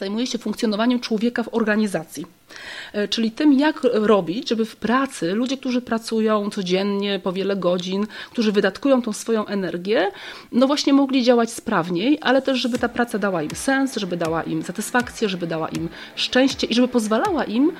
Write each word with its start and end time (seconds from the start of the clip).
zajmuje 0.00 0.26
się 0.26 0.38
funkcjonowaniem 0.38 1.00
człowieka 1.00 1.42
w 1.42 1.54
organizacji. 1.54 2.26
E, 2.92 3.08
czyli 3.08 3.30
tym, 3.30 3.52
jak 3.52 3.80
robić, 3.92 4.48
żeby 4.48 4.64
w 4.64 4.76
pracy 4.76 5.34
ludzie, 5.34 5.56
którzy 5.56 5.80
pracują 5.80 6.50
codziennie 6.50 7.18
po 7.18 7.32
wiele 7.32 7.56
godzin, 7.56 8.06
którzy 8.30 8.52
wydatkują 8.52 9.02
tą 9.02 9.12
swoją 9.12 9.46
energię, 9.46 10.10
no 10.52 10.66
właśnie 10.66 10.92
mogli 10.92 11.24
działać 11.24 11.50
sprawniej, 11.50 12.18
ale 12.20 12.42
też, 12.42 12.58
żeby 12.58 12.78
ta 12.78 12.88
praca 12.88 13.18
dała 13.18 13.42
im 13.42 13.54
sens, 13.54 13.96
żeby 13.96 14.16
dała 14.16 14.42
im 14.42 14.62
satysfakcję, 14.62 15.28
żeby 15.28 15.46
dała 15.46 15.68
im 15.68 15.88
szczęście 16.16 16.66
i 16.66 16.74
żeby 16.74 16.88
pozwalała 16.88 17.44
im 17.44 17.72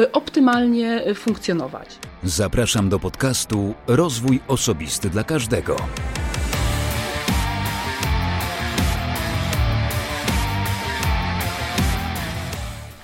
e, 0.00 0.12
optymalnie 0.12 1.04
e, 1.04 1.14
funkcjonować. 1.14 1.88
Zapraszam 2.24 2.88
do 2.88 2.98
podcastu 2.98 3.74
Rozwój 3.86 4.40
Osobisty 4.48 5.10
dla 5.10 5.24
Każdego. 5.24 5.76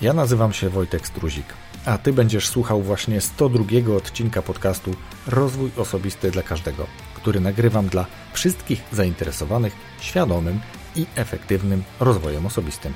Ja 0.04 0.12
nazywam 0.12 0.52
się 0.52 0.68
Wojtek 0.68 1.06
Struzik, 1.06 1.46
a 1.84 1.98
Ty 1.98 2.12
będziesz 2.12 2.48
słuchał 2.48 2.82
właśnie 2.82 3.20
102 3.20 3.64
odcinka 3.96 4.42
podcastu 4.42 4.94
Rozwój 5.26 5.70
Osobisty 5.76 6.30
dla 6.30 6.42
Każdego, 6.42 6.86
który 7.14 7.40
nagrywam 7.40 7.88
dla 7.88 8.06
wszystkich 8.32 8.82
zainteresowanych 8.92 9.72
świadomym 10.00 10.60
i 10.96 11.06
efektywnym 11.16 11.84
rozwojem 12.00 12.46
osobistym. 12.46 12.94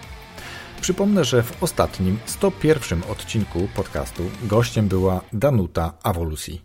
Przypomnę, 0.80 1.25
że 1.25 1.43
w 1.43 1.63
ostatnim 1.63 2.19
101 2.27 3.02
odcinku 3.11 3.69
podcastu 3.75 4.23
gościem 4.43 4.88
była 4.88 5.21
Danuta 5.33 5.93
Awolusi. 6.02 6.63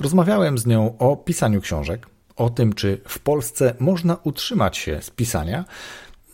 Rozmawiałem 0.00 0.58
z 0.58 0.66
nią 0.66 0.98
o 0.98 1.16
pisaniu 1.16 1.60
książek, 1.60 2.06
o 2.36 2.50
tym, 2.50 2.72
czy 2.72 3.00
w 3.08 3.18
Polsce 3.18 3.74
można 3.78 4.16
utrzymać 4.22 4.76
się 4.76 5.02
z 5.02 5.10
pisania, 5.10 5.64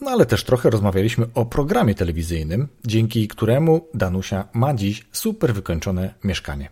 no 0.01 0.11
ale 0.11 0.27
też 0.27 0.45
trochę 0.45 0.71
rozmawialiśmy 0.71 1.27
o 1.35 1.47
programie 1.47 1.95
telewizyjnym, 1.95 2.69
dzięki 2.87 3.29
któremu 3.29 3.89
Danusia 3.95 4.49
ma 4.53 4.75
dziś 4.75 5.07
super 5.13 5.55
wykończone 5.55 6.15
mieszkanie. 6.24 6.71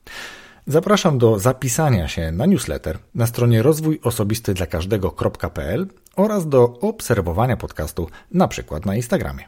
Zapraszam 0.67 1.19
do 1.19 1.39
zapisania 1.39 2.09
się 2.09 2.33
na 2.33 2.47
newsletter 2.47 2.99
na 3.15 3.27
stronie 3.27 3.63
rozwój 3.63 4.01
osobisty 4.03 4.55
dla 4.55 4.67
każdego.pl 4.67 5.87
oraz 6.17 6.49
do 6.49 6.79
obserwowania 6.81 7.57
podcastu 7.57 8.09
na 8.33 8.49
przykład 8.49 8.87
na 8.87 8.97
Instagramie. 8.97 9.45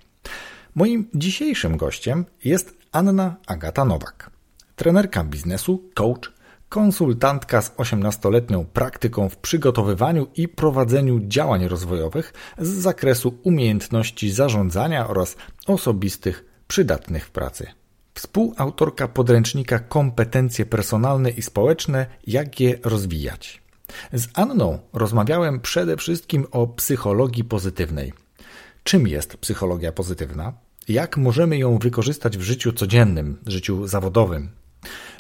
Moim 0.75 1.09
dzisiejszym 1.15 1.77
gościem 1.77 2.25
jest 2.45 2.75
Anna 2.93 3.37
Agata 3.47 3.85
Nowak, 3.85 4.31
trenerka 4.77 5.25
biznesu, 5.25 5.83
coach, 5.95 6.33
konsultantka 6.71 7.63
z 7.63 7.71
18-letnią 7.71 8.65
praktyką 8.65 9.29
w 9.29 9.37
przygotowywaniu 9.37 10.27
i 10.37 10.49
prowadzeniu 10.49 11.21
działań 11.29 11.69
rozwojowych 11.69 12.33
z 12.59 12.69
zakresu 12.69 13.39
umiejętności 13.43 14.31
zarządzania 14.31 15.09
oraz 15.09 15.37
osobistych 15.67 16.45
przydatnych 16.69 17.27
w 17.27 17.31
pracy. 17.31 17.67
Współautorka 18.15 19.09
podręcznika 19.09 19.79
Kompetencje 19.79 20.67
personalne 20.67 21.31
i 21.31 21.43
społeczne 21.43 22.07
Jak 22.27 22.61
je 22.61 22.79
rozwijać. 22.85 23.63
Z 24.13 24.29
Anną 24.35 24.79
rozmawiałem 24.93 25.61
przede 25.61 25.97
wszystkim 25.97 26.47
o 26.51 26.67
psychologii 26.67 27.45
pozytywnej. 27.45 28.13
Czym 28.83 29.09
jest 29.09 29.37
psychologia 29.37 29.93
pozytywna? 29.93 30.53
Jak 30.89 31.17
możemy 31.17 31.59
ją 31.59 31.79
wykorzystać 31.79 32.39
w 32.39 32.43
życiu 32.43 32.73
codziennym, 32.73 33.39
życiu 33.47 33.87
zawodowym, 33.87 34.51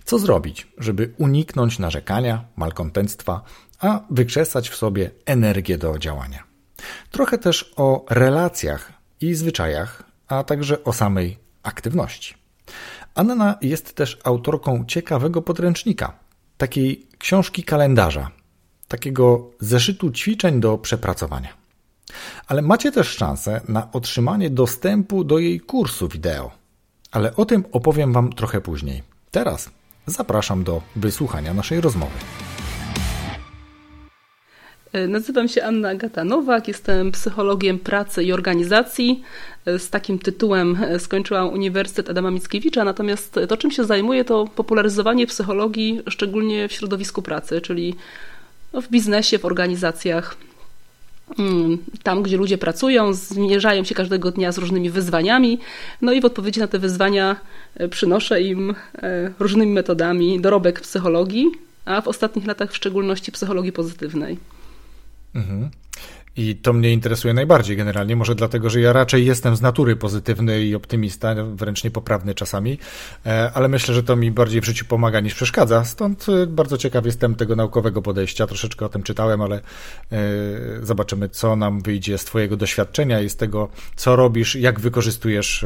co 0.05 0.19
zrobić, 0.19 0.69
żeby 0.79 1.15
uniknąć 1.19 1.79
narzekania, 1.79 2.45
malkontentstwa, 2.57 3.43
a 3.81 4.01
wykrzesać 4.11 4.69
w 4.69 4.77
sobie 4.77 5.11
energię 5.27 5.79
do 5.79 5.99
działania? 5.99 6.45
Trochę 7.11 7.39
też 7.39 7.73
o 7.77 8.05
relacjach 8.11 8.93
i 9.21 9.35
zwyczajach, 9.35 10.03
a 10.29 10.45
także 10.45 10.85
o 10.85 10.93
samej 10.93 11.39
aktywności. 11.63 12.35
Anna 13.15 13.59
jest 13.63 13.95
też 13.95 14.19
autorką 14.25 14.85
ciekawego 14.85 15.43
podręcznika, 15.43 16.13
takiej 16.59 17.07
książki 17.19 17.65
kalendarza, 17.65 18.31
takiego 18.89 19.51
zeszytu 19.61 20.11
ćwiczeń 20.11 20.61
do 20.61 20.79
przepracowania. 20.79 21.49
Ale 22.47 22.63
macie 22.63 22.93
też 22.93 23.09
szansę 23.09 23.61
na 23.69 23.93
otrzymanie 23.93 24.51
dostępu 24.51 25.25
do 25.25 25.39
jej 25.39 25.61
kursu 25.61 26.09
wideo. 26.09 26.51
Ale 27.11 27.37
o 27.37 27.45
tym 27.45 27.65
opowiem 27.73 28.13
Wam 28.13 28.33
trochę 28.33 28.61
później. 28.61 29.03
Teraz 29.31 29.71
zapraszam 30.11 30.65
do 30.65 30.83
wysłuchania 30.97 31.55
naszej 31.55 31.81
rozmowy. 31.81 32.13
E, 34.93 35.07
nazywam 35.07 35.49
się 35.49 35.65
Anna 35.65 35.89
Agata 35.89 36.25
Nowak, 36.25 36.69
jestem 36.69 37.13
psychologiem 37.13 37.79
pracy 37.79 38.25
i 38.25 38.33
organizacji. 38.33 39.23
E, 39.67 39.79
z 39.79 39.91
takim 39.91 40.19
tytułem 40.19 40.79
e, 40.83 40.99
skończyłam 40.99 41.49
Uniwersytet 41.49 42.11
Adama 42.11 42.31
Mickiewicza, 42.31 42.85
natomiast 42.85 43.41
to, 43.49 43.57
czym 43.57 43.71
się 43.71 43.85
zajmuję, 43.85 44.25
to 44.25 44.45
popularyzowanie 44.57 45.27
psychologii, 45.27 46.03
szczególnie 46.09 46.69
w 46.69 46.73
środowisku 46.73 47.23
pracy, 47.23 47.61
czyli 47.61 47.95
w 48.73 48.89
biznesie, 48.89 49.39
w 49.39 49.45
organizacjach, 49.45 50.37
tam, 52.03 52.23
gdzie 52.23 52.37
ludzie 52.37 52.59
pracują, 52.59 53.13
zmierzają 53.15 53.85
się 53.85 53.95
każdego 53.95 54.31
dnia 54.31 54.53
z 54.53 54.59
różnymi 54.59 54.91
wyzwaniami, 54.91 55.59
no 56.03 56.13
i 56.13 56.21
w 56.21 56.25
odpowiedzi 56.25 56.61
na 56.61 56.69
te 56.69 56.79
wyzwania 56.79 57.37
e, 57.75 57.89
przynoszę 57.89 58.43
im 58.43 58.75
e, 58.95 59.33
różnymi 59.39 59.73
metodami 59.73 60.41
dorobek 60.41 60.81
psychologii, 60.81 61.51
a 61.85 62.01
w 62.01 62.09
ostatnich 62.09 62.47
latach 62.47 62.73
w 62.73 62.77
szczególności 62.77 63.33
psychologii 63.33 63.73
pozytywnej. 63.73 64.39
Mhm. 65.35 65.71
I 66.37 66.57
to 66.57 66.73
mnie 66.73 66.93
interesuje 66.93 67.35
najbardziej 67.35 67.77
generalnie, 67.77 68.17
może 68.17 68.35
dlatego, 68.35 68.71
że 68.71 68.81
ja 68.81 68.93
raczej 68.93 69.27
jestem 69.27 69.57
z 69.57 69.61
natury 69.61 69.97
pozytywny 69.97 70.65
i 70.65 70.75
optymista, 70.75 71.35
wręcz 71.55 71.85
niepoprawny 71.85 72.35
czasami, 72.35 72.79
e, 73.27 73.51
ale 73.55 73.69
myślę, 73.69 73.95
że 73.95 74.03
to 74.03 74.17
mi 74.17 74.31
bardziej 74.31 74.61
w 74.61 74.65
życiu 74.65 74.85
pomaga 74.85 75.21
niż 75.21 75.35
przeszkadza. 75.35 75.85
Stąd 75.85 76.27
e, 76.29 76.47
bardzo 76.47 76.79
ciekaw 76.79 77.07
jestem 77.07 77.35
tego 77.35 77.57
naukowego 77.57 78.03
podejścia. 78.03 78.47
Troszeczkę 78.47 78.87
o 78.87 78.89
tym 78.89 79.03
czytałem, 79.03 79.41
ale 79.43 79.57
e, 79.57 80.19
zobaczymy, 80.83 81.29
co 81.29 81.57
nam 81.57 81.81
wyjdzie 81.81 82.19
z 82.19 82.25
Twojego 82.25 82.57
doświadczenia 82.57 83.21
i 83.21 83.29
z 83.29 83.37
tego, 83.37 83.69
co 83.97 84.17
robisz, 84.17 84.55
jak 84.55 84.81
wykorzystujesz 84.81 85.65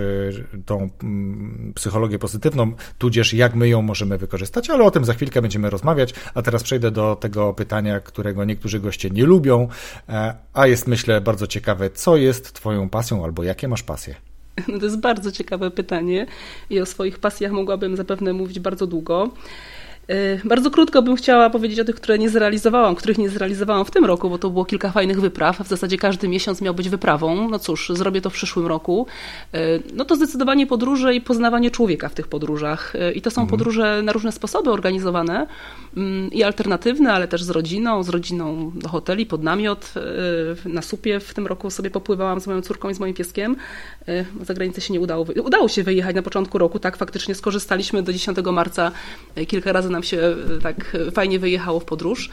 tą 0.66 0.90
mm, 1.02 1.72
psychologię 1.74 2.18
pozytywną, 2.18 2.72
tudzież 2.98 3.34
jak 3.34 3.54
my 3.54 3.68
ją 3.68 3.82
możemy 3.82 4.18
wykorzystać, 4.18 4.70
ale 4.70 4.84
o 4.84 4.90
tym 4.90 5.04
za 5.04 5.14
chwilkę 5.14 5.42
będziemy 5.42 5.70
rozmawiać. 5.70 6.14
A 6.34 6.42
teraz 6.42 6.62
przejdę 6.62 6.90
do 6.90 7.16
tego 7.16 7.54
pytania, 7.54 8.00
którego 8.00 8.44
niektórzy 8.44 8.80
goście 8.80 9.10
nie 9.10 9.24
lubią 9.24 9.68
a 10.54 10.66
jest 10.66 10.86
myślę 10.86 11.20
bardzo 11.20 11.46
ciekawe, 11.46 11.90
co 11.90 12.16
jest 12.16 12.52
Twoją 12.52 12.88
pasją 12.88 13.24
albo 13.24 13.42
jakie 13.42 13.68
masz 13.68 13.82
pasje? 13.82 14.14
No 14.68 14.78
to 14.78 14.84
jest 14.84 15.00
bardzo 15.00 15.32
ciekawe 15.32 15.70
pytanie 15.70 16.26
i 16.70 16.80
o 16.80 16.86
swoich 16.86 17.18
pasjach 17.18 17.52
mogłabym 17.52 17.96
zapewne 17.96 18.32
mówić 18.32 18.60
bardzo 18.60 18.86
długo. 18.86 19.30
Y, 20.10 20.40
bardzo 20.44 20.70
krótko 20.70 21.02
bym 21.02 21.16
chciała 21.16 21.50
powiedzieć 21.50 21.80
o 21.80 21.84
tych, 21.84 21.94
które 21.94 22.18
nie 22.18 22.30
zrealizowałam, 22.30 22.94
których 22.94 23.18
nie 23.18 23.28
zrealizowałam 23.28 23.84
w 23.84 23.90
tym 23.90 24.04
roku, 24.04 24.30
bo 24.30 24.38
to 24.38 24.50
było 24.50 24.64
kilka 24.64 24.92
fajnych 24.92 25.20
wypraw. 25.20 25.60
W 25.60 25.68
zasadzie 25.68 25.98
każdy 25.98 26.28
miesiąc 26.28 26.60
miał 26.60 26.74
być 26.74 26.88
wyprawą. 26.88 27.48
No 27.48 27.58
cóż, 27.58 27.92
zrobię 27.94 28.20
to 28.20 28.30
w 28.30 28.32
przyszłym 28.32 28.66
roku. 28.66 29.06
Y, 29.54 29.82
no 29.94 30.04
to 30.04 30.16
zdecydowanie 30.16 30.66
podróże 30.66 31.14
i 31.14 31.20
poznawanie 31.20 31.70
człowieka 31.70 32.08
w 32.08 32.14
tych 32.14 32.28
podróżach. 32.28 32.94
Y, 32.94 33.12
I 33.12 33.22
to 33.22 33.30
są 33.30 33.42
mhm. 33.42 33.58
podróże 33.58 34.02
na 34.02 34.12
różne 34.12 34.32
sposoby 34.32 34.70
organizowane 34.70 35.46
mm, 35.96 36.30
i 36.30 36.42
alternatywne, 36.42 37.12
ale 37.12 37.28
też 37.28 37.42
z 37.42 37.50
rodziną, 37.50 38.02
z 38.02 38.08
rodziną 38.08 38.72
do 38.74 38.88
hoteli, 38.88 39.26
pod 39.26 39.42
namiot. 39.42 39.94
Na 40.64 40.82
supie 40.82 41.20
w 41.20 41.34
tym 41.34 41.46
roku 41.46 41.70
sobie 41.70 41.90
popływałam 41.90 42.40
z 42.40 42.46
moją 42.46 42.62
córką 42.62 42.88
i 42.88 42.94
z 42.94 43.00
moim 43.00 43.14
pieskiem. 43.14 43.56
Za 44.42 44.54
granicę 44.54 44.80
się 44.80 44.92
nie 44.92 45.00
udało. 45.00 45.26
Udało 45.44 45.68
się 45.68 45.82
wyjechać 45.82 46.16
na 46.16 46.22
początku 46.22 46.58
roku, 46.58 46.78
tak, 46.78 46.96
faktycznie 46.96 47.34
skorzystaliśmy 47.34 48.02
do 48.02 48.12
10 48.12 48.38
marca 48.52 48.92
kilka 49.46 49.72
razy 49.72 49.90
nam 49.94 50.02
się 50.02 50.18
e, 50.18 50.60
tak 50.62 50.96
fajnie 51.12 51.38
wyjechało 51.38 51.80
w 51.80 51.84
podróż. 51.84 52.30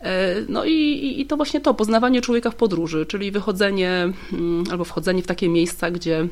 E, 0.00 0.34
no 0.48 0.64
i, 0.64 1.14
i 1.20 1.26
to 1.26 1.36
właśnie 1.36 1.60
to, 1.60 1.74
poznawanie 1.74 2.20
człowieka 2.20 2.50
w 2.50 2.54
podróży, 2.54 3.06
czyli 3.06 3.30
wychodzenie 3.30 4.12
mm, 4.32 4.64
albo 4.70 4.84
wchodzenie 4.84 5.22
w 5.22 5.26
takie 5.26 5.48
miejsca, 5.48 5.90
gdzie, 5.90 6.28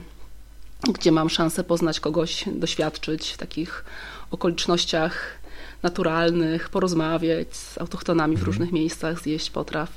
gdzie 0.95 1.13
mam 1.13 1.31
szansę 1.31 1.65
poznać 1.65 2.01
kogoś, 2.01 2.45
doświadczyć 2.53 3.31
w 3.31 3.37
takich 3.37 3.85
okolicznościach 4.31 5.39
naturalnych, 5.83 6.69
porozmawiać 6.69 7.57
z 7.57 7.79
autochtonami 7.79 8.37
w 8.37 8.39
mhm. 8.39 8.47
różnych 8.47 8.73
miejscach, 8.73 9.23
zjeść 9.23 9.51
potraw 9.51 9.91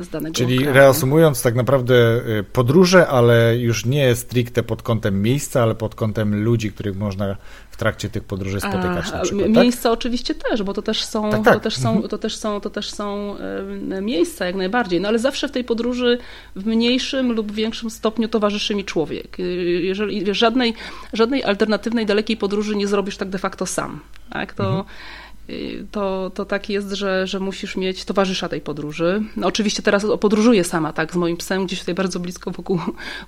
z 0.00 0.08
danego 0.08 0.34
Czyli 0.34 0.58
kraju. 0.58 0.72
reasumując, 0.72 1.42
tak 1.42 1.54
naprawdę 1.54 1.94
y, 2.40 2.44
podróże, 2.52 3.08
ale 3.08 3.56
już 3.56 3.86
nie 3.86 4.14
stricte 4.14 4.62
pod 4.62 4.82
kątem 4.82 5.22
miejsca, 5.22 5.62
ale 5.62 5.74
pod 5.74 5.94
kątem 5.94 6.44
ludzi, 6.44 6.72
których 6.72 6.96
można 6.96 7.36
w 7.70 7.76
trakcie 7.76 8.08
tych 8.08 8.24
podróży 8.24 8.60
spotykać. 8.60 9.06
A, 9.12 9.20
przykład, 9.20 9.46
tak? 9.46 9.62
miejsca 9.62 9.82
tak? 9.82 9.92
oczywiście 9.92 10.34
też, 10.34 10.62
bo 10.62 10.74
to 10.74 10.82
też 10.82 11.04
są, 11.04 11.30
tak, 11.30 11.44
tak. 11.44 11.54
To 11.54 11.60
też 11.60 11.76
są, 11.76 11.90
mhm. 11.90 12.08
to 12.08 12.18
też 12.18 12.36
są, 12.36 12.60
to 12.60 12.70
też 12.70 12.90
są 12.90 13.36
miejsca 14.02 14.46
jak 14.46 14.54
najbardziej, 14.54 15.00
no 15.00 15.08
ale 15.08 15.18
zawsze 15.18 15.48
w 15.48 15.50
tej 15.50 15.64
podróży 15.64 16.18
w 16.56 16.66
mniejszym 16.66 17.32
lub 17.32 17.52
większym 17.52 17.90
stopniu 17.90 18.28
towarzyszy 18.28 18.74
mi 18.74 18.84
człowiek. 18.84 19.40
Y, 19.40 19.42
jeżeli 19.82 20.34
żadnej, 20.34 20.74
żadnej 21.12 21.44
alternatywnej, 21.44 22.06
dalekiej 22.06 22.36
podróży 22.36 22.76
nie 22.76 22.86
zrobisz 22.86 23.16
tak 23.16 23.28
de 23.28 23.38
facto 23.38 23.66
sam. 23.66 24.00
Tak? 24.30 24.54
To 24.54 24.64
mhm 24.64 24.84
to, 25.90 26.30
to 26.34 26.44
tak 26.44 26.70
jest, 26.70 26.92
że, 26.92 27.26
że 27.26 27.40
musisz 27.40 27.76
mieć 27.76 28.04
towarzysza 28.04 28.48
tej 28.48 28.60
podróży. 28.60 29.22
No, 29.36 29.46
oczywiście 29.46 29.82
teraz 29.82 30.06
podróżuję 30.20 30.64
sama, 30.64 30.92
tak, 30.92 31.12
z 31.12 31.16
moim 31.16 31.36
psem 31.36 31.66
gdzieś 31.66 31.80
tutaj 31.80 31.94
bardzo 31.94 32.20
blisko 32.20 32.50
wokół, 32.50 32.80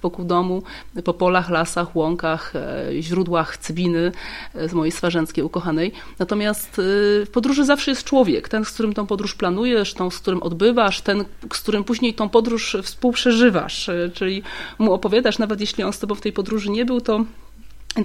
wokół 0.03 0.25
domu, 0.25 0.63
po 1.05 1.15
polach, 1.15 1.51
lasach, 1.51 1.97
łąkach, 1.97 2.53
e, 2.57 3.03
źródłach 3.03 3.57
cybiny 3.57 4.13
e, 4.55 4.69
z 4.69 4.73
mojej 4.73 4.93
swarzęckiej 4.93 5.45
ukochanej. 5.45 5.93
Natomiast 6.19 6.79
e, 6.79 6.83
w 7.27 7.29
podróży 7.33 7.65
zawsze 7.65 7.91
jest 7.91 8.05
człowiek, 8.05 8.49
ten, 8.49 8.65
z 8.65 8.71
którym 8.71 8.95
tą 8.95 9.07
podróż 9.07 9.35
planujesz, 9.35 9.95
tą, 9.95 10.11
z 10.11 10.19
którym 10.19 10.43
odbywasz, 10.43 11.01
ten, 11.01 11.25
z 11.53 11.61
którym 11.61 11.85
później 11.85 12.15
tą 12.15 12.29
podróż 12.29 12.77
współprzeżywasz, 12.83 13.91
czyli 14.15 14.43
mu 14.79 14.93
opowiadasz, 14.93 15.39
nawet 15.39 15.61
jeśli 15.61 15.85
on 15.85 15.93
z 15.93 15.99
tobą 15.99 16.15
w 16.15 16.21
tej 16.21 16.33
podróży 16.33 16.71
nie 16.71 16.85
był, 16.85 17.01
to 17.01 17.25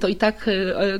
to 0.02 0.08
i 0.08 0.16
tak 0.16 0.48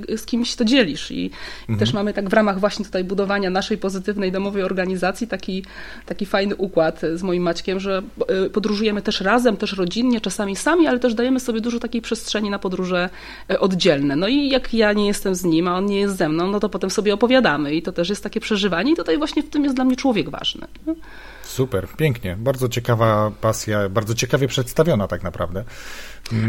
e, 0.10 0.18
z 0.18 0.26
kimś 0.26 0.56
to 0.56 0.66
dzielisz. 0.66 1.12
I, 1.12 1.32
mhm. 1.62 1.80
też 1.80 1.94
mamy 1.94 2.14
tak 2.14 2.30
w 2.30 2.34
ramach 2.34 2.60
właśnie 2.60 2.86
tutaj 2.86 3.04
budowania 3.04 3.50
naszej 3.50 3.78
pozytywnej 3.78 4.32
domowej 4.32 4.64
organizacji 4.64 5.28
taki, 5.28 5.66
taki 6.06 6.26
fajny 6.26 6.56
układ 6.56 7.02
z 7.16 7.24
moim 7.24 7.44
Maćkiem, 7.44 7.80
że 7.80 8.02
e, 8.28 8.50
podróżujemy 8.50 9.02
też 9.02 9.22
razem, 9.22 9.58
też 9.58 9.74
rodzinnie, 9.74 10.22
czasami 10.22 10.56
sami, 10.56 10.88
ale 10.88 11.00
też 11.00 11.14
dajemy 11.14 11.40
sobie 11.40 11.62
dużo 11.62 11.80
takiej 11.80 12.02
przestrzeni 12.02 12.50
na 12.50 12.60
podróże 12.60 13.10
e, 13.50 13.60
oddzielne. 13.60 14.16
No 14.16 14.28
i 14.28 14.50
jak 14.50 14.74
ja 14.74 14.94
nie 14.94 15.08
jestem 15.08 15.36
z 15.36 15.44
nim, 15.44 15.68
a 15.68 15.78
on 15.78 15.86
nie 15.86 16.00
jest 16.00 16.18
ze 16.18 16.30
mną, 16.30 16.48
no 16.48 16.60
to 16.60 16.70
potem 16.70 16.90
sobie 16.90 17.14
opowiadamy 17.14 17.76
i 17.76 17.82
to 17.82 17.92
też 17.92 18.10
jest 18.10 18.24
takie 18.24 18.40
przeżywanie 18.40 18.92
i 18.92 18.96
tutaj 18.96 19.18
właśnie 19.18 19.44
w 19.44 19.50
tym 19.50 19.64
jest 19.64 19.76
dla 19.76 19.86
mnie 19.86 19.96
człowiek 19.96 20.30
ważny. 20.30 20.68
Super, 21.56 21.88
pięknie. 21.98 22.36
Bardzo 22.40 22.70
ciekawa 22.70 23.32
pasja, 23.42 23.90
bardzo 23.90 24.16
ciekawie 24.16 24.48
przedstawiona 24.48 25.08
tak 25.08 25.24
naprawdę. 25.24 25.64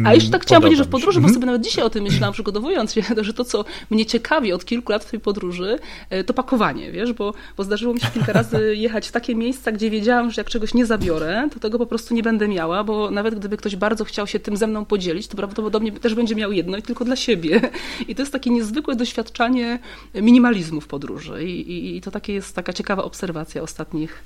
A 0.05 0.15
jeszcze 0.15 0.31
tak 0.31 0.43
chciałam 0.43 0.63
powiedzieć, 0.63 0.79
że 0.79 0.85
w 0.85 0.89
podróży, 0.89 1.21
bo 1.21 1.27
mhm. 1.27 1.35
sobie 1.35 1.47
nawet 1.47 1.63
dzisiaj 1.63 1.85
o 1.85 1.91
tym 1.91 2.05
myślałam, 2.05 2.33
przygotowując 2.33 2.93
się, 2.93 3.03
że 3.21 3.33
to, 3.33 3.45
co 3.45 3.65
mnie 3.91 4.07
ciekawi 4.07 4.53
od 4.53 4.65
kilku 4.65 4.93
lat 4.93 5.05
w 5.05 5.11
tej 5.11 5.21
podróży, 5.21 5.79
e, 6.11 6.25
to 6.25 6.35
pakowanie, 6.35 6.93
wiesz, 6.93 7.13
bo, 7.13 7.35
bo 7.57 7.65
zdarzyło 7.65 7.95
mi 7.95 8.01
się 8.01 8.07
kilka 8.15 8.33
razy 8.33 8.75
jechać 8.87 9.09
w 9.09 9.13
takie 9.13 9.35
miejsca, 9.35 9.73
gdzie 9.73 9.91
wiedziałam, 9.91 10.31
że 10.31 10.41
jak 10.41 10.49
czegoś 10.49 10.75
nie 10.75 10.87
zabiorę, 10.87 11.49
to 11.55 11.61
tego 11.61 11.79
po 11.79 11.87
prostu 11.87 12.15
nie 12.15 12.23
będę 12.23 12.49
miała, 12.49 12.85
bo 12.85 13.11
nawet 13.11 13.35
gdyby 13.35 13.57
ktoś 13.57 13.77
bardzo 13.77 14.05
chciał 14.05 14.27
się 14.27 14.39
tym 14.39 14.57
ze 14.57 14.67
mną 14.67 14.85
podzielić, 14.85 15.29
to 15.29 15.37
prawdopodobnie 15.37 15.93
też 15.93 16.15
będzie 16.15 16.35
miał 16.35 16.53
jedno 16.53 16.77
i 16.77 16.83
tylko 16.83 17.05
dla 17.05 17.17
siebie. 17.17 17.61
I 18.09 18.15
to 18.15 18.23
jest 18.23 18.33
takie 18.33 18.51
niezwykłe 18.51 18.97
doświadczanie 18.97 19.79
minimalizmu 20.15 20.81
w 20.81 20.87
podróży. 20.87 21.45
I, 21.45 21.71
i, 21.73 21.97
i 21.97 22.01
to 22.01 22.11
takie 22.11 22.33
jest 22.33 22.57
taka 22.57 22.73
ciekawa 22.73 23.05
obserwacja 23.05 23.63
ostatnich 23.63 24.25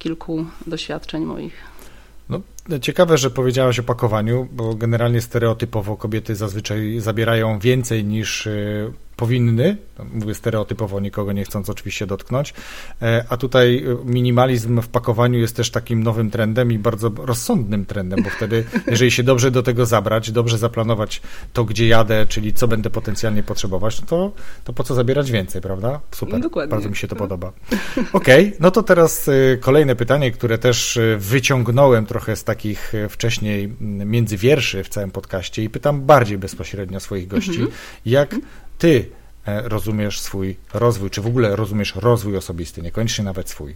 kilku 0.00 0.46
doświadczeń 0.66 1.24
moich. 1.24 1.56
No, 2.28 2.40
ciekawe, 2.80 3.18
że 3.18 3.30
powiedziałaś 3.30 3.78
o 3.78 3.82
pakowaniu, 3.82 4.48
bo 4.52 4.74
generalnie 4.74 5.20
stereotypowo 5.20 5.96
kobiety 5.96 6.36
zazwyczaj 6.36 7.00
zabierają 7.00 7.58
więcej 7.58 8.04
niż 8.04 8.46
y, 8.46 8.92
powinny, 9.20 9.76
mówię 10.12 10.34
stereotypowo, 10.34 11.00
nikogo 11.00 11.32
nie 11.32 11.44
chcąc 11.44 11.70
oczywiście 11.70 12.06
dotknąć, 12.06 12.54
e, 13.02 13.24
a 13.28 13.36
tutaj 13.36 13.84
e, 13.84 14.04
minimalizm 14.04 14.80
w 14.80 14.88
pakowaniu 14.88 15.38
jest 15.38 15.56
też 15.56 15.70
takim 15.70 16.02
nowym 16.02 16.30
trendem 16.30 16.72
i 16.72 16.78
bardzo 16.78 17.10
rozsądnym 17.16 17.86
trendem, 17.86 18.22
bo 18.22 18.30
wtedy, 18.30 18.64
jeżeli 18.90 19.10
się 19.10 19.22
dobrze 19.22 19.50
do 19.50 19.62
tego 19.62 19.86
zabrać, 19.86 20.30
dobrze 20.30 20.58
zaplanować 20.58 21.22
to, 21.52 21.64
gdzie 21.64 21.88
jadę, 21.88 22.26
czyli 22.26 22.52
co 22.52 22.68
będę 22.68 22.90
potencjalnie 22.90 23.42
potrzebować, 23.42 24.00
no 24.00 24.06
to, 24.06 24.32
to 24.64 24.72
po 24.72 24.84
co 24.84 24.94
zabierać 24.94 25.30
więcej, 25.30 25.62
prawda? 25.62 26.00
Super, 26.10 26.40
Dokładnie. 26.40 26.70
bardzo 26.70 26.88
mi 26.88 26.96
się 26.96 27.08
to 27.08 27.16
podoba. 27.16 27.52
Okej, 28.12 28.46
okay, 28.46 28.58
no 28.60 28.70
to 28.70 28.82
teraz 28.82 29.28
e, 29.28 29.56
kolejne 29.56 29.96
pytanie, 29.96 30.30
które 30.30 30.58
też 30.58 30.98
wyciągnąłem 31.18 32.06
trochę 32.06 32.36
z 32.36 32.44
takich 32.50 32.92
wcześniej 33.08 33.72
między 33.80 34.36
wierszy 34.36 34.84
w 34.84 34.88
całym 34.88 35.10
podcaście 35.10 35.64
i 35.64 35.70
pytam 35.70 36.02
bardziej 36.02 36.38
bezpośrednio 36.38 37.00
swoich 37.00 37.28
gości, 37.28 37.50
mhm. 37.50 37.70
jak 38.06 38.36
ty 38.78 39.06
e, 39.46 39.68
rozumiesz 39.68 40.20
swój 40.20 40.56
rozwój, 40.74 41.10
czy 41.10 41.20
w 41.20 41.26
ogóle 41.26 41.56
rozumiesz 41.56 41.94
rozwój 41.94 42.36
osobisty, 42.36 42.82
niekoniecznie 42.82 43.24
nawet 43.24 43.50
swój. 43.50 43.74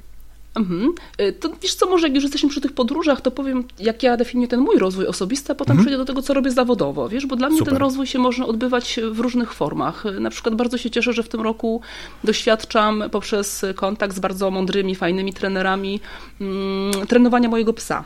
Mhm. 0.55 0.93
E, 1.19 1.33
to 1.33 1.49
wiesz 1.63 1.75
co, 1.75 1.87
może 1.87 2.07
jak 2.07 2.15
już 2.15 2.25
jesteśmy 2.25 2.49
przy 2.49 2.61
tych 2.61 2.73
podróżach, 2.73 3.21
to 3.21 3.31
powiem, 3.31 3.65
jak 3.79 4.03
ja 4.03 4.17
definiuję 4.17 4.49
ten 4.49 4.61
mój 4.61 4.79
rozwój 4.79 5.07
osobisty, 5.07 5.53
a 5.53 5.55
potem 5.55 5.73
mhm. 5.73 5.85
przejdę 5.85 5.99
do 5.99 6.05
tego, 6.05 6.23
co 6.23 6.35
robię 6.35 6.51
zawodowo, 6.51 7.09
wiesz, 7.09 7.27
bo 7.27 7.37
dla 7.37 7.49
mnie 7.49 7.59
Super. 7.59 7.73
ten 7.73 7.83
rozwój 7.83 8.07
się 8.07 8.19
może 8.19 8.47
odbywać 8.47 9.01
w 9.13 9.19
różnych 9.21 9.53
formach. 9.53 10.05
Na 10.21 10.31
przykład 10.31 10.55
bardzo 10.55 10.79
się 10.79 10.91
cieszę, 10.91 11.13
że 11.13 11.23
w 11.23 11.29
tym 11.29 11.41
roku 11.41 11.81
doświadczam 12.25 13.05
poprzez 13.11 13.65
kontakt 13.75 14.17
z 14.17 14.21
bardzo 14.21 14.51
mądrymi, 14.51 14.95
fajnymi 14.95 15.33
trenerami 15.33 16.01
mm, 16.41 17.07
trenowania 17.07 17.49
mojego 17.49 17.73
psa. 17.73 18.05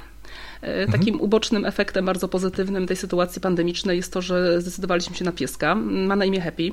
E, 0.63 0.87
takim 0.87 1.15
mhm. 1.15 1.21
ubocznym 1.21 1.65
efektem 1.65 2.05
bardzo 2.05 2.29
pozytywnym 2.29 2.87
tej 2.87 2.97
sytuacji 2.97 3.41
pandemicznej 3.41 3.97
jest 3.97 4.13
to, 4.13 4.23
że 4.23 4.61
zdecydowaliśmy 4.61 5.17
się 5.17 5.25
na 5.25 5.33
pieska. 5.33 5.75
Ma 5.75 6.17
na 6.17 6.25
imię 6.25 6.41
Happy 6.41 6.73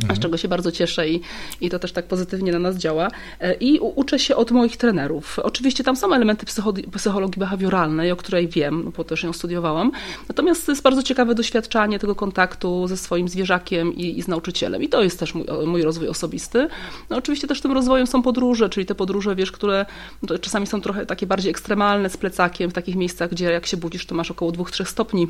mhm. 0.00 0.16
z 0.16 0.22
czego 0.22 0.36
się 0.36 0.48
bardzo 0.48 0.72
cieszę 0.72 1.08
i, 1.08 1.20
i 1.60 1.70
to 1.70 1.78
też 1.78 1.92
tak 1.92 2.06
pozytywnie 2.06 2.52
na 2.52 2.58
nas 2.58 2.76
działa. 2.76 3.08
E, 3.40 3.54
I 3.54 3.78
uczę 3.78 4.18
się 4.18 4.36
od 4.36 4.50
moich 4.50 4.76
trenerów. 4.76 5.38
Oczywiście 5.38 5.84
tam 5.84 5.96
są 5.96 6.12
elementy 6.12 6.46
psychologii 6.92 7.40
behawioralnej, 7.40 8.12
o 8.12 8.16
której 8.16 8.48
wiem, 8.48 8.92
bo 8.96 9.04
też 9.04 9.22
ją 9.22 9.32
studiowałam. 9.32 9.92
Natomiast 10.28 10.66
to 10.66 10.72
jest 10.72 10.82
bardzo 10.82 11.02
ciekawe 11.02 11.34
doświadczanie 11.34 11.98
tego 11.98 12.14
kontaktu 12.14 12.88
ze 12.88 12.96
swoim 12.96 13.28
zwierzakiem 13.28 13.94
i, 13.94 14.18
i 14.18 14.22
z 14.22 14.28
nauczycielem. 14.28 14.82
I 14.82 14.88
to 14.88 15.02
jest 15.02 15.18
też 15.18 15.34
mój, 15.34 15.46
mój 15.66 15.82
rozwój 15.82 16.08
osobisty. 16.08 16.68
No 17.10 17.16
oczywiście 17.16 17.48
też 17.48 17.60
tym 17.60 17.72
rozwojem 17.72 18.06
są 18.06 18.22
podróże, 18.22 18.68
czyli 18.68 18.86
te 18.86 18.94
podróże, 18.94 19.36
wiesz, 19.36 19.52
które 19.52 19.86
no 20.22 20.38
czasami 20.38 20.66
są 20.66 20.80
trochę 20.80 21.06
takie 21.06 21.26
bardziej 21.26 21.50
ekstremalne 21.50 22.10
z 22.10 22.16
plecakiem, 22.16 22.70
w 22.70 22.74
takich 22.74 22.96
miejscach, 22.96 23.30
gdzie 23.30 23.44
jak 23.44 23.66
się 23.66 23.76
budzisz, 23.76 24.06
to 24.06 24.14
masz 24.14 24.30
około 24.30 24.52
2-3 24.52 24.84
stopni 24.84 25.28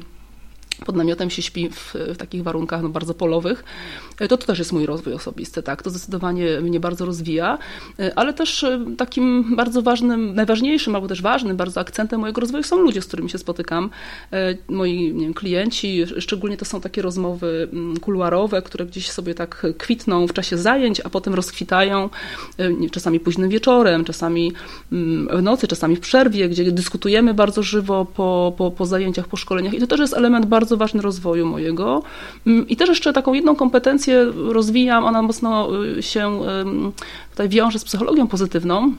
pod 0.84 0.96
namiotem 0.96 1.31
się 1.31 1.43
śpi 1.43 1.70
w, 1.70 1.94
w, 1.94 2.17
takich 2.17 2.43
warunkach 2.43 2.82
no, 2.82 2.88
bardzo 2.88 3.14
polowych, 3.14 3.64
e, 4.19 4.28
to 4.28 4.37
to 4.37 4.46
też 4.46 4.58
jest 4.58 4.73
mój 4.73 4.87
rozwój 4.87 5.12
osobisty, 5.12 5.62
tak, 5.62 5.82
to 5.82 5.90
zdecydowanie 5.90 6.61
mnie 6.61 6.81
bardzo 6.81 7.05
rozwija, 7.05 7.58
e, 7.99 8.19
ale 8.19 8.34
też 8.34 8.64
e, 8.64 8.84
takim 8.99 9.56
bardzo 9.56 9.82
ważnym, 9.82 10.34
najważniejszym 10.34 10.94
albo 10.94 11.08
też 11.08 11.23
ważnym 11.23 11.56
bardzo 11.56 11.81
akcentem 11.81 12.20
mojego 12.20 12.40
rozwoju 12.40 12.64
są 12.64 12.78
ludzie, 12.78 13.02
z 13.02 13.06
którymi 13.06 13.31
się 13.31 13.38
spotykam, 13.38 13.90
moi 14.69 15.14
wiem, 15.20 15.34
klienci, 15.34 16.05
szczególnie 16.19 16.56
to 16.56 16.64
są 16.64 16.81
takie 16.81 17.02
rozmowy 17.02 17.69
mm, 17.72 17.96
kuluarowe, 17.96 18.62
które 18.62 18.87
gdzieś 18.87 19.11
sobie 19.11 19.34
tak 19.34 19.67
kwitną 19.79 20.26
w 20.26 20.32
czasie 20.32 20.58
zajęć, 20.58 21.00
a 21.00 21.11
potem 21.11 21.34
rozkwitają 21.34 22.11
czasami 22.90 23.20
późnym 23.20 23.50
wieczorem, 23.50 24.05
czasami 24.05 24.52
mm, 24.93 25.38
w 25.38 25.43
nocy, 25.43 25.69
czasami 25.69 25.96
w 25.96 26.00
przerwie, 26.00 26.49
gdzie 26.49 26.72
dyskutujemy 26.72 27.34
bardzo 27.34 27.62
żywo 27.62 28.05
po, 28.05 28.55
po, 28.56 28.70
po 28.70 28.87
zajęciach, 28.87 29.29
po 29.29 29.37
szkoleniach. 29.37 29.75
I 29.75 29.79
to 29.79 29.87
też 29.87 30.00
jest 30.00 30.14
element 30.14 30.46
bardzo 30.46 30.66
bardzo 30.67 30.77
ważny 30.77 31.03
rozwoju 31.03 31.47
mojego. 31.47 32.03
Mm, 32.47 32.69
I 32.69 32.77
też 32.77 32.89
jeszcze 32.89 33.13
taką 33.13 33.33
jedną 33.33 33.57
kompetencję 33.57 34.33
rozwijam, 34.35 35.05
ona 35.05 35.23
mocno 35.23 35.85
y, 35.85 36.03
się 36.03 36.41
tutaj 37.31 37.49
wiąże 37.49 37.79
z 37.79 37.85
psychologią 37.85 38.27
pozytywną. 38.27 38.93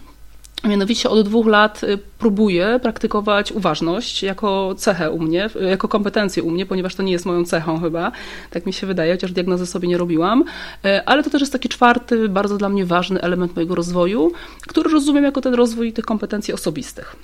Mianowicie 0.64 1.10
od 1.10 1.26
dwóch 1.26 1.48
lat 1.48 1.84
y, 1.84 2.00
próbuję 2.20 2.80
praktykować 2.84 3.52
uważność 3.52 4.24
jako 4.24 4.76
cechę 4.78 5.12
u 5.12 5.20
mnie, 5.20 5.50
jako 5.70 5.88
kompetencję 5.88 6.44
u 6.44 6.52
mnie, 6.52 6.66
ponieważ 6.66 6.96
to 6.96 7.04
nie 7.04 7.12
jest 7.12 7.26
moją 7.26 7.46
cechą 7.46 7.80
chyba, 7.80 8.12
tak 8.52 8.66
mi 8.66 8.74
się 8.74 8.88
wydaje, 8.88 9.14
chociaż 9.14 9.32
diagnozy 9.32 9.66
sobie 9.66 9.88
nie 9.88 9.98
robiłam. 9.98 10.44
Y, 10.86 11.06
ale 11.06 11.24
to 11.24 11.30
też 11.30 11.42
jest 11.42 11.54
taki 11.54 11.70
czwarty, 11.70 12.30
bardzo 12.30 12.58
dla 12.58 12.70
mnie 12.70 12.86
ważny 12.86 13.22
element 13.22 13.56
mojego 13.56 13.76
rozwoju, 13.76 14.32
który 14.68 14.90
rozumiem 14.90 15.24
jako 15.24 15.42
ten 15.42 15.54
rozwój 15.54 15.94
tych 15.94 16.06
kompetencji 16.06 16.54
osobistych. 16.54 17.16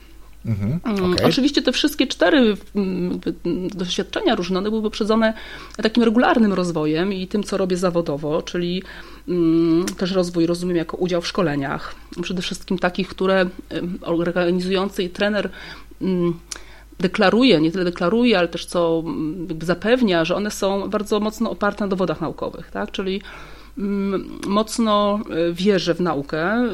Mhm, 0.45 0.79
mm, 0.83 1.13
okay. 1.13 1.25
Oczywiście 1.25 1.61
te 1.61 1.71
wszystkie 1.71 2.07
cztery 2.07 2.57
mm, 2.75 3.19
doświadczenia 3.75 4.35
różne 4.35 4.59
one 4.59 4.69
były 4.69 4.81
poprzedzone 4.81 5.33
takim 5.77 6.03
regularnym 6.03 6.53
rozwojem 6.53 7.13
i 7.13 7.27
tym, 7.27 7.43
co 7.43 7.57
robię 7.57 7.77
zawodowo, 7.77 8.41
czyli 8.41 8.83
mm, 9.27 9.85
też 9.85 10.11
rozwój 10.11 10.45
rozumiem 10.45 10.77
jako 10.77 10.97
udział 10.97 11.21
w 11.21 11.27
szkoleniach, 11.27 11.95
przede 12.21 12.41
wszystkim 12.41 12.79
takich, 12.79 13.07
które 13.07 13.45
organizujący 14.01 15.03
i 15.03 15.09
trener 15.09 15.49
deklaruje, 16.99 17.61
nie 17.61 17.71
tyle 17.71 17.83
deklaruje, 17.83 18.39
ale 18.39 18.47
też 18.47 18.65
co 18.65 19.03
zapewnia, 19.61 20.25
że 20.25 20.35
one 20.35 20.51
są 20.51 20.89
bardzo 20.89 21.19
mocno 21.19 21.51
oparte 21.51 21.83
na 21.83 21.87
dowodach 21.87 22.21
naukowych, 22.21 22.71
tak? 22.71 22.91
czyli 22.91 23.21
Mm, 23.21 23.62
mocno 24.47 25.19
e, 25.29 25.53
wierzę 25.53 25.95
w 25.95 26.01
naukę. 26.01 26.43
E, 26.43 26.69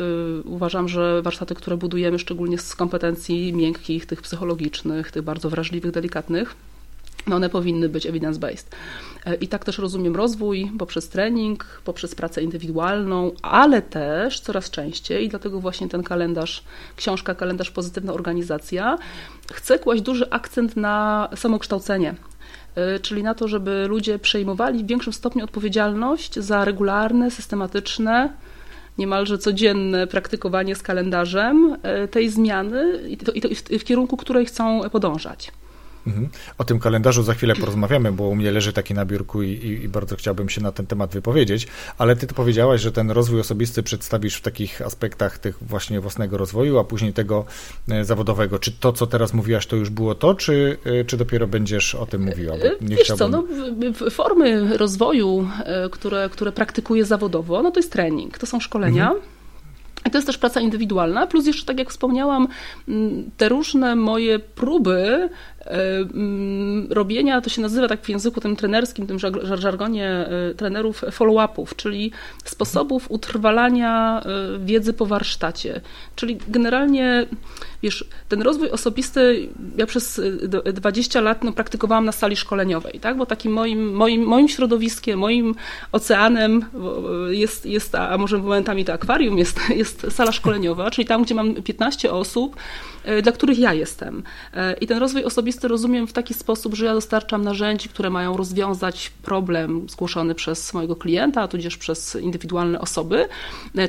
uważam, 0.45 0.87
że 0.87 1.21
warsztaty, 1.21 1.55
które 1.55 1.77
budujemy, 1.77 2.19
szczególnie 2.19 2.57
z 2.57 2.75
kompetencji 2.75 3.53
miękkich, 3.53 4.05
tych 4.05 4.21
psychologicznych, 4.21 5.11
tych 5.11 5.23
bardzo 5.23 5.49
wrażliwych, 5.49 5.91
delikatnych, 5.91 6.55
no 7.27 7.35
one 7.35 7.49
powinny 7.49 7.89
być 7.89 8.07
evidence-based. 8.07 8.65
E, 9.25 9.35
I 9.35 9.47
tak 9.47 9.65
też 9.65 9.77
rozumiem 9.77 10.15
rozwój 10.15 10.71
poprzez 10.79 11.09
trening, 11.09 11.81
poprzez 11.85 12.15
pracę 12.15 12.41
indywidualną, 12.41 13.31
ale 13.41 13.81
też 13.81 14.39
coraz 14.39 14.69
częściej, 14.69 15.25
i 15.25 15.29
dlatego 15.29 15.59
właśnie 15.59 15.89
ten 15.89 16.03
kalendarz, 16.03 16.63
książka 16.95 17.35
Kalendarz 17.35 17.71
Pozytywna 17.71 18.13
Organizacja, 18.13 18.97
chce 19.53 19.79
kłaść 19.79 20.01
duży 20.01 20.29
akcent 20.29 20.77
na 20.77 21.29
samokształcenie, 21.35 22.15
czyli 23.01 23.23
na 23.23 23.35
to, 23.35 23.47
żeby 23.47 23.85
ludzie 23.87 24.19
przejmowali 24.19 24.83
w 24.83 24.87
większym 24.87 25.13
stopniu 25.13 25.43
odpowiedzialność 25.43 26.39
za 26.39 26.65
regularne, 26.65 27.31
systematyczne, 27.31 28.33
niemalże 28.97 29.37
codzienne 29.37 30.07
praktykowanie 30.07 30.75
z 30.75 30.81
kalendarzem 30.81 31.77
y, 32.03 32.07
tej 32.07 32.29
zmiany 32.29 33.01
i, 33.09 33.17
to, 33.17 33.31
i 33.31 33.41
to 33.41 33.49
w 33.79 33.83
kierunku 33.83 34.17
której 34.17 34.45
chcą 34.45 34.89
podążać. 34.89 35.51
Mhm. 36.09 36.29
O 36.57 36.63
tym 36.63 36.79
kalendarzu 36.79 37.23
za 37.23 37.33
chwilę 37.33 37.55
porozmawiamy, 37.55 38.11
bo 38.11 38.23
u 38.23 38.35
mnie 38.35 38.51
leży 38.51 38.73
taki 38.73 38.93
na 38.93 39.05
biurku 39.05 39.43
i, 39.43 39.49
i, 39.49 39.83
i, 39.83 39.89
bardzo 39.89 40.15
chciałbym 40.15 40.49
się 40.49 40.61
na 40.61 40.71
ten 40.71 40.87
temat 40.87 41.13
wypowiedzieć, 41.13 41.67
ale 41.97 42.15
ty 42.15 42.27
to 42.27 42.35
powiedziałaś, 42.35 42.81
że 42.81 42.91
ten 42.91 43.11
rozwój 43.11 43.39
osobisty 43.39 43.83
przedstawisz 43.83 44.35
w 44.35 44.41
takich 44.41 44.81
aspektach 44.81 45.39
tych 45.39 45.57
właśnie 45.61 45.99
własnego 45.99 46.37
rozwoju, 46.37 46.79
a 46.79 46.83
później 46.83 47.13
tego 47.13 47.45
e, 47.89 48.05
zawodowego. 48.05 48.59
Czy 48.59 48.71
to, 48.71 48.93
co 48.93 49.07
teraz 49.07 49.33
mówiłaś, 49.33 49.67
to 49.67 49.75
już 49.75 49.89
było 49.89 50.15
to, 50.15 50.35
czy, 50.35 50.77
e, 50.85 51.05
czy 51.05 51.17
dopiero 51.17 51.47
będziesz 51.47 51.95
o 51.95 52.05
tym 52.05 52.23
mówiła? 52.23 52.55
nie 52.81 52.95
Wiesz 52.95 53.05
chciałbym... 53.05 53.31
co, 53.31 53.43
no, 54.01 54.09
formy 54.09 54.77
rozwoju, 54.77 55.47
które, 55.91 56.29
które 56.31 56.51
praktykuję 56.51 57.05
zawodowo, 57.05 57.63
no 57.63 57.71
to 57.71 57.79
jest 57.79 57.91
trening, 57.91 58.37
to 58.37 58.45
są 58.45 58.59
szkolenia. 58.59 59.07
Mhm 59.07 59.39
i 60.05 60.11
to 60.11 60.17
jest 60.17 60.27
też 60.27 60.37
praca 60.37 60.61
indywidualna, 60.61 61.27
plus 61.27 61.47
jeszcze, 61.47 61.65
tak 61.65 61.79
jak 61.79 61.89
wspomniałam, 61.89 62.47
te 63.37 63.49
różne 63.49 63.95
moje 63.95 64.39
próby 64.39 65.29
E, 65.58 65.58
robienia, 66.89 67.41
to 67.41 67.49
się 67.49 67.61
nazywa 67.61 67.87
tak 67.87 68.01
w 68.01 68.09
języku 68.09 68.41
tym 68.41 68.55
trenerskim, 68.55 69.07
tym 69.07 69.19
żargonie 69.43 70.07
e, 70.07 70.53
trenerów 70.53 71.03
follow-upów, 71.11 71.75
czyli 71.75 72.11
sposobów 72.43 73.11
utrwalania 73.11 74.21
e, 74.21 74.59
wiedzy 74.65 74.93
po 74.93 75.05
warsztacie. 75.05 75.81
Czyli 76.15 76.37
generalnie, 76.47 77.25
wiesz, 77.83 78.05
ten 78.29 78.41
rozwój 78.41 78.69
osobisty, 78.69 79.49
ja 79.77 79.85
przez 79.85 80.21
20 80.73 81.21
lat 81.21 81.43
no, 81.43 81.51
praktykowałam 81.51 82.05
na 82.05 82.11
sali 82.11 82.35
szkoleniowej, 82.35 82.99
tak? 82.99 83.17
bo 83.17 83.25
takim 83.25 83.51
moim, 83.51 83.93
moim, 83.93 84.23
moim 84.23 84.47
środowiskiem, 84.47 85.19
moim 85.19 85.55
oceanem 85.91 86.65
jest, 87.29 87.65
jest, 87.65 87.95
a 87.95 88.17
może 88.17 88.37
momentami 88.37 88.85
to 88.85 88.93
akwarium, 88.93 89.37
jest, 89.37 89.59
jest 89.83 90.07
sala 90.09 90.31
szkoleniowa, 90.31 90.91
czyli 90.91 91.07
tam, 91.07 91.23
gdzie 91.23 91.35
mam 91.35 91.53
15 91.55 92.11
osób, 92.11 92.55
dla 93.23 93.31
których 93.31 93.59
ja 93.59 93.73
jestem. 93.73 94.23
I 94.81 94.87
ten 94.87 94.97
rozwój 94.97 95.23
osobisty 95.23 95.58
rozumiem 95.67 96.07
w 96.07 96.13
taki 96.13 96.33
sposób, 96.33 96.75
że 96.75 96.85
ja 96.85 96.93
dostarczam 96.93 97.43
narzędzi, 97.43 97.89
które 97.89 98.09
mają 98.09 98.37
rozwiązać 98.37 99.11
problem 99.23 99.89
zgłoszony 99.89 100.35
przez 100.35 100.73
mojego 100.73 100.95
klienta, 100.95 101.47
tudzież 101.47 101.77
przez 101.77 102.15
indywidualne 102.15 102.81
osoby. 102.81 103.27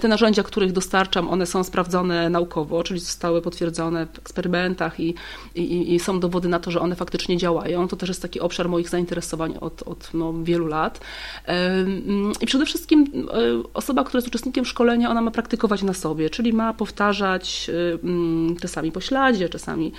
Te 0.01 0.09
narzędzia, 0.09 0.43
których 0.43 0.73
dostarczam, 0.73 1.29
one 1.29 1.47
są 1.47 1.65
sprawdzone 1.65 2.31
naukowo, 2.31 2.83
czyli 2.83 3.01
zostały 3.01 3.43
potwierdzone 3.43 4.07
w 4.07 4.19
eksperymentach 4.19 5.01
i, 5.01 5.15
i, 5.55 5.95
i 5.95 6.01
są 6.01 6.21
dowody 6.21 6.49
na 6.49 6.61
to, 6.61 6.71
że 6.71 6.81
one 6.81 6.97
faktycznie 6.97 7.37
działają. 7.37 7.89
To 7.89 7.97
też 7.97 8.09
jest 8.09 8.23
taki 8.23 8.41
obszar 8.41 8.69
moich 8.69 8.89
zainteresowań 8.89 9.55
od, 9.61 9.83
od 9.83 10.11
no, 10.15 10.35
wielu 10.43 10.67
lat. 10.67 11.01
I 12.41 12.47
przede 12.47 12.67
wszystkim 12.67 13.05
e, 13.33 13.63
osoba, 13.75 14.05
która 14.05 14.19
jest 14.19 14.29
uczestnikiem 14.29 14.65
szkolenia, 14.65 15.11
ona 15.11 15.21
ma 15.21 15.31
praktykować 15.31 15.83
na 15.83 15.95
sobie, 15.95 16.31
czyli 16.31 16.53
ma 16.53 16.75
powtarzać 16.75 17.71
czasami 18.61 18.93
po 18.93 19.01
śladzie, 19.01 19.49
czasami 19.49 19.93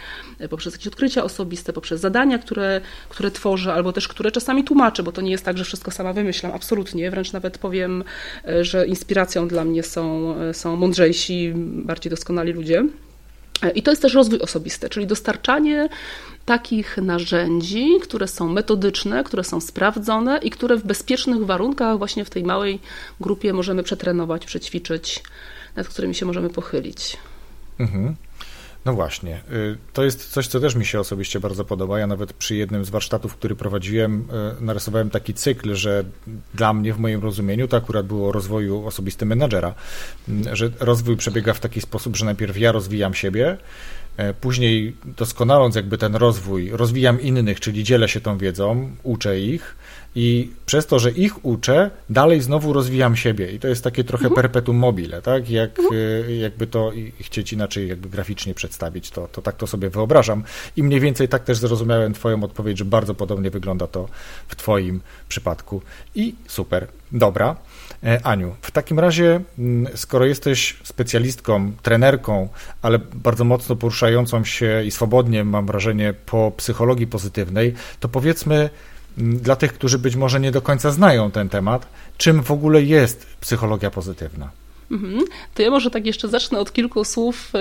poprzez 0.50 0.74
jakieś 0.74 0.88
odkrycia 0.88 1.24
osobiste, 1.24 1.51
osobiste, 1.52 1.74
poprzez 1.74 2.02
zadania, 2.02 2.40
które, 2.40 2.82
które 3.10 3.32
tworzę, 3.32 3.74
albo 3.74 3.94
też 3.94 4.08
które 4.08 4.32
czasami 4.32 4.64
tłumaczę, 4.64 5.04
bo 5.04 5.12
to 5.12 5.22
nie 5.22 5.32
jest 5.32 5.46
tak, 5.46 5.58
że 5.58 5.64
wszystko 5.64 5.92
sama 5.92 6.14
wymyślam, 6.14 6.52
absolutnie. 6.52 7.12
Wręcz 7.12 7.34
nawet 7.34 7.58
powiem, 7.58 8.04
e, 8.48 8.64
że 8.66 8.88
inspiracją 8.88 9.48
dla 9.48 9.64
mnie 9.64 9.84
są, 9.84 10.36
e, 10.36 10.54
są 10.54 10.76
mądrzejsi, 10.76 11.54
bardziej 11.86 12.10
doskonali 12.10 12.54
ludzie. 12.54 12.86
E, 13.64 13.72
I 13.72 13.84
to 13.84 13.92
jest 13.92 14.02
też 14.02 14.14
rozwój 14.14 14.40
osobisty, 14.40 14.90
czyli 14.90 15.08
dostarczanie 15.08 15.90
takich 16.46 16.98
narzędzi, 16.98 17.86
które 18.02 18.28
są 18.28 18.50
metodyczne, 18.50 19.24
które 19.24 19.44
są 19.44 19.62
sprawdzone 19.62 20.40
i 20.44 20.50
które 20.50 20.78
w 20.78 20.84
bezpiecznych 20.84 21.46
warunkach, 21.46 21.98
właśnie 21.98 22.26
w 22.26 22.30
tej 22.30 22.44
małej 22.44 22.80
grupie, 23.20 23.54
możemy 23.54 23.84
przetrenować, 23.84 24.46
przećwiczyć, 24.46 25.24
nad 25.76 25.88
którymi 25.88 26.16
się 26.16 26.26
możemy 26.26 26.50
pochylić. 26.50 27.18
Mhm. 27.80 28.16
No 28.86 28.94
właśnie. 28.94 29.42
Y, 29.52 29.78
to 29.94 30.04
jest 30.04 30.30
coś, 30.30 30.48
co 30.48 30.60
też 30.60 30.76
mi 30.76 30.86
się 30.86 31.00
osobiście 31.00 31.40
bardzo 31.40 31.66
podoba. 31.66 32.00
Ja 32.00 32.08
nawet 32.08 32.34
przy 32.34 32.56
jednym 32.56 32.86
z 32.86 32.90
warsztatów, 32.90 33.36
który 33.36 33.56
prowadziłem, 33.56 34.28
y, 34.60 34.62
narysowałem 34.62 35.10
taki 35.10 35.34
cykl, 35.34 35.76
że 35.76 36.04
dla 36.54 36.74
mnie 36.74 36.94
w 36.94 37.00
moim 37.00 37.22
rozumieniu 37.22 37.68
to 37.68 37.78
akurat 37.78 38.06
było 38.06 38.30
o 38.30 38.32
rozwoju 38.32 38.88
osobistym 38.88 39.28
menadżera, 39.28 39.74
y, 40.30 40.56
że 40.56 40.70
rozwój 40.80 41.18
przebiega 41.18 41.54
w 41.54 41.60
taki 41.60 41.82
sposób, 41.82 42.16
że 42.16 42.26
najpierw 42.26 42.58
ja 42.58 42.72
rozwijam 42.72 43.14
siebie, 43.14 43.58
później 44.42 44.96
doskonaląc 45.18 45.76
jakby 45.76 45.98
ten 45.98 46.16
rozwój, 46.16 46.70
rozwijam 46.70 47.22
innych, 47.22 47.60
czyli 47.60 47.84
dzielę 47.84 48.10
się 48.10 48.22
tą 48.22 48.38
wiedzą, 48.38 48.92
uczę 49.04 49.40
ich, 49.40 49.76
i 50.16 50.50
przez 50.66 50.88
to, 50.88 51.00
że 51.00 51.12
ich 51.12 51.46
uczę, 51.46 51.92
dalej 52.10 52.42
znowu 52.42 52.74
rozwijam 52.74 53.16
siebie. 53.16 53.52
I 53.52 53.60
to 53.60 53.68
jest 53.68 53.84
takie 53.84 54.04
trochę 54.04 54.26
mhm. 54.26 54.36
perpetuum 54.36 54.78
mobile, 54.78 55.22
tak? 55.22 55.50
Jak, 55.50 55.80
mhm. 55.80 56.02
E, 56.28 56.36
jakby 56.36 56.68
to 56.68 56.92
chcieć 57.20 57.54
inaczej 57.54 57.88
jakby 57.88 58.10
graficznie 58.10 58.54
przedstawić, 58.54 59.10
to, 59.12 59.28
to 59.28 59.42
tak 59.42 59.56
to 59.56 59.68
sobie 59.68 59.90
wyobrażam. 59.90 60.44
I 60.78 60.84
mniej 60.84 61.00
więcej 61.00 61.28
tak 61.28 61.44
też 61.44 61.58
zrozumiałem 61.58 62.14
Twoją 62.14 62.44
odpowiedź, 62.44 62.78
że 62.78 62.86
bardzo 62.86 63.16
podobnie 63.16 63.50
wygląda 63.50 63.88
to 63.88 64.08
w 64.48 64.56
Twoim 64.56 65.02
przypadku. 65.30 65.82
I 66.16 66.36
super. 66.48 66.88
Dobra. 67.12 67.56
E, 68.04 68.26
Aniu, 68.26 68.56
w 68.62 68.72
takim 68.72 69.00
razie, 69.00 69.42
mm, 69.60 69.98
skoro 69.98 70.26
jesteś 70.26 70.78
specjalistką, 70.84 71.72
trenerką, 71.82 72.50
ale 72.82 73.00
bardzo 73.00 73.44
mocno 73.44 73.76
poruszającą 73.76 74.44
się 74.44 74.84
i 74.84 74.92
swobodnie, 74.92 75.44
mam 75.44 75.66
wrażenie, 75.66 76.14
po 76.26 76.52
psychologii 76.58 77.08
pozytywnej, 77.08 77.74
to 78.00 78.10
powiedzmy, 78.10 78.70
dla 79.18 79.56
tych, 79.56 79.74
którzy 79.74 80.00
być 80.00 80.16
może 80.16 80.40
nie 80.40 80.52
do 80.52 80.62
końca 80.62 80.92
znają 80.92 81.32
ten 81.32 81.50
temat, 81.50 81.88
czym 82.18 82.44
w 82.44 82.52
ogóle 82.52 82.84
jest 82.84 83.26
psychologia 83.40 83.92
pozytywna? 83.92 84.61
Mhm. 84.92 85.24
To 85.54 85.62
ja 85.62 85.70
może 85.70 85.92
tak 85.92 86.06
jeszcze 86.06 86.28
zacznę 86.28 86.60
od 86.60 86.74
kilku 86.74 87.04
słów 87.04 87.52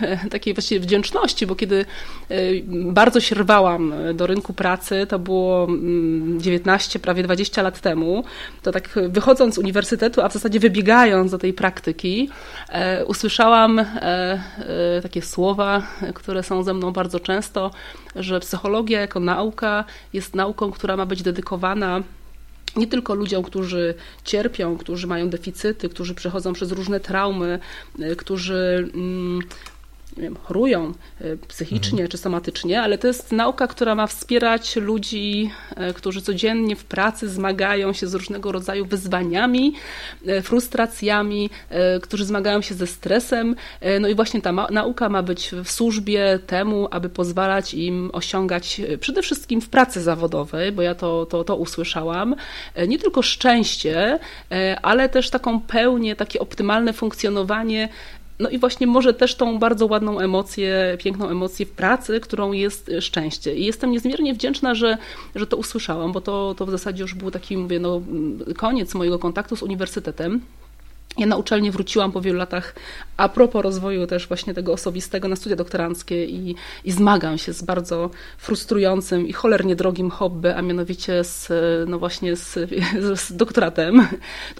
e, 0.00 0.28
takiej 0.30 0.54
właściwie 0.54 0.80
wdzięczności, 0.80 1.46
bo 1.46 1.54
kiedy 1.54 1.84
e, 2.28 2.36
bardzo 2.68 3.20
się 3.20 3.34
rwałam 3.34 3.94
do 4.14 4.26
rynku 4.26 4.52
pracy, 4.52 5.06
to 5.08 5.18
było 5.18 5.68
19, 6.38 6.98
mm, 6.98 7.02
prawie 7.02 7.22
20 7.22 7.62
lat 7.62 7.80
temu, 7.80 8.24
to 8.62 8.72
tak 8.72 8.98
wychodząc 9.08 9.54
z 9.54 9.58
uniwersytetu, 9.58 10.20
a 10.20 10.28
w 10.28 10.32
zasadzie 10.32 10.60
wybiegając 10.60 11.30
do 11.30 11.38
tej 11.38 11.52
praktyki, 11.52 12.30
e, 12.68 13.04
usłyszałam 13.04 13.80
takie 15.02 15.22
słowa, 15.22 15.82
które 16.14 16.42
są 16.42 16.62
ze 16.62 16.74
mną 16.74 16.92
bardzo 16.92 17.20
często, 17.20 17.70
że 18.16 18.40
psychologia 18.40 19.00
jako 19.00 19.20
nauka 19.20 19.84
jest 20.12 20.34
nauką, 20.34 20.70
która 20.70 20.96
ma 20.96 21.06
być 21.06 21.22
dedykowana 21.22 22.02
nie 22.76 22.86
tylko 22.86 23.14
ludziom, 23.14 23.42
którzy 23.42 23.94
cierpią, 24.24 24.76
którzy 24.76 25.06
mają 25.06 25.30
deficyty, 25.30 25.88
którzy 25.88 26.14
przechodzą 26.14 26.52
przez 26.52 26.72
różne 26.72 27.00
traumy, 27.00 27.58
y, 28.00 28.16
którzy 28.16 28.90
mm, 28.94 29.40
wiem, 30.16 30.36
chorują 30.42 30.92
e, 31.20 31.36
psychicznie 31.36 31.90
mhm. 31.90 32.08
czy 32.08 32.18
somatycznie, 32.18 32.82
ale 32.82 32.98
to 32.98 33.06
jest 33.06 33.32
nauka, 33.32 33.66
która 33.66 33.94
ma 33.94 34.06
wspierać 34.06 34.76
ludzi, 34.76 35.50
e, 35.76 35.94
którzy 35.94 36.22
codziennie 36.22 36.76
w 36.76 36.84
pracy 36.84 37.28
zmagają 37.28 37.92
się 37.92 38.06
z 38.06 38.14
różnego 38.14 38.52
rodzaju 38.52 38.86
wyzwaniami, 38.86 39.74
e, 40.26 40.42
frustracjami, 40.42 41.50
którzy 42.02 42.24
zmagają 42.24 42.62
się 42.62 42.74
ze 42.74 42.86
stresem. 42.86 43.56
No 44.00 44.08
i 44.08 44.14
właśnie 44.14 44.42
ta 44.42 44.52
nauka 44.52 45.08
ma 45.08 45.22
być 45.22 45.50
w 45.64 45.70
służbie 45.70 46.38
temu, 46.46 46.88
aby 46.90 47.08
pozwalać 47.08 47.74
im 47.74 48.10
osiągać 48.12 48.80
przede 49.00 49.22
wszystkim 49.22 49.60
w 49.60 49.68
pracy 49.68 50.00
zawodowej, 50.00 50.72
bo 50.72 50.82
ja 50.82 50.94
to, 50.94 51.26
to, 51.26 51.44
to 51.44 51.56
usłyszałam, 51.56 52.34
nie 52.88 52.98
tylko 52.98 53.22
szczęście, 53.22 54.18
ale 54.82 55.08
też 55.08 55.30
taką 55.30 55.60
pełnię, 55.60 56.16
takie 56.16 56.40
optymalne 56.40 56.92
funkcjonowanie 56.92 57.88
no 58.42 58.50
i 58.50 58.58
właśnie 58.58 58.86
może 58.86 59.14
też 59.14 59.34
tą 59.34 59.58
bardzo 59.58 59.86
ładną 59.86 60.20
emocję, 60.20 60.96
piękną 61.00 61.28
emocję 61.28 61.66
w 61.66 61.70
pracy, 61.70 62.20
którą 62.20 62.52
jest 62.52 62.90
szczęście. 63.00 63.54
I 63.54 63.64
jestem 63.64 63.90
niezmiernie 63.90 64.34
wdzięczna, 64.34 64.74
że, 64.74 64.98
że 65.34 65.46
to 65.46 65.56
usłyszałam, 65.56 66.12
bo 66.12 66.20
to, 66.20 66.54
to 66.58 66.66
w 66.66 66.70
zasadzie 66.70 67.02
już 67.02 67.14
był 67.14 67.30
taki, 67.30 67.56
mówię, 67.56 67.80
no, 67.80 68.02
koniec 68.56 68.94
mojego 68.94 69.18
kontaktu 69.18 69.56
z 69.56 69.62
uniwersytetem. 69.62 70.40
Ja 71.18 71.26
na 71.26 71.36
uczelnię 71.36 71.72
wróciłam 71.72 72.12
po 72.12 72.20
wielu 72.20 72.38
latach 72.38 72.74
a 73.16 73.28
propos 73.28 73.62
rozwoju 73.62 74.06
też 74.06 74.28
właśnie 74.28 74.54
tego 74.54 74.72
osobistego 74.72 75.28
na 75.28 75.36
studia 75.36 75.56
doktoranckie 75.56 76.24
i, 76.24 76.54
i 76.84 76.92
zmagam 76.92 77.38
się 77.38 77.52
z 77.52 77.62
bardzo 77.62 78.10
frustrującym 78.38 79.26
i 79.26 79.32
cholernie 79.32 79.76
drogim 79.76 80.10
hobby, 80.10 80.54
a 80.54 80.62
mianowicie 80.62 81.24
z, 81.24 81.48
no 81.88 81.98
właśnie 81.98 82.36
z, 82.36 82.58
z 83.20 83.36
doktoratem. 83.36 84.08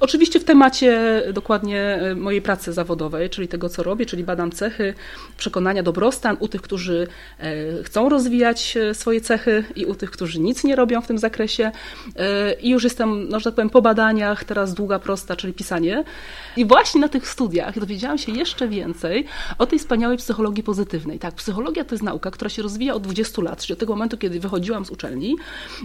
Oczywiście 0.01 0.41
w 0.41 0.45
temacie 0.45 1.23
dokładnie 1.33 2.01
mojej 2.17 2.43
pracy 2.43 2.73
zawodowej, 2.73 3.31
czyli 3.31 3.49
tego, 3.49 3.69
co 3.69 3.83
robię, 3.83 4.07
czyli 4.07 4.25
badam 4.25 4.51
cechy, 4.51 4.95
przekonania, 5.37 5.83
dobrostan 5.83 6.37
u 6.41 6.49
tych, 6.49 6.63
którzy 6.63 7.07
e, 7.39 7.83
chcą 7.83 8.09
rozwijać 8.09 8.77
e, 8.77 8.95
swoje 8.95 9.21
cechy 9.21 9.65
i 9.77 9.87
u 9.87 9.95
tych, 9.95 10.11
którzy 10.11 10.41
nic 10.41 10.65
nie 10.65 10.77
robią 10.77 11.01
w 11.01 11.07
tym 11.07 11.19
zakresie. 11.19 11.73
E, 12.17 12.53
I 12.53 12.71
już 12.71 12.85
jestem, 12.85 13.29
no, 13.29 13.41
że 13.41 13.45
tak 13.45 13.55
powiem, 13.55 13.71
po 13.71 13.83
badaniach, 13.83 14.45
teraz 14.45 14.75
długa, 14.75 14.99
prosta, 14.99 15.37
czyli 15.37 15.53
pisanie. 15.53 16.05
I 16.57 16.65
właśnie 16.65 17.01
na 17.01 17.09
tych 17.09 17.29
studiach 17.29 17.79
dowiedziałam 17.79 18.19
się 18.19 18.33
jeszcze 18.33 18.69
więcej 18.69 19.25
o 19.59 19.67
tej 19.67 19.79
wspaniałej 19.79 20.17
psychologii 20.17 20.63
pozytywnej. 20.63 21.19
Tak, 21.19 21.35
psychologia 21.35 21.85
to 21.85 21.95
jest 21.95 22.03
nauka, 22.03 22.31
która 22.31 22.51
się 22.51 22.63
rozwija 22.63 22.95
od 22.95 23.03
20 23.03 23.43
lat, 23.43 23.61
czyli 23.63 23.73
od 23.73 23.81
tego 23.81 23.93
momentu, 23.93 24.19
kiedy 24.19 24.41
wychodziłam 24.41 24.85
z 24.85 24.91
uczelni. 24.91 25.37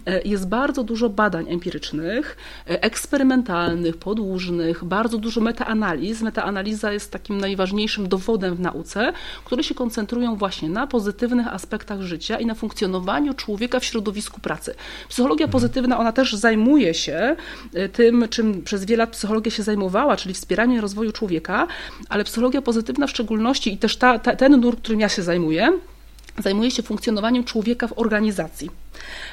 E, 0.06 0.22
jest 0.22 0.48
bardzo 0.48 0.84
dużo 0.84 1.10
badań 1.10 1.46
empirycznych, 1.50 2.38
e, 2.70 2.84
eksperymentalnych, 2.84 3.98
podłużnych, 3.98 4.84
bardzo 4.84 5.18
dużo 5.18 5.42
metaanaliz. 5.42 6.22
Metaanaliza 6.22 6.92
jest 6.92 7.12
takim 7.12 7.38
najważniejszym 7.38 8.10
dowodem 8.10 8.56
w 8.56 8.60
nauce, 8.60 9.14
które 9.46 9.64
się 9.64 9.76
koncentrują 9.76 10.36
właśnie 10.36 10.70
na 10.70 10.88
pozytywnych 10.88 11.48
aspektach 11.48 12.02
życia 12.02 12.40
i 12.40 12.46
na 12.46 12.56
funkcjonowaniu 12.56 13.34
człowieka 13.34 13.80
w 13.80 13.86
środowisku 13.86 14.42
pracy. 14.42 14.76
Psychologia 15.10 15.46
mhm. 15.46 15.52
pozytywna, 15.52 16.00
ona 16.00 16.12
też 16.12 16.34
zajmuje 16.34 16.94
się 16.94 17.36
e, 17.74 17.90
tym, 17.90 18.26
czym 18.30 18.64
przez 18.64 18.86
wiele 18.86 18.98
lat 18.98 19.10
psychologia 19.10 19.52
się 19.52 19.64
zajmowała, 19.64 20.18
czyli 20.18 20.34
wspieranie 20.34 20.57
rozwoju 20.82 21.12
człowieka, 21.12 21.68
ale 22.10 22.24
psychologia 22.24 22.62
pozytywna 22.62 23.08
w 23.08 23.10
szczególności 23.10 23.74
i 23.74 23.78
też 23.78 23.98
ta, 23.98 24.20
ta, 24.20 24.36
ten 24.36 24.60
nurt, 24.60 24.80
którym 24.80 25.00
ja 25.00 25.10
się 25.10 25.24
zajmuję, 25.24 25.80
zajmuje 26.38 26.72
się 26.72 26.84
funkcjonowaniem 26.84 27.44
człowieka 27.44 27.88
w 27.88 28.00
organizacji. 28.00 28.70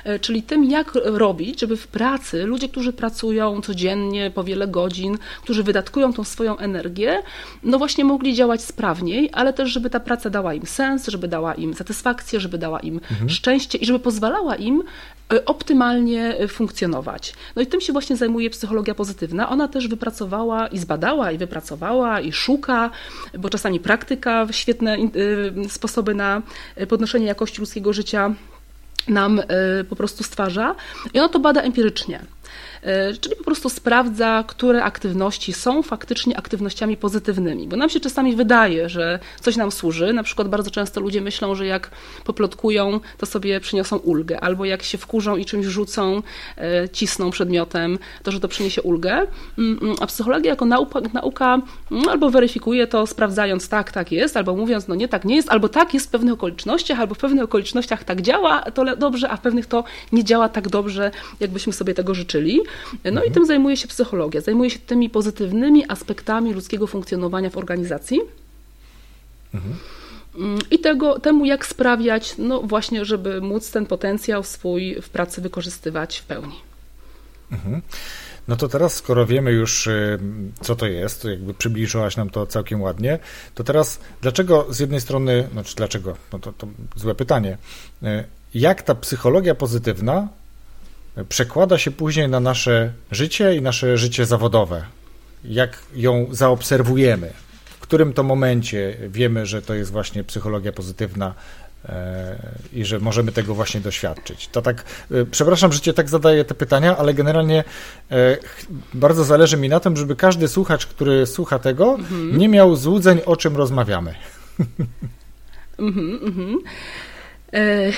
E, 0.04 0.18
czyli 0.18 0.42
tym, 0.42 0.64
jak 0.64 0.92
robić, 1.04 1.60
żeby 1.60 1.76
w 1.76 1.86
pracy 1.86 2.44
ludzie, 2.44 2.68
którzy 2.68 2.92
pracują 2.92 3.60
codziennie 3.60 4.30
po 4.30 4.44
wiele 4.44 4.68
godzin, 4.68 5.18
którzy 5.42 5.62
wydatkują 5.62 6.12
tą 6.12 6.24
swoją 6.24 6.58
energię, 6.58 7.22
no 7.62 7.78
właśnie 7.78 8.04
mogli 8.04 8.34
działać 8.34 8.62
sprawniej, 8.62 9.30
ale 9.32 9.52
też, 9.52 9.70
żeby 9.70 9.90
ta 9.90 10.00
praca 10.00 10.30
dała 10.30 10.54
im 10.54 10.66
sens, 10.66 11.08
żeby 11.08 11.28
dała 11.28 11.54
im 11.54 11.74
satysfakcję, 11.74 12.40
żeby 12.40 12.58
dała 12.58 12.80
im 12.80 12.94
mhm. 13.10 13.30
szczęście 13.30 13.78
i 13.78 13.86
żeby 13.86 13.98
pozwalała 13.98 14.56
im 14.56 14.82
e, 15.32 15.44
optymalnie 15.44 16.38
e, 16.38 16.48
funkcjonować. 16.48 17.34
No 17.56 17.62
i 17.62 17.66
tym 17.66 17.80
się 17.80 17.92
właśnie 17.92 18.16
zajmuje 18.16 18.50
psychologia 18.50 18.94
pozytywna. 18.94 19.48
Ona 19.48 19.68
też 19.68 19.88
wypracowała 19.88 20.66
i 20.66 20.78
zbadała, 20.78 21.32
i 21.32 21.38
wypracowała, 21.38 22.20
i 22.20 22.32
szuka, 22.32 22.90
bo 23.38 23.50
czasami 23.50 23.80
praktyka, 23.80 24.46
świetne 24.50 24.96
sposoby 25.68 26.14
na 26.14 26.42
podnoszenie 26.88 27.26
jakości 27.26 27.60
ludzkiego 27.60 27.92
życia 27.92 28.34
nam 29.08 29.40
y, 29.80 29.84
po 29.84 29.96
prostu 29.96 30.24
stwarza 30.24 30.74
i 31.14 31.18
ono 31.18 31.28
to 31.28 31.38
bada 31.38 31.62
empirycznie. 31.62 32.20
E, 32.84 33.14
czyli 33.14 33.36
po 33.36 33.44
prostu 33.44 33.68
sprawdza, 33.68 34.44
które 34.46 34.84
aktywności 34.84 35.52
są 35.52 35.82
faktycznie 35.82 36.36
aktywnościami 36.36 36.96
pozytywnymi, 36.96 37.68
bo 37.68 37.76
nam 37.76 37.88
się 37.88 38.00
czasami 38.00 38.36
wydaje, 38.36 38.88
że 38.88 39.18
coś 39.40 39.56
nam 39.56 39.72
służy. 39.72 40.12
Na 40.12 40.22
przykład 40.22 40.48
bardzo 40.48 40.70
często 40.70 41.00
ludzie 41.00 41.20
myślą, 41.20 41.54
że 41.54 41.66
jak 41.66 41.90
poplotkują, 42.24 43.00
to 43.18 43.26
sobie 43.26 43.60
przyniosą 43.60 43.96
ulgę, 43.96 44.40
albo 44.40 44.64
jak 44.64 44.82
się 44.82 44.98
wkurzą 44.98 45.36
i 45.36 45.44
czymś 45.44 45.66
rzucą, 45.66 46.22
e, 46.56 46.88
cisną 46.88 47.30
przedmiotem, 47.30 47.98
to 48.22 48.32
że 48.32 48.40
to 48.40 48.48
przyniesie 48.48 48.82
ulgę. 48.82 49.26
Mm, 49.58 49.78
mm, 49.82 49.96
a 50.00 50.06
psychologia 50.06 50.50
jako 50.50 50.64
nauka, 50.64 51.00
nauka 51.12 51.62
mm, 51.90 52.08
albo 52.08 52.30
weryfikuje 52.30 52.86
to, 52.86 53.06
sprawdzając 53.06 53.68
tak, 53.68 53.92
tak 53.92 54.12
jest, 54.12 54.36
albo 54.36 54.56
mówiąc, 54.56 54.88
no 54.88 54.94
nie, 54.94 55.08
tak 55.08 55.24
nie 55.24 55.36
jest, 55.36 55.50
albo 55.50 55.68
tak 55.68 55.94
jest 55.94 56.06
w 56.06 56.10
pewnych 56.10 56.34
okolicznościach, 56.34 57.00
albo 57.00 57.14
w 57.14 57.18
pewnych 57.18 57.44
okolicznościach 57.44 58.04
tak 58.04 58.22
działa 58.22 58.62
to 58.62 58.96
dobrze, 58.96 59.30
a 59.30 59.36
w 59.36 59.40
pewnych 59.40 59.66
to 59.66 59.84
nie 60.12 60.24
działa 60.24 60.48
tak 60.48 60.68
dobrze, 60.68 61.10
jakbyśmy 61.40 61.72
sobie 61.72 61.94
tego 61.94 62.14
życzyli. 62.14 62.60
No 63.04 63.10
mhm. 63.10 63.26
i 63.26 63.30
tym 63.30 63.46
zajmuje 63.46 63.76
się 63.76 63.88
psychologia. 63.88 64.40
Zajmuje 64.40 64.70
się 64.70 64.78
tymi 64.78 65.10
pozytywnymi 65.10 65.90
aspektami 65.90 66.52
ludzkiego 66.52 66.86
funkcjonowania 66.86 67.50
w 67.50 67.56
organizacji. 67.56 68.20
Mhm. 69.54 69.74
I 70.70 70.78
tego, 70.78 71.20
temu, 71.20 71.44
jak 71.44 71.66
sprawiać, 71.66 72.34
no 72.38 72.60
właśnie, 72.60 73.04
żeby 73.04 73.40
móc 73.40 73.70
ten 73.70 73.86
potencjał 73.86 74.42
swój 74.42 75.02
w 75.02 75.08
pracy 75.08 75.40
wykorzystywać 75.40 76.18
w 76.18 76.24
pełni. 76.24 76.54
Mhm. 77.52 77.82
No 78.48 78.56
to 78.56 78.68
teraz, 78.68 78.94
skoro 78.94 79.26
wiemy 79.26 79.52
już, 79.52 79.86
y, 79.86 80.18
co 80.60 80.76
to 80.76 80.86
jest, 80.86 81.22
to 81.22 81.30
jakby 81.30 81.54
przybliżyłaś 81.54 82.16
nam 82.16 82.30
to 82.30 82.46
całkiem 82.46 82.82
ładnie, 82.82 83.18
to 83.54 83.64
teraz 83.64 84.00
dlaczego 84.22 84.66
z 84.70 84.78
jednej 84.78 85.00
strony, 85.00 85.48
znaczy 85.52 85.76
dlaczego, 85.76 86.16
no 86.32 86.38
to, 86.38 86.52
to 86.52 86.66
złe 86.96 87.14
pytanie, 87.14 87.58
y, 88.02 88.24
jak 88.54 88.82
ta 88.82 88.94
psychologia 88.94 89.54
pozytywna 89.54 90.28
przekłada 91.28 91.78
się 91.78 91.90
później 91.90 92.28
na 92.28 92.40
nasze 92.40 92.92
życie 93.10 93.56
i 93.56 93.62
nasze 93.62 93.98
życie 93.98 94.26
zawodowe. 94.26 94.84
Jak 95.44 95.78
ją 95.94 96.26
zaobserwujemy, 96.30 97.32
w 97.64 97.80
którym 97.80 98.12
to 98.12 98.22
momencie 98.22 98.96
wiemy, 99.08 99.46
że 99.46 99.62
to 99.62 99.74
jest 99.74 99.90
właśnie 99.90 100.24
psychologia 100.24 100.72
pozytywna 100.72 101.34
e, 101.88 102.36
i 102.72 102.84
że 102.84 102.98
możemy 102.98 103.32
tego 103.32 103.54
właśnie 103.54 103.80
doświadczyć. 103.80 104.48
To 104.48 104.62
tak, 104.62 104.84
e, 105.10 105.24
przepraszam, 105.24 105.72
że 105.72 105.80
Cię 105.80 105.92
tak 105.92 106.08
zadaję 106.08 106.44
te 106.44 106.54
pytania, 106.54 106.96
ale 106.96 107.14
generalnie 107.14 107.64
e, 108.10 108.36
bardzo 108.94 109.24
zależy 109.24 109.56
mi 109.56 109.68
na 109.68 109.80
tym, 109.80 109.96
żeby 109.96 110.16
każdy 110.16 110.48
słuchacz, 110.48 110.86
który 110.86 111.26
słucha 111.26 111.58
tego, 111.58 111.94
mhm. 111.94 112.38
nie 112.38 112.48
miał 112.48 112.76
złudzeń, 112.76 113.20
o 113.26 113.36
czym 113.36 113.56
rozmawiamy. 113.56 114.14
Mhm, 115.78 116.20
mhm. 116.22 116.58
E, 117.54 117.92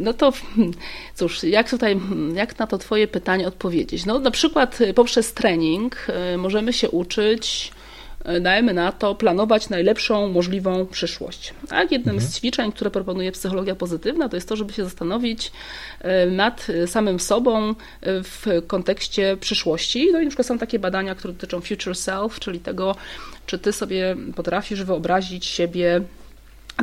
no 0.00 0.12
to 0.12 0.32
cóż, 1.14 1.42
jak 1.42 1.70
tutaj, 1.70 2.00
jak 2.34 2.58
na 2.58 2.66
to 2.66 2.78
Twoje 2.78 3.08
pytanie 3.08 3.48
odpowiedzieć? 3.48 4.06
No 4.06 4.18
na 4.18 4.30
przykład 4.30 4.78
poprzez 4.94 5.34
trening 5.34 6.06
e, 6.08 6.36
możemy 6.36 6.72
się 6.72 6.90
uczyć 6.90 7.72
e, 8.24 8.40
dajmy 8.40 8.74
na 8.74 8.92
to, 8.92 9.14
planować 9.14 9.68
najlepszą 9.68 10.28
możliwą 10.28 10.86
przyszłość. 10.86 11.54
Tak? 11.68 11.92
Jednym 11.92 12.14
mhm. 12.14 12.32
z 12.32 12.36
ćwiczeń, 12.36 12.72
które 12.72 12.90
proponuje 12.90 13.32
psychologia 13.32 13.74
pozytywna, 13.74 14.28
to 14.28 14.36
jest 14.36 14.48
to, 14.48 14.56
żeby 14.56 14.72
się 14.72 14.84
zastanowić 14.84 15.52
nad 16.30 16.66
samym 16.86 17.20
sobą 17.20 17.74
w 18.02 18.62
kontekście 18.66 19.36
przyszłości. 19.36 20.08
No 20.12 20.20
i 20.20 20.24
na 20.24 20.30
przykład 20.30 20.46
są 20.46 20.58
takie 20.58 20.78
badania, 20.78 21.14
które 21.14 21.34
dotyczą 21.34 21.60
future 21.60 21.96
self, 21.96 22.40
czyli 22.40 22.60
tego, 22.60 22.96
czy 23.46 23.58
ty 23.58 23.72
sobie 23.72 24.16
potrafisz 24.36 24.84
wyobrazić 24.84 25.46
siebie 25.46 26.00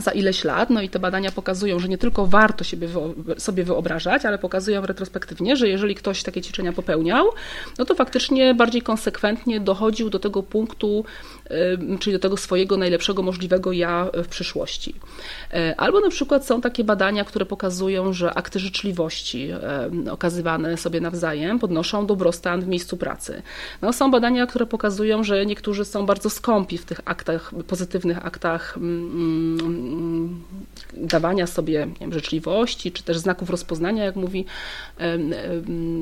za 0.01 0.11
ileś 0.11 0.43
lat. 0.43 0.69
No 0.69 0.81
i 0.81 0.89
te 0.89 0.99
badania 0.99 1.31
pokazują, 1.31 1.79
że 1.79 1.87
nie 1.87 1.97
tylko 1.97 2.27
warto 2.27 2.63
sobie 3.37 3.63
wyobrażać, 3.63 4.25
ale 4.25 4.37
pokazują 4.37 4.85
retrospektywnie, 4.85 5.55
że 5.55 5.69
jeżeli 5.69 5.95
ktoś 5.95 6.23
takie 6.23 6.41
ćwiczenia 6.41 6.73
popełniał, 6.73 7.25
no 7.77 7.85
to 7.85 7.95
faktycznie 7.95 8.55
bardziej 8.55 8.81
konsekwentnie 8.81 9.59
dochodził 9.59 10.09
do 10.09 10.19
tego 10.19 10.43
punktu, 10.43 11.05
czyli 11.99 12.13
do 12.13 12.19
tego 12.19 12.37
swojego 12.37 12.77
najlepszego 12.77 13.23
możliwego 13.23 13.71
ja 13.71 14.07
w 14.13 14.27
przyszłości. 14.27 14.95
E, 15.53 15.75
albo 15.77 15.99
na 15.99 16.09
przykład 16.09 16.45
są 16.45 16.61
takie 16.61 16.83
badania, 16.83 17.25
które 17.25 17.45
pokazują, 17.45 18.13
że 18.13 18.33
akty 18.33 18.59
życzliwości 18.59 19.49
okazywane 20.11 20.77
sobie 20.77 21.01
nawzajem 21.01 21.59
podnoszą 21.59 22.05
dobrostan 22.05 22.61
w 22.61 22.67
miejscu 22.67 22.97
pracy. 22.97 23.41
No, 23.81 23.93
są 23.93 24.11
badania, 24.11 24.47
które 24.47 24.65
pokazują, 24.65 25.23
że 25.23 25.45
niektórzy 25.45 25.85
są 25.85 26.05
bardzo 26.05 26.29
skąpi 26.29 26.77
w 26.77 26.85
tych 26.85 27.01
aktach, 27.05 27.51
pozytywnych 27.67 28.25
aktach 28.25 28.77
mm, 28.77 29.43
Mm, 29.53 29.82
dawania 30.93 31.47
sobie 31.47 31.87
wiem, 31.99 32.13
życzliwości, 32.13 32.91
czy 32.91 33.03
też 33.03 33.17
znaków 33.17 33.49
rozpoznania, 33.49 34.03
jak 34.03 34.15
mówi 34.15 34.45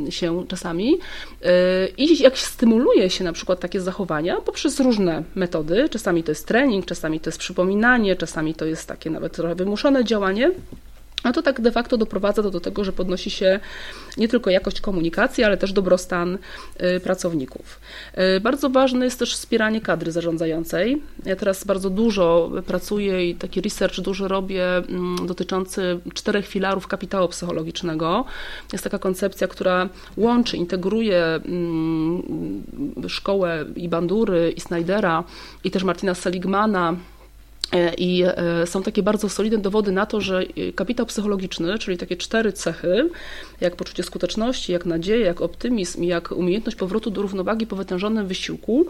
się 0.09 0.45
czasami. 0.47 0.97
E, 1.43 1.87
I 1.97 2.21
jak 2.23 2.37
stymuluje 2.37 3.09
się 3.09 3.23
na 3.23 3.33
przykład 3.33 3.59
takie 3.59 3.81
zachowania 3.81 4.41
poprzez 4.41 4.79
różne 4.79 5.23
metody, 5.35 5.89
czasami 5.89 6.23
to 6.23 6.31
jest 6.31 6.47
trening, 6.47 6.85
czasami 6.85 7.19
to 7.19 7.29
jest 7.29 7.39
przypominanie, 7.39 8.15
czasami 8.15 8.55
to 8.55 8.65
jest 8.65 8.87
takie 8.87 9.09
nawet 9.09 9.33
trochę 9.33 9.55
wymuszone 9.55 10.05
działanie, 10.05 10.51
a 11.23 11.31
to 11.31 11.41
tak 11.41 11.61
de 11.61 11.71
facto 11.71 11.97
doprowadza 11.97 12.43
do, 12.43 12.51
do 12.51 12.59
tego, 12.59 12.83
że 12.83 12.93
podnosi 12.93 13.29
się 13.29 13.59
nie 14.17 14.27
tylko 14.27 14.49
jakość 14.49 14.81
komunikacji, 14.81 15.43
ale 15.43 15.57
też 15.57 15.73
dobrostan 15.73 16.37
y, 16.95 16.99
pracowników. 16.99 17.79
Y, 18.37 18.39
bardzo 18.39 18.69
ważne 18.69 19.05
jest 19.05 19.19
też 19.19 19.35
wspieranie 19.35 19.81
kadry 19.81 20.11
zarządzającej. 20.11 21.01
Ja 21.25 21.35
teraz 21.35 21.63
bardzo 21.63 21.89
dużo 21.89 22.51
pracuję 22.67 23.29
i 23.29 23.35
taki 23.35 23.61
research 23.61 23.99
duży 23.99 24.27
robię 24.27 24.77
mm, 24.77 25.27
dotyczący 25.27 25.99
czterech 26.13 26.47
filarów 26.47 26.87
kapitału 26.87 27.27
psychologicznego. 27.27 28.25
Jest 28.73 28.83
taka 28.83 28.99
koncepcja, 28.99 29.47
która 29.47 29.89
łączy, 30.17 30.57
integruje 30.57 31.25
mm, 31.25 32.63
szkołę 33.07 33.65
i 33.75 33.89
Bandury, 33.89 34.53
i 34.57 34.61
Snydera, 34.61 35.23
i 35.63 35.71
też 35.71 35.83
Martina 35.83 36.15
Seligmana, 36.15 36.95
I 37.97 38.23
e, 38.25 38.67
są 38.67 38.83
takie 38.83 39.03
bardzo 39.03 39.29
solidne 39.29 39.57
dowody 39.57 39.91
na 39.91 40.05
to, 40.05 40.21
że 40.21 40.43
kapitał 40.75 41.05
psychologiczny, 41.05 41.79
czyli 41.79 41.97
takie 41.97 42.17
cztery 42.17 42.53
cechy, 42.53 43.09
jak 43.61 43.75
poczucie 43.75 44.03
skuteczności, 44.03 44.71
jak 44.71 44.85
nadzieja, 44.85 45.25
jak 45.25 45.41
optymizm, 45.41 46.03
jak 46.03 46.31
umiejętność 46.31 46.77
powrotu 46.77 47.11
do 47.11 47.21
równowagi 47.21 47.67
po 47.67 47.75
wytężonym 47.75 48.27
wysiłku, 48.27 48.85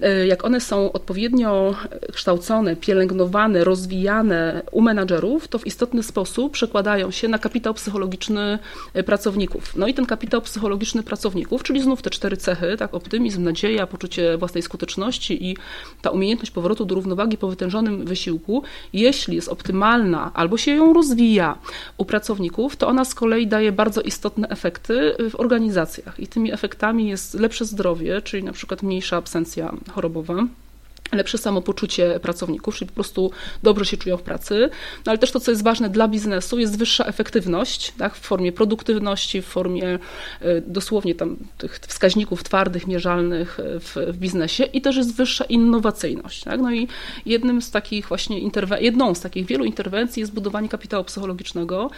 e, 0.00 0.26
jak 0.26 0.44
one 0.44 0.60
są 0.60 0.92
odpowiednio 0.92 1.74
kształcone, 2.12 2.76
pielęgnowane, 2.76 3.64
rozwijane 3.64 4.62
u 4.72 4.80
menadżerów, 4.80 5.48
to 5.48 5.58
w 5.58 5.66
istotny 5.66 6.02
sposób 6.02 6.52
przekładają 6.52 7.10
się 7.10 7.28
na 7.28 7.38
kapitał 7.38 7.74
psychologiczny 7.74 8.58
pracowników. 9.06 9.76
No 9.76 9.86
i 9.86 9.94
ten 9.94 10.06
kapitał 10.06 10.42
psychologiczny 10.42 11.02
pracowników, 11.02 11.62
czyli 11.62 11.82
znów 11.82 12.02
te 12.02 12.10
cztery 12.10 12.36
cechy, 12.36 12.76
tak, 12.78 12.94
optymizm, 12.94 13.42
nadzieja, 13.44 13.86
poczucie 13.86 14.38
własnej 14.38 14.62
skuteczności 14.62 15.50
i 15.50 15.56
ta 16.02 16.10
umiejętność 16.10 16.50
powrotu 16.50 16.84
do 16.84 16.94
równowagi 16.94 17.38
po 17.38 17.48
wytężonym 17.48 18.04
wysiłku, 18.04 18.62
jeśli 18.92 19.36
jest 19.36 19.48
optymalna 19.48 20.30
albo 20.34 20.56
się 20.56 20.70
ją 20.70 20.92
rozwija 20.92 21.58
u 21.96 22.04
pracowników, 22.04 22.76
to 22.76 22.88
ona 22.88 23.04
z 23.04 23.14
kolei 23.14 23.46
daje 23.46 23.72
bardzo 23.72 24.01
istotne 24.02 24.48
efekty 24.48 25.14
w 25.30 25.40
organizacjach. 25.40 26.20
I 26.20 26.26
tymi 26.26 26.52
efektami 26.52 27.08
jest 27.08 27.34
lepsze 27.34 27.64
zdrowie, 27.64 28.22
czyli 28.22 28.44
na 28.44 28.52
przykład 28.52 28.82
mniejsza 28.82 29.16
absencja 29.16 29.72
chorobowa 29.90 30.46
lepsze 31.12 31.38
samopoczucie 31.38 32.20
pracowników, 32.20 32.76
czyli 32.76 32.88
po 32.88 32.94
prostu 32.94 33.30
dobrze 33.62 33.84
się 33.84 33.96
czują 33.96 34.16
w 34.16 34.22
pracy, 34.22 34.70
no 35.06 35.10
ale 35.10 35.18
też 35.18 35.30
to, 35.30 35.40
co 35.40 35.50
jest 35.50 35.64
ważne 35.64 35.90
dla 35.90 36.08
biznesu, 36.08 36.58
jest 36.58 36.78
wyższa 36.78 37.04
efektywność 37.04 37.92
tak, 37.98 38.14
w 38.14 38.20
formie 38.20 38.52
produktywności, 38.52 39.42
w 39.42 39.46
formie 39.46 39.98
y, 40.42 40.62
dosłownie 40.66 41.14
tam 41.14 41.36
tych 41.58 41.78
wskaźników 41.78 42.44
twardych, 42.44 42.86
mierzalnych 42.86 43.58
w, 43.64 43.96
w 44.12 44.16
biznesie 44.16 44.64
i 44.64 44.80
też 44.80 44.96
jest 44.96 45.16
wyższa 45.16 45.44
innowacyjność. 45.44 46.44
Tak? 46.44 46.60
No 46.60 46.72
i 46.72 46.88
jednym 47.26 47.62
z 47.62 47.70
takich 47.70 48.08
właśnie 48.08 48.50
jedną 48.80 49.14
z 49.14 49.20
takich 49.20 49.46
wielu 49.46 49.64
interwencji 49.64 50.20
jest 50.20 50.32
budowanie 50.32 50.68
kapitału 50.68 51.04
psychologicznego. 51.04 51.90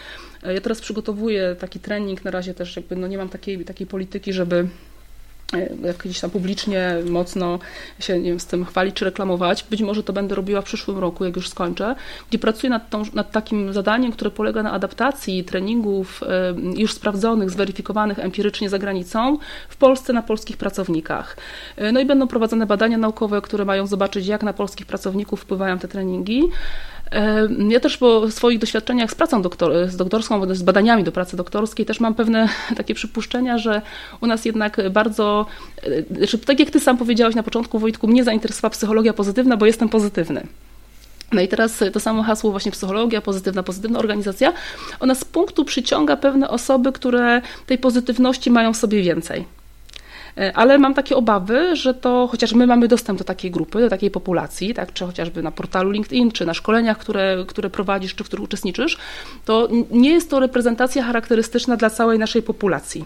Ja 0.43 0.61
teraz 0.61 0.81
przygotowuję 0.81 1.55
taki 1.59 1.79
trening, 1.79 2.25
na 2.25 2.31
razie 2.31 2.53
też 2.53 2.75
jakby 2.75 2.95
no 2.95 3.07
nie 3.07 3.17
mam 3.17 3.29
takiej, 3.29 3.65
takiej 3.65 3.87
polityki, 3.87 4.33
żeby 4.33 4.67
jak 5.83 5.97
gdzieś 5.97 6.19
tam 6.19 6.29
publicznie 6.29 6.95
mocno 7.09 7.59
się 7.99 8.19
nie 8.19 8.29
wiem, 8.29 8.39
z 8.39 8.45
tym 8.45 8.65
chwalić 8.65 8.95
czy 8.95 9.05
reklamować. 9.05 9.65
Być 9.69 9.81
może 9.81 10.03
to 10.03 10.13
będę 10.13 10.35
robiła 10.35 10.61
w 10.61 10.65
przyszłym 10.65 10.97
roku, 10.97 11.25
jak 11.25 11.35
już 11.35 11.49
skończę, 11.49 11.95
gdzie 12.29 12.39
pracuję 12.39 12.69
nad, 12.69 12.89
tą, 12.89 13.03
nad 13.13 13.31
takim 13.31 13.73
zadaniem, 13.73 14.11
które 14.11 14.31
polega 14.31 14.63
na 14.63 14.71
adaptacji 14.71 15.43
treningów 15.43 16.21
już 16.75 16.93
sprawdzonych, 16.93 17.49
zweryfikowanych 17.49 18.19
empirycznie 18.19 18.69
za 18.69 18.79
granicą 18.79 19.37
w 19.69 19.77
Polsce 19.77 20.13
na 20.13 20.21
polskich 20.21 20.57
pracownikach. 20.57 21.37
E, 21.75 21.91
no 21.91 21.99
i 21.99 22.05
będą 22.05 22.27
prowadzone 22.27 22.65
badania 22.65 22.97
naukowe, 22.97 23.41
które 23.41 23.65
mają 23.65 23.87
zobaczyć, 23.87 24.27
jak 24.27 24.43
na 24.43 24.53
polskich 24.53 24.85
pracowników 24.85 25.41
wpływają 25.41 25.79
te 25.79 25.87
treningi. 25.87 26.43
Ja 27.69 27.79
też 27.79 27.97
po 27.97 28.31
swoich 28.31 28.59
doświadczeniach 28.59 29.11
z 29.11 29.15
pracą 29.15 29.41
doktor, 29.41 29.89
z 29.89 29.95
doktorską, 29.95 30.55
z 30.55 30.63
badaniami 30.63 31.03
do 31.03 31.11
pracy 31.11 31.37
doktorskiej 31.37 31.85
też 31.85 31.99
mam 31.99 32.13
pewne 32.13 32.49
takie 32.77 32.95
przypuszczenia, 32.95 33.57
że 33.57 33.81
u 34.21 34.27
nas 34.27 34.45
jednak 34.45 34.81
bardzo, 34.91 35.45
e, 35.83 36.15
znaczy, 36.17 36.37
tak 36.37 36.59
jak 36.59 36.69
ty 36.69 36.79
sam 36.79 36.97
powiedziałeś 36.97 37.35
na 37.35 37.43
początku 37.43 37.79
Wojtku, 37.79 38.07
mnie 38.07 38.23
zainteresowała 38.23 38.69
psychologia 38.69 39.13
pozytywna, 39.13 39.57
bo 39.57 39.65
jestem 39.65 39.89
pozytywny. 39.89 40.47
No 41.31 41.41
i 41.41 41.47
teraz 41.47 41.83
to 41.93 41.99
samo 41.99 42.23
hasło 42.23 42.51
właśnie 42.51 42.71
psychologia 42.71 43.21
pozytywna, 43.21 43.63
pozytywna 43.63 43.99
organizacja, 43.99 44.53
ona 44.99 45.15
z 45.15 45.25
punktu 45.25 45.65
przyciąga 45.65 46.17
pewne 46.17 46.49
osoby, 46.49 46.91
które 46.91 47.41
tej 47.65 47.77
pozytywności 47.77 48.51
mają 48.51 48.73
w 48.73 48.77
sobie 48.77 49.01
więcej. 49.01 49.45
E, 50.37 50.53
ale 50.57 50.77
mam 50.77 50.93
takie 50.93 51.15
obawy, 51.15 51.75
że 51.75 51.93
to, 51.93 52.27
chociaż 52.31 52.53
my 52.53 52.67
mamy 52.67 52.87
dostęp 52.87 53.19
do 53.19 53.25
takiej 53.25 53.51
grupy, 53.51 53.79
do 53.79 53.89
takiej 53.89 54.11
populacji, 54.11 54.73
tak, 54.73 54.93
czy 54.93 55.05
chociażby 55.05 55.43
na 55.43 55.51
portalu 55.51 55.91
LinkedIn, 55.91 56.31
czy 56.31 56.45
na 56.45 56.53
szkoleniach, 56.53 56.97
które, 56.97 57.45
które 57.47 57.69
prowadzisz, 57.69 58.15
czy 58.15 58.23
w 58.23 58.27
których 58.27 58.43
uczestniczysz, 58.43 58.97
to 59.45 59.67
nie 59.91 60.11
jest 60.11 60.29
to 60.29 60.39
reprezentacja 60.39 61.03
charakterystyczna 61.03 61.77
dla 61.77 61.89
całej 61.89 62.19
naszej 62.19 62.41
populacji. 62.41 63.05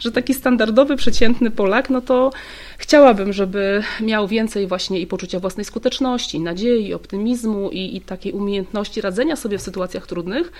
Że 0.00 0.12
taki 0.12 0.34
standardowy, 0.34 0.96
przeciętny 0.96 1.50
Polak, 1.50 1.90
no 1.90 2.00
to 2.00 2.30
chciałabym, 2.78 3.32
żeby 3.32 3.82
miał 4.00 4.28
więcej 4.28 4.66
właśnie 4.66 5.00
i 5.00 5.06
poczucia 5.06 5.40
własnej 5.40 5.64
skuteczności, 5.64 6.40
nadziei, 6.40 6.94
optymizmu 6.94 7.70
i, 7.70 7.96
i 7.96 8.00
takiej 8.00 8.32
umiejętności 8.32 9.00
radzenia 9.00 9.36
sobie 9.36 9.58
w 9.58 9.62
sytuacjach 9.62 10.06
trudnych, 10.06 10.52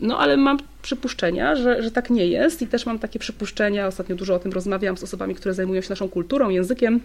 no 0.00 0.18
ale 0.18 0.36
mam 0.36 0.58
przypuszczenia, 0.82 1.56
że, 1.56 1.82
że 1.82 1.90
tak 1.90 2.10
nie 2.10 2.26
jest 2.26 2.62
i 2.62 2.66
też 2.66 2.86
mam 2.86 2.98
takie 2.98 3.18
przypuszczenia, 3.18 3.86
ostatnio 3.86 4.16
dużo 4.16 4.34
o 4.34 4.38
tym 4.38 4.52
rozmawiam 4.52 4.96
z 4.96 5.02
osobami, 5.02 5.34
które 5.34 5.54
zajmują 5.54 5.80
się 5.80 5.90
naszą 5.90 6.08
kulturą, 6.08 6.48
językiem, 6.48 7.00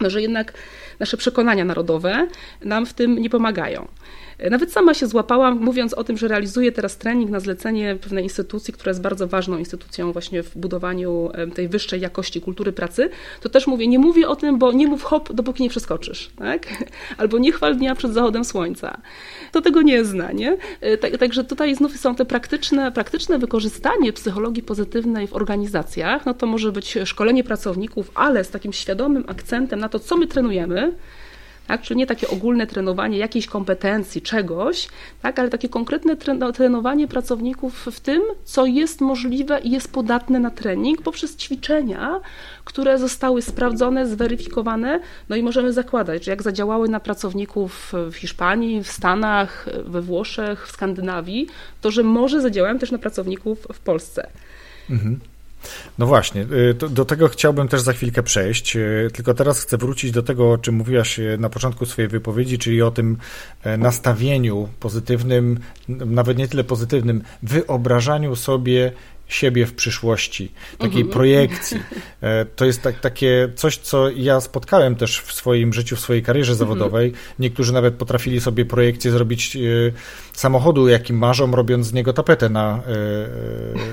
no, 0.00 0.10
że 0.10 0.22
jednak 0.22 0.52
nasze 0.98 1.16
przekonania 1.16 1.64
narodowe 1.64 2.26
nam 2.64 2.86
w 2.86 2.94
tym 2.94 3.18
nie 3.18 3.30
pomagają. 3.30 3.88
Nawet 4.50 4.72
sama 4.72 4.94
się 4.94 5.06
złapałam, 5.06 5.60
mówiąc 5.60 5.94
o 5.94 6.04
tym, 6.04 6.16
że 6.16 6.28
realizuję 6.28 6.72
teraz 6.72 6.96
trening 6.96 7.30
na 7.30 7.40
zlecenie 7.40 7.96
pewnej 7.96 8.24
instytucji, 8.24 8.74
która 8.74 8.90
jest 8.90 9.00
bardzo 9.00 9.26
ważną 9.26 9.58
instytucją 9.58 10.12
właśnie 10.12 10.42
w 10.42 10.58
budowaniu 10.58 11.30
tej 11.54 11.68
wyższej 11.68 12.00
jakości 12.00 12.40
kultury 12.40 12.72
pracy, 12.72 13.10
to 13.40 13.48
też 13.48 13.66
mówię, 13.66 13.86
nie 13.86 13.98
mówię 13.98 14.28
o 14.28 14.36
tym, 14.36 14.58
bo 14.58 14.72
nie 14.72 14.86
mów 14.86 15.02
hop, 15.02 15.32
dopóki 15.32 15.62
nie 15.62 15.70
przeskoczysz, 15.70 16.30
tak? 16.36 16.66
Albo 17.18 17.38
nie 17.38 17.52
chwal 17.52 17.76
dnia 17.76 17.94
przed 17.94 18.12
zachodem 18.12 18.44
słońca. 18.44 19.00
To 19.52 19.60
tego 19.60 19.82
nie 19.82 20.04
zna, 20.04 20.32
nie? 20.32 20.56
E, 20.80 20.98
tak, 20.98 21.18
także 21.18 21.44
tutaj 21.44 21.74
znów 21.74 21.96
są 21.96 22.14
te 22.14 22.24
praktyczne, 22.24 22.92
praktyczne 22.92 23.38
wykorzystanie 23.38 24.12
psychologii 24.12 24.62
pozytywnej 24.62 25.26
w 25.26 25.32
organizacjach, 25.32 26.26
no 26.26 26.34
to 26.34 26.46
może 26.46 26.72
być 26.72 26.98
szkolenie 27.04 27.44
pracowników, 27.44 28.10
ale 28.14 28.44
z 28.44 28.50
takim 28.50 28.72
świadomym 28.72 29.24
akcentem 29.28 29.80
na 29.80 29.88
to, 29.88 29.98
co 29.98 30.16
my 30.16 30.26
trenujemy, 30.26 30.92
tak? 31.66 31.82
Czyli 31.82 31.98
nie 31.98 32.06
takie 32.06 32.28
ogólne 32.28 32.66
trenowanie 32.66 33.18
jakiejś 33.18 33.46
kompetencji, 33.46 34.22
czegoś, 34.22 34.88
tak? 35.22 35.38
ale 35.38 35.50
takie 35.50 35.68
konkretne 35.68 36.16
trenowanie 36.54 37.08
pracowników 37.08 37.86
w 37.92 38.00
tym, 38.00 38.22
co 38.44 38.66
jest 38.66 39.00
możliwe 39.00 39.60
i 39.60 39.70
jest 39.70 39.92
podatne 39.92 40.40
na 40.40 40.50
trening 40.50 41.02
poprzez 41.02 41.36
ćwiczenia, 41.36 42.20
które 42.64 42.98
zostały 42.98 43.42
sprawdzone, 43.42 44.06
zweryfikowane, 44.06 45.00
no 45.28 45.36
i 45.36 45.42
możemy 45.42 45.72
zakładać, 45.72 46.24
że 46.24 46.30
jak 46.30 46.42
zadziałały 46.42 46.88
na 46.88 47.00
pracowników 47.00 47.92
w 48.10 48.14
Hiszpanii, 48.14 48.82
w 48.82 48.88
Stanach, 48.88 49.66
we 49.86 50.02
Włoszech, 50.02 50.66
w 50.68 50.70
Skandynawii, 50.70 51.46
to 51.80 51.90
że 51.90 52.02
może 52.02 52.40
zadziałają 52.40 52.78
też 52.78 52.90
na 52.90 52.98
pracowników 52.98 53.66
w 53.72 53.78
Polsce. 53.78 54.28
Mhm. 54.90 55.20
No 55.98 56.06
właśnie, 56.06 56.42
y, 56.42 56.74
do 56.74 57.04
tego 57.04 57.28
chciałbym 57.28 57.68
też 57.68 57.80
za 57.80 57.92
chwilkę 57.92 58.22
przejść, 58.22 58.76
y, 58.76 59.10
tylko 59.12 59.34
teraz 59.34 59.60
chcę 59.60 59.76
wrócić 59.76 60.10
do 60.10 60.22
tego, 60.22 60.52
o 60.52 60.58
czym 60.58 60.74
mówiłaś 60.74 61.18
y, 61.18 61.36
na 61.38 61.48
początku 61.50 61.86
swojej 61.86 62.08
wypowiedzi, 62.08 62.58
czyli 62.58 62.82
o 62.82 62.90
tym 62.90 63.16
e, 63.62 63.76
nastawieniu 63.76 64.68
pozytywnym, 64.80 65.60
nawet 65.88 66.38
nie 66.38 66.48
tyle 66.48 66.64
pozytywnym, 66.64 67.22
wyobrażaniu 67.42 68.36
sobie 68.36 68.92
siebie 69.28 69.66
w 69.66 69.74
przyszłości, 69.74 70.52
takiej 70.78 71.02
mhm. 71.02 71.08
projekcji. 71.08 71.80
E, 72.20 72.44
to 72.44 72.64
jest 72.64 72.82
tak, 72.82 73.00
takie 73.00 73.48
coś, 73.56 73.76
co 73.76 74.10
ja 74.10 74.40
spotkałem 74.40 74.94
też 74.94 75.20
w 75.20 75.32
swoim 75.32 75.72
życiu, 75.72 75.96
w 75.96 76.00
swojej 76.00 76.22
karierze 76.22 76.52
mhm. 76.52 76.68
zawodowej. 76.68 77.12
Niektórzy 77.38 77.72
nawet 77.72 77.94
potrafili 77.94 78.40
sobie 78.40 78.64
projekcję 78.64 79.10
zrobić 79.10 79.56
e, 79.56 79.60
samochodu, 80.32 80.88
jakim 80.88 81.18
marzą, 81.18 81.50
robiąc 81.50 81.86
z 81.86 81.92
niego 81.92 82.12
tapetę 82.12 82.48
na, 82.48 82.82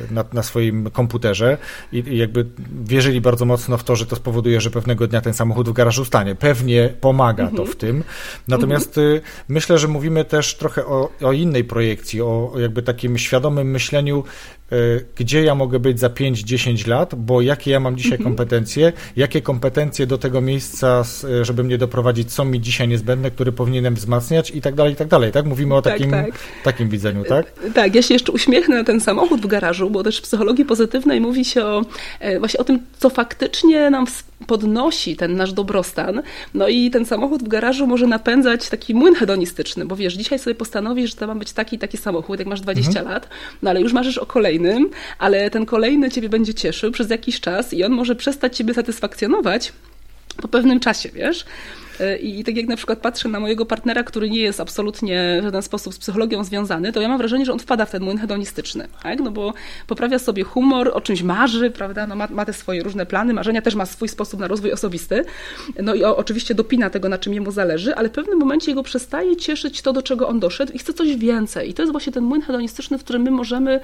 e, 0.09 0.13
na, 0.13 0.25
na 0.33 0.43
swoim 0.43 0.89
komputerze 0.89 1.57
i 1.91 2.17
jakby 2.17 2.45
wierzyli 2.83 3.21
bardzo 3.21 3.45
mocno 3.45 3.77
w 3.77 3.83
to, 3.83 3.95
że 3.95 4.05
to 4.05 4.15
spowoduje, 4.15 4.61
że 4.61 4.69
pewnego 4.69 5.07
dnia 5.07 5.21
ten 5.21 5.33
samochód 5.33 5.69
w 5.69 5.73
garażu 5.73 6.05
stanie. 6.05 6.35
Pewnie 6.35 6.89
pomaga 7.01 7.47
to 7.47 7.55
w 7.55 7.59
mhm. 7.59 7.77
tym. 7.77 8.03
Natomiast 8.47 8.99
myślę, 9.47 9.77
że 9.77 9.87
mówimy 9.87 10.25
też 10.25 10.55
trochę 10.55 10.85
o, 10.85 11.09
o 11.21 11.31
innej 11.31 11.63
projekcji, 11.63 12.21
o 12.21 12.53
jakby 12.57 12.81
takim 12.81 13.17
świadomym 13.17 13.71
myśleniu 13.71 14.23
gdzie 15.15 15.43
ja 15.43 15.55
mogę 15.55 15.79
być 15.79 15.99
za 15.99 16.07
5-10 16.07 16.87
lat, 16.87 17.15
bo 17.15 17.41
jakie 17.41 17.71
ja 17.71 17.79
mam 17.79 17.97
dzisiaj 17.97 18.11
mhm. 18.17 18.29
kompetencje, 18.29 18.93
jakie 19.15 19.41
kompetencje 19.41 20.07
do 20.07 20.17
tego 20.17 20.41
miejsca, 20.41 21.03
e, 21.41 21.45
żeby 21.45 21.63
mnie 21.63 21.77
doprowadzić, 21.77 22.31
są 22.31 22.45
mi 22.45 22.61
dzisiaj 22.61 22.87
niezbędne, 22.87 23.31
które 23.31 23.51
powinienem 23.51 23.95
wzmacniać 23.95 24.51
i 24.51 24.61
tak 24.61 24.75
dalej, 24.75 24.93
i 24.93 24.95
tak 24.95 25.07
dalej, 25.07 25.31
tak? 25.31 25.45
Mówimy 25.45 25.75
o 25.75 25.81
tak, 25.81 25.93
takim, 25.93 26.11
tak, 26.11 26.25
tak. 26.25 26.39
takim 26.63 26.89
widzeniu, 26.89 27.23
tak? 27.23 27.53
Tak, 27.73 27.95
ja 27.95 28.01
się 28.01 28.13
jeszcze 28.13 28.31
uśmiechnę 28.31 28.75
na 28.75 28.83
ten 28.83 29.01
samochód 29.01 29.41
w 29.41 29.47
garażu, 29.47 29.89
bo 29.89 30.03
też 30.03 30.17
w 30.17 30.21
psychologii 30.21 30.65
pozytywnej 30.65 31.21
mówi 31.21 31.45
się 31.45 31.65
o, 31.65 31.81
e, 32.19 32.39
właśnie 32.39 32.59
o 32.59 32.63
tym, 32.63 32.79
co 32.99 33.09
faktycznie 33.09 33.89
nam 33.89 34.05
podnosi 34.47 35.15
ten 35.15 35.35
nasz 35.35 35.53
dobrostan. 35.53 36.21
No 36.53 36.67
i 36.67 36.91
ten 36.91 37.05
samochód 37.05 37.43
w 37.43 37.47
garażu 37.47 37.87
może 37.87 38.07
napędzać 38.07 38.69
taki 38.69 38.95
młyn 38.95 39.15
hedonistyczny, 39.15 39.85
bo 39.85 39.95
wiesz, 39.95 40.13
dzisiaj 40.13 40.39
sobie 40.39 40.55
postanowisz, 40.55 41.09
że 41.09 41.15
to 41.15 41.27
ma 41.27 41.35
być 41.35 41.51
taki 41.51 41.79
taki 41.79 41.97
samochód, 41.97 42.39
jak 42.39 42.47
masz 42.47 42.61
20 42.61 42.89
mhm. 42.89 43.07
lat, 43.07 43.29
no 43.61 43.69
ale 43.69 43.81
już 43.81 43.93
marzysz 43.93 44.17
o 44.17 44.25
kolejnym, 44.25 44.89
ale 45.19 45.49
ten 45.49 45.65
kolejny 45.65 46.11
ciebie 46.11 46.29
będzie 46.29 46.53
cieszył 46.53 46.91
przez 46.91 47.09
jakiś 47.09 47.39
czas 47.39 47.73
i 47.73 47.83
on 47.83 47.91
może 47.91 48.15
przestać 48.15 48.57
ciebie 48.57 48.73
satysfakcjonować 48.73 49.73
po 50.41 50.47
pewnym 50.47 50.79
czasie, 50.79 51.09
wiesz? 51.09 51.45
E, 51.99 52.17
I 52.17 52.43
tak 52.43 52.57
jak 52.57 52.67
na 52.67 52.75
przykład 52.75 52.99
patrzę 52.99 53.29
na 53.29 53.39
mojego 53.39 53.65
partnera, 53.65 54.03
który 54.03 54.29
nie 54.29 54.41
jest 54.41 54.59
absolutnie 54.59 55.37
w 55.41 55.43
żaden 55.43 55.61
sposób 55.61 55.93
z 55.93 55.97
psychologią 55.97 56.43
związany, 56.43 56.91
to 56.91 57.01
ja 57.01 57.07
mam 57.07 57.17
wrażenie, 57.17 57.45
że 57.45 57.53
on 57.53 57.59
wpada 57.59 57.85
w 57.85 57.91
ten 57.91 58.03
młyn 58.03 58.17
hedonistyczny, 58.17 58.87
tak? 59.03 59.19
No 59.19 59.31
bo 59.31 59.53
poprawia 59.87 60.19
sobie 60.19 60.43
humor, 60.43 60.91
o 60.93 61.01
czymś 61.01 61.23
marzy, 61.23 61.71
prawda? 61.71 62.07
No 62.07 62.15
ma, 62.15 62.27
ma 62.27 62.45
te 62.45 62.53
swoje 62.53 62.83
różne 62.83 63.05
plany, 63.05 63.33
marzenia, 63.33 63.61
też 63.61 63.75
ma 63.75 63.85
swój 63.85 64.07
sposób 64.07 64.39
na 64.39 64.47
rozwój 64.47 64.71
osobisty. 64.71 65.25
No 65.83 65.93
i 65.93 66.03
o, 66.03 66.17
oczywiście 66.17 66.55
dopina 66.55 66.89
tego, 66.89 67.09
na 67.09 67.17
czym 67.17 67.33
jemu 67.33 67.51
zależy, 67.51 67.95
ale 67.95 68.09
w 68.09 68.11
pewnym 68.11 68.39
momencie 68.39 68.71
jego 68.71 68.83
przestaje 68.83 69.37
cieszyć 69.37 69.81
to, 69.81 69.93
do 69.93 70.01
czego 70.01 70.27
on 70.27 70.39
doszedł 70.39 70.73
i 70.73 70.79
chce 70.79 70.93
coś 70.93 71.15
więcej. 71.15 71.69
I 71.69 71.73
to 71.73 71.81
jest 71.81 71.91
właśnie 71.91 72.13
ten 72.13 72.23
młyn 72.23 72.41
hedonistyczny, 72.41 72.97
w 72.97 73.03
którym 73.03 73.21
my 73.21 73.31
możemy 73.31 73.79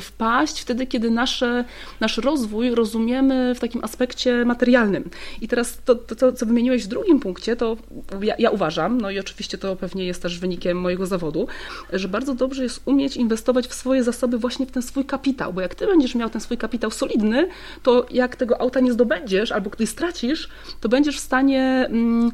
wpaść 0.00 0.60
wtedy, 0.60 0.86
kiedy 0.86 1.10
nasze, 1.10 1.64
nasz 2.00 2.18
rozwój 2.18 2.74
rozumiemy 2.74 3.54
w 3.54 3.60
takim 3.60 3.84
aspekcie 3.84 4.44
materialnym. 4.44 5.10
I 5.40 5.48
teraz 5.48 5.78
to, 5.84 5.94
to, 5.94 6.16
to 6.16 6.32
co 6.32 6.46
wymieniłeś 6.46 6.84
w 6.84 6.88
drugim 6.88 7.20
punkcie, 7.20 7.51
to 7.56 7.76
ja, 8.22 8.34
ja, 8.38 8.50
uważam, 8.50 9.00
no 9.00 9.10
i 9.10 9.18
oczywiście 9.18 9.58
to 9.58 9.76
pewnie 9.76 10.04
jest 10.04 10.22
też 10.22 10.38
wynikiem 10.38 10.80
mojego 10.80 11.06
zawodu, 11.06 11.46
że 11.92 12.08
bardzo 12.08 12.34
dobrze 12.34 12.62
jest 12.62 12.82
umieć 12.84 13.16
inwestować 13.16 13.66
w 13.66 13.74
swoje 13.74 14.04
zasoby 14.04 14.38
właśnie 14.38 14.66
w 14.66 14.70
ten 14.70 14.82
swój 14.82 15.04
kapitał, 15.04 15.52
bo 15.52 15.60
jak 15.60 15.74
ty 15.74 15.86
będziesz 15.86 16.14
miał 16.14 16.30
ten 16.30 16.40
swój 16.40 16.58
kapitał 16.58 16.90
solidny, 16.90 17.48
to 17.82 18.06
jak 18.10 18.36
tego 18.36 18.60
auta 18.60 18.80
nie 18.80 18.92
zdobędziesz 18.92 19.52
albo 19.52 19.70
gdy 19.70 19.86
stracisz, 19.86 20.48
to 20.80 20.88
będziesz 20.88 21.16
w 21.16 21.20
stanie. 21.20 21.86
Mm, 21.90 22.32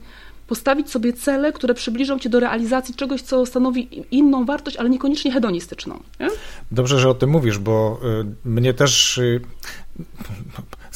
postawić 0.49 0.91
sobie 0.91 1.13
cele, 1.13 1.53
które 1.53 1.75
przybliżą 1.75 2.19
cię 2.19 2.29
do 2.29 2.41
realizacji 2.41 2.95
czegoś, 2.95 3.23
co 3.23 3.47
stanowi 3.47 4.05
inną 4.11 4.45
wartość, 4.45 4.77
ale 4.77 4.91
niekoniecznie 4.91 5.33
hedonistyczną. 5.33 6.01
Nie? 6.21 6.29
Dobrze, 6.71 6.99
że 6.99 7.09
o 7.09 7.15
tym 7.15 7.31
mówisz, 7.31 7.59
bo 7.59 8.01
y, 8.45 8.49
mnie 8.49 8.75
też 8.75 9.19
y, 9.19 9.41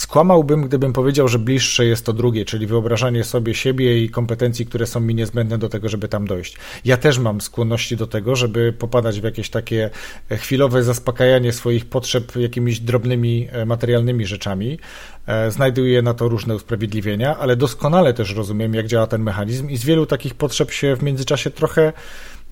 Skłamałbym, 0.03 0.63
gdybym 0.63 0.93
powiedział, 0.93 1.29
że 1.29 1.39
bliższe 1.39 1.85
jest 1.85 2.07
to 2.07 2.13
drugie, 2.13 2.45
czyli 2.45 2.67
wyobrażanie 2.67 3.25
sobie 3.25 3.55
siebie 3.55 4.05
i 4.05 4.11
kompetencji, 4.11 4.67
które 4.67 4.87
są 4.87 5.01
mi 5.01 5.15
niezbędne 5.15 5.59
do 5.59 5.69
tego, 5.69 5.89
żeby 5.89 6.09
tam 6.09 6.27
dojść. 6.27 6.57
Ja 6.85 6.97
też 6.97 7.19
mam 7.19 7.41
skłonności 7.41 7.97
do 7.97 8.07
tego, 8.07 8.37
żeby 8.37 8.73
popadać 8.73 9.21
w 9.21 9.25
jakieś 9.25 9.51
takie 9.51 9.91
chwilowe 10.31 10.83
zaspokajanie 10.83 11.53
swoich 11.53 11.87
potrzeb 11.87 12.37
jakimiś 12.37 12.81
drobnymi 12.81 13.49
e, 13.53 13.67
materialnymi 13.67 14.27
rzeczami. 14.27 14.79
E, 15.27 15.51
znajduję 15.51 16.03
na 16.03 16.15
to 16.15 16.29
różne 16.29 16.55
usprawiedliwienia, 16.55 17.39
ale 17.39 17.57
doskonale 17.57 18.15
też 18.15 18.35
rozumiem, 18.35 18.75
jak 18.75 18.87
działa 18.87 19.07
ten 19.07 19.23
mechanizm 19.23 19.69
i 19.69 19.77
z 19.77 19.85
wielu 19.85 20.07
takich 20.07 20.35
potrzeb 20.35 20.71
się 20.71 20.97
w 20.97 21.03
międzyczasie 21.03 21.51
trochę 21.51 21.93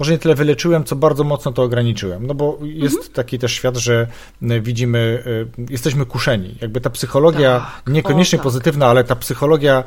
może 0.00 0.12
nie 0.12 0.18
tyle 0.18 0.34
wyleczyłem, 0.34 0.84
co 0.84 0.96
bardzo 0.96 1.24
mocno 1.24 1.52
to 1.52 1.62
ograniczyłem. 1.62 2.26
No 2.26 2.34
bo 2.34 2.58
jest 2.62 2.96
mhm. 2.96 3.12
taki 3.12 3.38
też 3.38 3.52
świat, 3.52 3.76
że 3.76 4.06
e, 4.42 4.60
widzimy, 4.60 5.22
e, 5.60 5.72
jesteśmy 5.72 6.06
kuszeni. 6.06 6.54
Jakby 6.60 6.80
ta 6.80 6.90
psychologia, 6.90 7.66
tak, 7.84 7.94
niekoniecznie 7.94 8.36
o, 8.36 8.38
tak. 8.38 8.44
pozytywna, 8.44 8.86
ale 8.86 9.04
ta 9.04 9.16
psychologia 9.16 9.84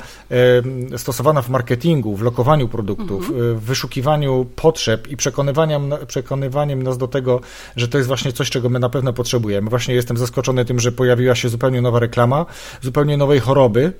e, 0.94 0.98
stosowana 0.98 1.42
w 1.42 1.48
marketingu, 1.48 2.16
w 2.16 2.22
lokowaniu 2.22 2.68
produktów, 2.68 3.30
mhm. 3.30 3.58
w 3.58 3.60
wyszukiwaniu 3.60 4.46
potrzeb 4.56 5.08
i 5.08 5.16
przekonywaniem, 5.16 5.94
przekonywaniem 6.06 6.82
nas 6.82 6.98
do 6.98 7.08
tego, 7.08 7.40
że 7.76 7.88
to 7.88 7.98
jest 7.98 8.08
właśnie 8.08 8.32
coś, 8.32 8.50
czego 8.50 8.68
my 8.68 8.78
na 8.78 8.88
pewno 8.88 9.12
potrzebujemy. 9.12 9.70
Właśnie 9.70 9.94
jestem 9.94 10.16
zaskoczony 10.16 10.64
tym, 10.64 10.80
że 10.80 10.92
pojawiła 10.92 11.34
się 11.34 11.48
zupełnie 11.48 11.82
nowa 11.82 11.98
reklama, 11.98 12.46
zupełnie 12.82 13.16
nowej 13.16 13.40
choroby, 13.40 13.92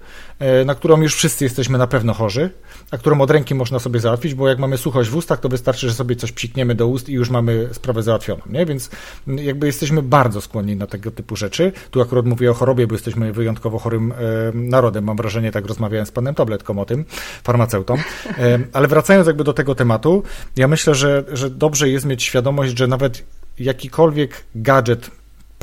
na 0.67 0.75
którą 0.75 1.01
już 1.01 1.15
wszyscy 1.15 1.45
jesteśmy 1.45 1.79
na 1.79 1.87
pewno 1.87 2.15
chorzy, 2.15 2.51
a 2.91 2.99
którą 2.99 3.21
od 3.21 3.31
ręki 3.31 3.55
można 3.55 3.79
sobie 3.79 4.01
załatwić, 4.01 4.35
bo 4.35 4.49
jak 4.49 4.59
mamy 4.59 4.79
suchość 4.79 5.11
w 5.11 5.17
ustach, 5.17 5.41
to 5.41 5.49
wystarczy, 5.49 5.89
że 5.89 5.95
sobie 5.95 6.17
coś 6.17 6.33
psikniemy 6.33 6.75
do 6.75 6.87
ust 6.87 7.09
i 7.09 7.13
już 7.13 7.31
mamy 7.31 7.69
sprawę 7.73 8.03
załatwioną, 8.03 8.43
nie? 8.47 8.67
Więc 8.67 8.91
jakby 9.27 9.67
jesteśmy 9.67 10.03
bardzo 10.03 10.41
skłonni 10.41 10.77
na 10.77 10.87
tego 10.87 11.11
typu 11.11 11.37
rzeczy. 11.37 11.73
Tu 11.91 12.01
akurat 12.01 12.27
mówię 12.27 12.51
o 12.51 12.55
chorobie, 12.55 12.87
bo 12.87 12.95
jesteśmy 12.95 13.33
wyjątkowo 13.33 13.79
chorym 13.79 14.13
e, 14.13 14.17
narodem, 14.55 15.05
mam 15.05 15.17
wrażenie, 15.17 15.53
tak 15.53 15.67
rozmawiałem 15.67 16.07
z 16.07 16.11
panem 16.11 16.35
Tabletką 16.35 16.79
o 16.79 16.85
tym, 16.85 17.05
farmaceutą. 17.45 17.95
E, 18.39 18.59
ale 18.73 18.89
wracając 18.89 19.27
jakby 19.27 19.45
do 19.45 19.53
tego 19.53 19.75
tematu, 19.75 20.23
ja 20.57 20.69
myślę, 20.69 20.95
że, 20.95 21.25
że 21.33 21.51
dobrze 21.51 21.89
jest 21.89 22.07
mieć 22.07 22.23
świadomość, 22.23 22.79
że 22.79 22.87
nawet 22.87 23.25
jakikolwiek 23.59 24.45
gadżet 24.55 25.11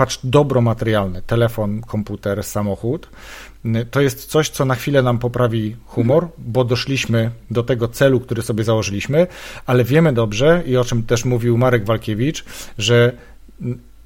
patrz 0.01 0.19
dobro 0.23 0.61
materialne, 0.61 1.21
telefon, 1.21 1.81
komputer, 1.81 2.43
samochód, 2.43 3.09
to 3.91 4.01
jest 4.01 4.25
coś, 4.25 4.49
co 4.49 4.65
na 4.65 4.75
chwilę 4.75 5.03
nam 5.03 5.19
poprawi 5.19 5.75
humor, 5.85 6.27
bo 6.37 6.63
doszliśmy 6.63 7.31
do 7.51 7.63
tego 7.63 7.87
celu, 7.87 8.19
który 8.19 8.41
sobie 8.41 8.63
założyliśmy, 8.63 9.27
ale 9.65 9.83
wiemy 9.83 10.13
dobrze 10.13 10.63
i 10.65 10.77
o 10.77 10.85
czym 10.85 11.03
też 11.03 11.25
mówił 11.25 11.57
Marek 11.57 11.85
Walkiewicz, 11.85 12.45
że 12.77 13.11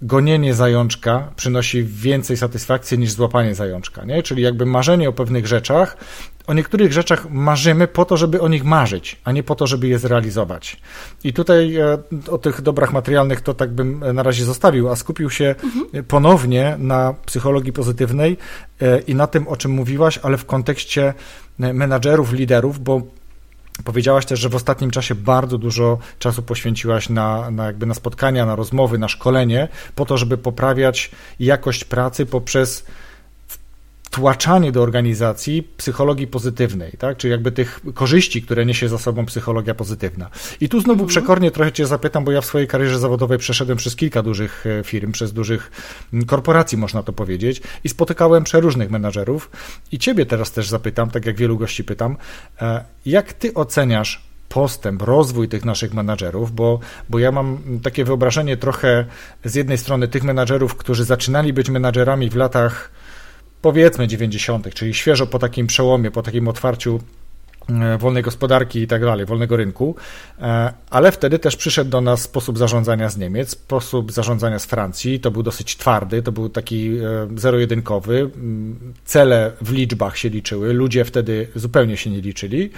gonienie 0.01 0.53
zajączka 0.53 1.31
przynosi 1.36 1.84
więcej 1.84 2.38
satysfakcji 2.38 2.99
niż 2.99 3.12
złapanie 3.12 3.55
zajączka, 3.55 4.05
nie? 4.05 4.23
Czyli 4.23 4.43
jakby 4.43 4.65
marzenie 4.65 5.10
o 5.10 5.13
pewnych 5.13 5.47
rzeczach, 5.47 5.97
o 6.47 6.53
niektórych 6.53 6.93
rzeczach 6.93 7.29
marzymy 7.29 7.88
po 7.88 8.05
to, 8.05 8.17
żeby 8.17 8.41
o 8.41 8.47
nich 8.47 8.63
marzyć, 8.63 9.19
a 9.23 9.31
nie 9.31 9.43
po 9.43 9.55
to, 9.55 9.67
żeby 9.67 9.88
je 9.88 9.99
zrealizować. 9.99 10.81
I 11.23 11.34
tutaj 11.34 11.75
e, 11.75 11.97
o 12.29 12.38
tych 12.38 12.62
dobrach 12.62 12.93
materialnych 12.93 13.41
to 13.41 13.53
tak 13.53 13.71
bym 13.71 14.03
na 14.13 14.23
razie 14.23 14.45
zostawił, 14.45 14.89
a 14.89 14.95
skupił 14.95 15.29
się 15.29 15.55
mhm. 15.63 16.05
ponownie 16.05 16.75
na 16.79 17.13
psychologii 17.25 17.73
pozytywnej 17.73 18.38
e, 18.81 18.99
i 18.99 19.15
na 19.15 19.27
tym, 19.27 19.47
o 19.47 19.58
czym 19.58 19.71
mówiłaś, 19.71 20.19
ale 20.23 20.38
w 20.38 20.45
kontekście 20.45 21.13
e, 21.60 21.73
menadżerów, 21.73 22.34
liderów, 22.34 22.79
bo 22.79 23.01
Powiedziałaś 23.84 24.25
też, 24.25 24.39
że 24.39 24.49
w 24.49 24.55
ostatnim 24.55 24.91
czasie 24.91 25.15
bardzo 25.15 25.58
dużo 25.58 25.97
czasu 26.19 26.43
poświęciłaś 26.43 27.10
na, 27.10 27.51
na, 27.51 27.65
jakby 27.65 27.86
na 27.86 27.93
spotkania, 27.93 28.45
na 28.45 28.55
rozmowy, 28.55 28.97
na 28.97 29.08
szkolenie, 29.08 29.67
po 29.95 30.05
to, 30.05 30.17
żeby 30.17 30.38
poprawiać 30.38 31.12
jakość 31.39 31.84
pracy 31.84 32.25
poprzez 32.25 32.86
wtłaczanie 34.15 34.71
do 34.71 34.82
organizacji 34.82 35.63
psychologii 35.78 36.28
pozytywnej, 36.28 36.91
tak? 36.91 37.17
czyli 37.17 37.32
jakby 37.32 37.51
tych 37.51 37.82
korzyści, 37.93 38.41
które 38.41 38.65
niesie 38.65 38.89
za 38.89 38.97
sobą 38.97 39.25
psychologia 39.25 39.75
pozytywna. 39.75 40.30
I 40.62 40.69
tu 40.69 40.80
znowu 40.80 41.04
mhm. 41.04 41.08
przekornie 41.08 41.51
trochę 41.51 41.71
Cię 41.71 41.86
zapytam, 41.86 42.23
bo 42.23 42.32
ja 42.32 42.41
w 42.41 42.45
swojej 42.45 42.67
karierze 42.67 42.99
zawodowej 42.99 43.38
przeszedłem 43.38 43.78
przez 43.78 43.95
kilka 43.95 44.23
dużych 44.23 44.65
e, 44.65 44.84
firm, 44.84 45.12
przez 45.12 45.34
dużych 45.34 45.71
korporacji, 46.28 46.78
można 46.78 47.04
to 47.04 47.13
powiedzieć, 47.13 47.62
i 47.84 47.89
spotykałem 47.89 48.43
przeróżnych 48.43 48.89
menadżerów. 48.89 49.51
I 49.91 49.99
Ciebie 49.99 50.25
teraz 50.25 50.51
też 50.51 50.69
zapytam, 50.69 51.10
tak 51.10 51.25
jak 51.25 51.36
wielu 51.36 51.58
gości 51.58 51.84
pytam, 51.84 52.17
e, 52.62 52.86
jak 53.06 53.34
Ty 53.34 53.54
oceniasz 53.54 54.21
postęp, 54.49 55.01
rozwój 55.01 55.47
tych 55.47 55.65
naszych 55.65 55.93
menadżerów, 55.93 56.51
bo, 56.51 56.80
bo 57.10 57.19
ja 57.19 57.32
mam 57.32 57.58
takie 57.84 58.06
wyobrażenie 58.06 58.58
trochę 58.58 59.06
z 59.45 59.56
jednej 59.56 59.78
strony 59.78 60.08
tych 60.08 60.23
menadżerów, 60.23 60.75
którzy 60.75 61.06
zaczynali 61.06 61.54
być 61.54 61.69
menadżerami 61.69 62.30
w 62.30 62.36
latach 62.36 62.91
powiedzmy 63.65 64.08
90., 64.08 64.73
czyli 64.73 64.93
świeżo 64.93 65.28
po 65.28 65.39
takim 65.39 65.67
przełomie, 65.67 66.12
po 66.12 66.21
takim 66.21 66.47
otwarciu 66.47 66.99
e, 67.69 67.97
wolnej 67.97 68.23
gospodarki 68.23 68.80
i 68.80 68.88
tak 68.88 69.01
dalej, 69.01 69.25
wolnego 69.25 69.58
rynku, 69.58 69.95
e, 70.41 70.73
ale 70.89 71.12
wtedy 71.12 71.39
też 71.39 71.56
przyszedł 71.56 71.89
do 71.89 72.01
nas 72.01 72.21
sposób 72.21 72.58
zarządzania 72.58 73.10
z 73.10 73.17
Niemiec, 73.17 73.49
sposób 73.49 74.12
zarządzania 74.12 74.60
z 74.60 74.65
Francji, 74.65 75.19
to 75.19 75.32
był 75.32 75.43
dosyć 75.43 75.78
twardy, 75.78 76.21
to 76.21 76.32
był 76.32 76.49
taki 76.49 76.97
e, 76.97 77.28
zero-jedynkowy, 77.36 78.30
cele 79.06 79.51
w 79.62 79.71
liczbach 79.71 80.17
się 80.17 80.30
liczyły, 80.30 80.73
ludzie 80.73 81.06
wtedy 81.06 81.47
zupełnie 81.56 81.97
się 81.97 82.10
nie 82.10 82.21
liczyli 82.21 82.69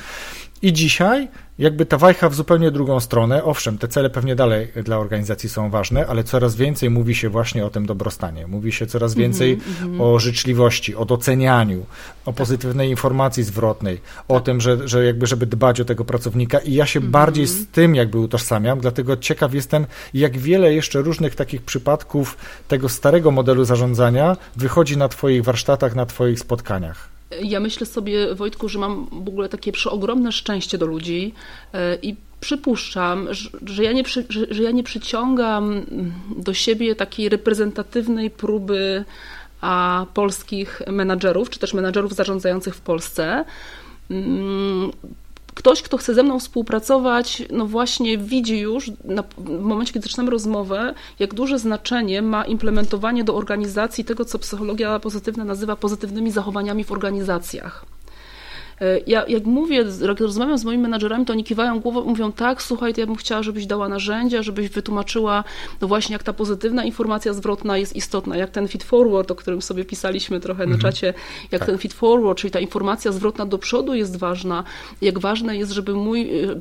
i 0.61 0.73
dzisiaj 0.73 1.27
jakby 1.59 1.85
ta 1.85 1.97
wajcha 1.97 2.29
w 2.29 2.35
zupełnie 2.35 2.71
drugą 2.71 2.99
stronę. 2.99 3.43
Owszem, 3.43 3.77
te 3.77 3.87
cele 3.87 4.09
pewnie 4.09 4.35
dalej 4.35 4.67
dla 4.83 4.97
organizacji 4.97 5.49
są 5.49 5.69
ważne, 5.69 6.07
ale 6.07 6.23
coraz 6.23 6.55
więcej 6.55 6.89
mówi 6.89 7.15
się 7.15 7.29
właśnie 7.29 7.65
o 7.65 7.69
tym 7.69 7.85
dobrostanie. 7.85 8.47
Mówi 8.47 8.71
się 8.71 8.87
coraz 8.87 9.11
mhm, 9.11 9.23
więcej 9.23 9.53
mm 9.53 9.97
-hmm. 9.97 10.01
o 10.01 10.19
życzliwości, 10.19 10.95
o 10.95 11.05
docenianiu, 11.05 11.85
o 12.25 12.33
pozytywnej 12.33 12.89
informacji 12.89 13.43
zwrotnej, 13.43 14.01
o 14.27 14.33
tak. 14.33 14.43
tym, 14.43 14.61
że, 14.61 14.87
że 14.87 15.05
jakby, 15.05 15.27
żeby 15.27 15.45
dbać 15.45 15.81
o 15.81 15.85
tego 15.85 16.05
pracownika 16.05 16.59
i 16.59 16.73
ja 16.73 16.85
się 16.85 16.99
mm 16.99 17.09
-hmm. 17.09 17.13
bardziej 17.13 17.47
z 17.47 17.67
tym 17.67 17.95
jakby 17.95 18.17
utożsamiam, 18.17 18.79
dlatego 18.79 19.17
ciekaw 19.17 19.53
jestem, 19.53 19.85
jak 20.13 20.37
wiele 20.37 20.73
jeszcze 20.73 21.01
różnych 21.01 21.35
takich 21.35 21.61
przypadków 21.61 22.37
tego 22.67 22.89
starego 22.89 23.31
modelu 23.31 23.65
zarządzania 23.65 24.37
wychodzi 24.55 24.97
na 24.97 25.09
Twoich 25.09 25.43
warsztatach, 25.43 25.95
na 25.95 26.05
Twoich 26.05 26.39
spotkaniach. 26.39 27.16
Ja 27.41 27.59
myślę 27.59 27.85
sobie, 27.85 28.35
Wojtku, 28.35 28.69
że 28.69 28.79
mam 28.79 29.07
w 29.11 29.27
ogóle 29.27 29.49
takie 29.49 29.71
przeogromne 29.71 30.31
szczęście 30.31 30.77
do 30.77 30.85
ludzi 30.85 31.33
e, 31.73 31.97
i 32.01 32.15
przypuszczam, 32.39 33.27
że 33.65 33.83
ja, 33.83 33.91
nie 33.91 34.03
że 34.49 34.63
ja 34.63 34.71
nie 34.71 34.83
przyciągam 34.83 35.81
do 36.37 36.53
siebie 36.53 36.95
takiej 36.95 37.29
reprezentatywnej 37.29 38.29
próby 38.29 39.05
a 39.61 40.05
polskich 40.13 40.81
menadżerów, 40.87 41.49
czy 41.49 41.59
też 41.59 41.73
menadżerów 41.73 42.13
zarządzających 42.15 42.75
w 42.75 42.81
Polsce. 42.81 43.45
Mm, 44.09 44.91
ktoś, 45.57 45.81
kto 45.81 45.97
chce 45.97 46.13
ze 46.13 46.23
mną 46.23 46.39
współpracować, 46.39 47.43
no 47.51 47.65
właśnie 47.65 48.17
widzi 48.17 48.59
już 48.59 48.91
na, 49.03 49.23
w 49.37 49.59
momencie, 49.59 49.93
kiedy 49.93 50.07
zaczynamy 50.07 50.31
rozmowę, 50.31 50.93
jak 51.19 51.33
duże 51.33 51.59
znaczenie 51.59 52.21
ma 52.21 52.45
implementowanie 52.45 53.23
do 53.23 53.35
organizacji 53.35 54.05
tego, 54.05 54.25
co 54.25 54.39
psychologia 54.39 54.99
pozytywna 54.99 55.45
nazywa 55.45 55.75
pozytywnymi 55.75 56.31
zachowaniami 56.31 56.83
w 56.83 56.91
organizacjach. 56.91 57.96
E, 58.81 58.99
ja, 59.07 59.25
jak 59.27 59.45
mówię, 59.45 59.85
jak 60.07 60.19
rozmawiam 60.19 60.57
z 60.57 60.65
moimi 60.65 60.83
menadżerami, 60.83 61.25
to 61.25 61.33
oni 61.33 61.43
kiwają 61.43 61.79
głową, 61.79 62.03
mówią 62.03 62.31
tak, 62.31 62.61
słuchaj, 62.61 62.93
to 62.93 63.01
ja 63.01 63.07
bym 63.07 63.15
chciała, 63.15 63.43
żebyś 63.43 63.65
dała 63.65 63.89
narzędzia, 63.89 64.43
żebyś 64.43 64.69
wytłumaczyła, 64.69 65.43
no 65.81 65.87
właśnie, 65.87 66.13
jak 66.13 66.23
ta 66.23 66.33
pozytywna 66.33 66.83
informacja 66.83 67.33
zwrotna 67.33 67.77
jest 67.77 67.95
istotna, 67.95 68.37
jak 68.37 68.49
ten 68.49 68.67
feed 68.67 68.83
forward, 68.83 69.31
o 69.31 69.35
którym 69.35 69.61
sobie 69.61 69.85
pisaliśmy 69.85 70.39
trochę 70.39 70.63
mhm. 70.63 70.79
na 70.79 70.89
czacie, 70.89 71.13
jak 71.51 71.59
tak. 71.59 71.69
ten 71.69 71.77
feed 71.77 71.93
forward, 71.93 72.37
czyli 72.37 72.51
ta 72.51 72.59
informacja 72.59 73.11
zwrotna 73.11 73.45
do 73.45 73.57
przodu 73.57 73.93
jest 73.93 74.17
ważna, 74.17 74.63
jak 75.01 75.19
ważne 75.19 75.57
jest, 75.57 75.71
żeby 75.71 75.93
mój 75.93 76.21
e, 76.21 76.55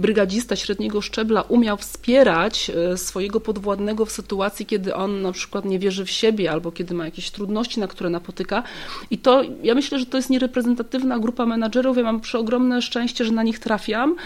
brygadzista 0.00 0.56
średniego 0.56 1.00
szczebla 1.00 1.42
umiał 1.42 1.76
wspierać 1.76 2.70
e, 2.70 2.96
swojego 2.96 3.40
podwładnego 3.40 4.06
w 4.06 4.12
sytuacji, 4.12 4.66
kiedy 4.66 4.94
on 4.94 5.22
na 5.22 5.32
przykład 5.32 5.64
nie 5.64 5.78
wierzy 5.78 6.04
w 6.04 6.10
siebie 6.10 6.52
albo 6.52 6.72
kiedy 6.72 6.94
ma 6.94 7.04
jakieś 7.04 7.30
trudności, 7.30 7.80
na 7.80 7.88
które 7.88 8.10
napotyka. 8.10 8.62
I 9.10 9.18
to, 9.18 9.42
ja 9.62 9.74
myślę, 9.74 9.98
że 9.98 10.06
to 10.06 10.16
jest 10.16 10.30
niereprezentatywna 10.30 11.18
grupa 11.18 11.43
grupa 11.44 11.56
menadżerów, 11.56 11.96
ja 11.96 12.02
mam 12.02 12.20
przeogromne 12.20 12.82
szczęście, 12.82 13.24
że 13.24 13.32
na 13.32 13.42
nich 13.42 13.58
trafiam. 13.58 14.16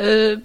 Y, 0.00 0.40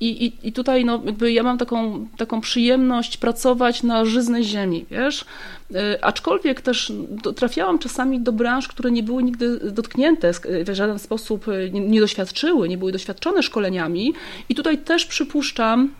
I, 0.00 0.26
i, 0.26 0.48
I 0.48 0.52
tutaj 0.52 0.84
no, 0.84 1.02
jakby 1.04 1.32
ja 1.32 1.42
mam 1.42 1.58
taką, 1.58 2.06
taką 2.16 2.40
przyjemność 2.40 3.16
pracować 3.16 3.82
na 3.82 4.04
żyznej 4.04 4.44
ziemi, 4.44 4.84
wiesz? 4.90 5.24
Y, 5.70 6.02
aczkolwiek 6.02 6.60
też 6.60 6.92
trafiałam 7.36 7.78
czasami 7.78 8.20
do 8.20 8.32
branż, 8.32 8.68
które 8.68 8.90
nie 8.90 9.02
były 9.02 9.22
nigdy 9.22 9.72
dotknięte 9.72 10.32
w 10.32 10.74
żaden 10.74 10.98
sposób, 10.98 11.48
y, 11.48 11.70
nie, 11.72 11.80
nie 11.80 12.00
doświadczyły, 12.00 12.68
nie 12.68 12.78
były 12.78 12.92
doświadczone 12.92 13.42
szkoleniami. 13.42 14.14
I 14.48 14.54
tutaj 14.54 14.78
też 14.78 15.06
przypuszczam, 15.06 15.90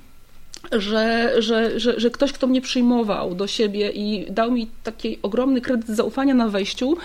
że, 0.72 1.32
że, 1.38 1.80
że, 1.80 2.00
że 2.00 2.10
ktoś, 2.10 2.32
kto 2.32 2.46
mnie 2.46 2.60
przyjmował 2.60 3.34
do 3.34 3.46
siebie 3.46 3.90
i 3.90 4.26
dał 4.30 4.50
mi 4.50 4.68
taki 4.82 5.18
ogromny 5.22 5.60
kredyt 5.60 5.88
zaufania 5.88 6.34
na 6.34 6.48
wejściu, 6.48 6.96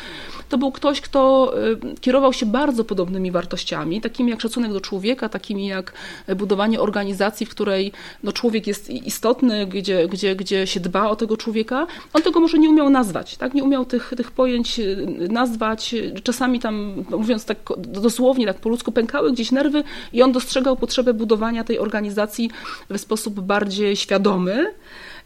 to 0.49 0.57
był 0.57 0.71
ktoś, 0.71 1.01
kto 1.01 1.53
y, 1.71 1.99
kierował 2.01 2.33
się 2.33 2.45
bardzo 2.45 2.83
podobnymi 2.83 3.31
wartościami, 3.31 4.01
takimi 4.01 4.31
jak 4.31 4.41
szacunek 4.41 4.73
do 4.73 4.81
człowieka, 4.81 5.29
takimi 5.29 5.67
jak 5.67 5.93
budowanie 6.35 6.79
organizacji, 6.79 7.45
w 7.45 7.49
której 7.49 7.91
no, 8.23 8.31
człowiek 8.31 8.67
jest 8.67 8.89
istotny, 8.89 9.65
gdzie, 9.67 10.07
gdzie, 10.07 10.35
gdzie 10.35 10.67
się 10.67 10.79
dba 10.79 11.09
o 11.09 11.15
tego 11.15 11.37
człowieka. 11.37 11.87
On 12.13 12.21
tego 12.21 12.39
może 12.39 12.59
nie 12.59 12.69
umiał 12.69 12.89
nazwać, 12.89 13.37
tak? 13.37 13.53
nie 13.53 13.63
umiał 13.63 13.85
tych, 13.85 14.13
tych 14.17 14.31
pojęć 14.31 14.79
y, 14.79 15.07
nazwać. 15.29 15.95
Czasami 16.23 16.59
tam, 16.59 17.03
mówiąc 17.09 17.45
tak 17.45 17.57
dosłownie, 17.77 18.45
tak 18.47 18.57
po 18.57 18.69
ludzku, 18.69 18.91
pękały 18.91 19.31
gdzieś 19.31 19.51
nerwy 19.51 19.83
i 20.13 20.21
on 20.21 20.31
dostrzegał 20.31 20.77
potrzebę 20.77 21.13
budowania 21.13 21.63
tej 21.63 21.79
organizacji 21.79 22.49
w 22.89 22.97
sposób 22.97 23.39
bardziej 23.53 23.95
świadomy. 23.95 24.73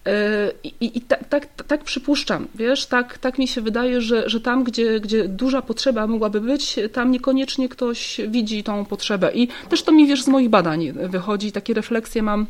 E, 0.06 0.52
I, 0.64 0.98
i 0.98 1.02
tak, 1.02 1.28
tak, 1.30 1.64
tak 1.68 1.84
przypuszczam, 1.84 2.48
wiesz, 2.56 2.86
tak, 2.86 3.18
tak 3.18 3.38
mi 3.38 3.48
się 3.48 3.62
wydaje, 3.62 4.02
że, 4.02 4.30
że 4.30 4.40
tam, 4.42 4.64
gdzie, 4.64 5.00
gdzie 5.00 5.28
duża 5.28 5.62
potrzeba 5.62 6.08
mogłaby 6.08 6.42
być, 6.42 6.80
tam 6.94 7.12
niekoniecznie 7.12 7.70
ktoś 7.70 8.22
widzi 8.28 8.64
tą 8.64 8.86
potrzebę. 8.86 9.32
I 9.34 9.48
też 9.70 9.84
to 9.84 9.92
mi, 9.92 10.08
wiesz, 10.08 10.24
z 10.24 10.28
moich 10.28 10.50
badań 10.50 10.92
wychodzi, 10.92 11.52
takie 11.52 11.74
refleksje 11.74 12.22
mam 12.24 12.46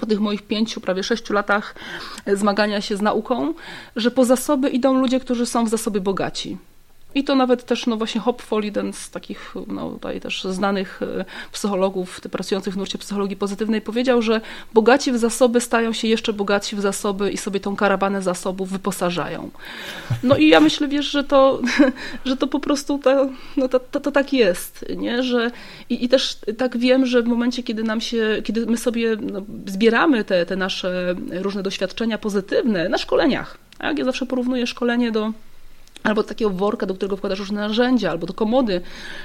po 0.00 0.06
tych 0.06 0.20
moich 0.20 0.42
pięciu, 0.42 0.80
prawie 0.80 1.02
sześciu 1.02 1.32
latach 1.32 1.74
zmagania 2.26 2.80
się 2.80 2.96
z 2.96 3.02
nauką, 3.02 3.54
że 3.96 4.10
po 4.10 4.24
zasoby 4.24 4.68
idą 4.68 5.00
ludzie, 5.00 5.20
którzy 5.20 5.46
są 5.46 5.64
w 5.64 5.68
zasoby 5.68 6.00
bogaci. 6.00 6.56
I 7.18 7.24
to 7.24 7.34
nawet 7.34 7.64
też, 7.64 7.86
no 7.86 7.96
właśnie 7.96 8.20
Hopfol, 8.20 8.64
jeden 8.64 8.92
z 8.92 9.10
takich, 9.10 9.54
no 9.66 9.90
tutaj 9.90 10.20
też 10.20 10.44
znanych 10.44 11.00
e, 11.02 11.24
psychologów 11.52 12.20
pracujących 12.20 12.74
w 12.74 12.76
nurcie 12.76 12.98
psychologii 12.98 13.36
pozytywnej 13.36 13.80
powiedział, 13.80 14.22
że 14.22 14.40
bogaci 14.74 15.12
w 15.12 15.18
zasoby 15.18 15.60
stają 15.60 15.92
się 15.92 16.08
jeszcze 16.08 16.32
bogaci 16.32 16.76
w 16.76 16.80
zasoby 16.80 17.30
i 17.30 17.36
sobie 17.36 17.60
tą 17.60 17.76
karawanę 17.76 18.22
zasobów 18.22 18.70
wyposażają. 18.70 19.50
No 20.22 20.36
i 20.36 20.48
ja 20.48 20.60
myślę, 20.60 20.88
wiesz, 20.88 21.10
że 21.10 21.24
to, 21.24 21.60
że 22.24 22.36
to 22.36 22.46
po 22.46 22.60
prostu 22.60 22.98
to, 22.98 23.28
no 23.56 23.68
to, 23.68 23.80
to, 23.80 24.00
to 24.00 24.12
tak 24.12 24.32
jest, 24.32 24.84
nie? 24.96 25.22
Że, 25.22 25.50
i, 25.90 26.04
I 26.04 26.08
też 26.08 26.38
tak 26.58 26.78
wiem, 26.78 27.06
że 27.06 27.22
w 27.22 27.26
momencie, 27.26 27.62
kiedy 27.62 27.82
nam 27.82 28.00
się, 28.00 28.42
kiedy 28.44 28.66
my 28.66 28.76
sobie 28.76 29.16
no, 29.20 29.42
zbieramy 29.66 30.24
te, 30.24 30.46
te 30.46 30.56
nasze 30.56 31.14
różne 31.30 31.62
doświadczenia 31.62 32.18
pozytywne 32.18 32.88
na 32.88 32.98
szkoleniach, 32.98 33.58
tak? 33.78 33.98
Ja 33.98 34.04
zawsze 34.04 34.26
porównuję 34.26 34.66
szkolenie 34.66 35.12
do 35.12 35.32
albo 36.02 36.22
do 36.22 36.28
takiego 36.28 36.50
worka, 36.50 36.86
do 36.86 36.94
którego 36.94 37.16
wkładasz 37.16 37.38
różne 37.38 37.60
narzędzia, 37.60 38.10
albo 38.10 38.26
do 38.26 38.34
komody, 38.34 38.80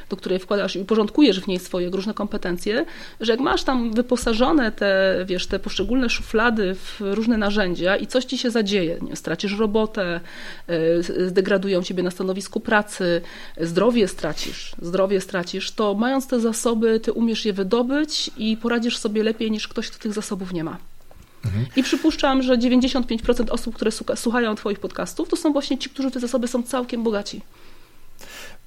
do 0.10 0.18
której 0.18 0.40
wkładasz 0.40 0.76
i 0.76 0.86
porządkujesz 0.86 1.40
w 1.40 1.48
niej 1.48 1.60
swoje 1.60 1.90
różne 1.90 2.14
kompetencje, 2.14 2.86
że 3.20 3.32
jak 3.32 3.42
masz 3.42 3.64
tam 3.64 3.94
wyposażone 3.94 4.72
te, 4.72 5.16
wiesz, 5.26 5.48
te 5.48 5.60
poszczególne 5.60 6.10
szuflady 6.10 6.76
w 6.76 7.02
różne 7.02 7.38
narzędzia 7.38 7.96
i 7.96 8.08
coś 8.08 8.26
ci 8.26 8.38
się 8.38 8.52
zadzieje, 8.52 8.98
nie? 9.02 9.16
stracisz 9.16 9.60
robotę, 9.60 10.20
e, 10.68 11.04
zdegradują 11.28 11.82
ciebie 11.84 12.04
na 12.04 12.12
stanowisku 12.12 12.60
pracy, 12.60 13.22
zdrowie 13.62 14.08
stracisz, 14.08 14.76
zdrowie 14.82 15.22
stracisz, 15.22 15.72
to 15.72 15.94
mając 15.94 16.28
te 16.28 16.40
zasoby, 16.40 17.00
ty 17.00 17.14
umiesz 17.14 17.46
je 17.46 17.54
wydobyć 17.54 18.32
i 18.38 18.58
poradzisz 18.58 18.98
sobie 18.98 19.24
lepiej 19.24 19.52
niż 19.52 19.68
ktoś, 19.68 19.90
kto 19.90 20.00
tych 20.00 20.14
zasobów 20.14 20.54
nie 20.54 20.64
ma. 20.64 20.93
I 21.76 21.84
przypuszczam, 21.84 22.44
że 22.44 22.58
95% 22.58 23.52
osób, 23.52 23.76
które 23.76 23.92
słuchają 24.16 24.56
Twoich 24.56 24.80
podcastów, 24.80 25.30
to 25.30 25.36
są 25.36 25.54
właśnie 25.54 25.78
ci, 25.78 25.90
którzy 25.90 26.12
te 26.12 26.20
zasoby 26.20 26.48
są 26.48 26.64
całkiem 26.64 27.04
bogaci. 27.04 27.42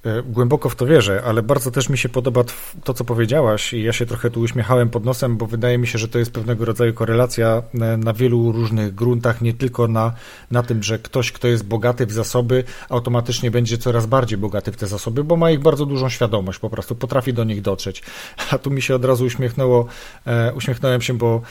E, 0.07 0.23
głęboko 0.23 0.69
w 0.69 0.75
to 0.75 0.85
wierzę, 0.85 1.23
ale 1.25 1.43
bardzo 1.43 1.71
też 1.71 1.89
mi 1.89 1.97
się 1.97 2.09
podoba 2.09 2.43
to, 2.83 2.93
co 2.93 3.05
powiedziałaś 3.05 3.73
i 3.73 3.83
ja 3.83 3.93
się 3.93 4.05
trochę 4.05 4.29
tu 4.29 4.39
uśmiechałem 4.41 4.89
pod 4.89 5.05
nosem, 5.05 5.37
bo 5.37 5.47
wydaje 5.47 5.77
mi 5.77 5.87
się, 5.87 5.99
że 5.99 6.07
to 6.07 6.19
jest 6.19 6.31
pewnego 6.31 6.65
rodzaju 6.65 6.93
korelacja 6.93 7.63
e, 7.73 7.97
na 7.97 8.13
wielu 8.13 8.51
różnych 8.51 8.95
gruntach, 8.95 9.41
nie 9.41 9.53
tylko 9.53 9.87
na, 9.87 10.13
na 10.51 10.63
tym, 10.63 10.83
że 10.83 10.99
ktoś, 10.99 11.31
kto 11.31 11.47
jest 11.47 11.65
bogaty 11.65 12.05
w 12.05 12.11
zasoby, 12.11 12.63
automatycznie 12.89 13.51
będzie 13.51 13.77
coraz 13.77 14.05
bardziej 14.05 14.37
bogaty 14.37 14.71
w 14.71 14.77
te 14.77 14.87
zasoby, 14.87 15.23
bo 15.23 15.35
ma 15.35 15.51
ich 15.51 15.59
bardzo 15.59 15.85
dużą 15.85 16.09
świadomość, 16.09 16.59
po 16.59 16.69
prostu 16.69 16.95
potrafi 16.95 17.33
do 17.33 17.43
nich 17.43 17.61
dotrzeć. 17.61 18.03
A 18.51 18.57
tu 18.57 18.71
mi 18.71 18.81
się 18.81 18.95
od 18.95 19.05
razu 19.05 19.25
uśmiechnęło, 19.25 19.85
e, 20.25 20.53
uśmiechnąłem 20.53 21.01
się, 21.01 21.13
bo 21.13 21.41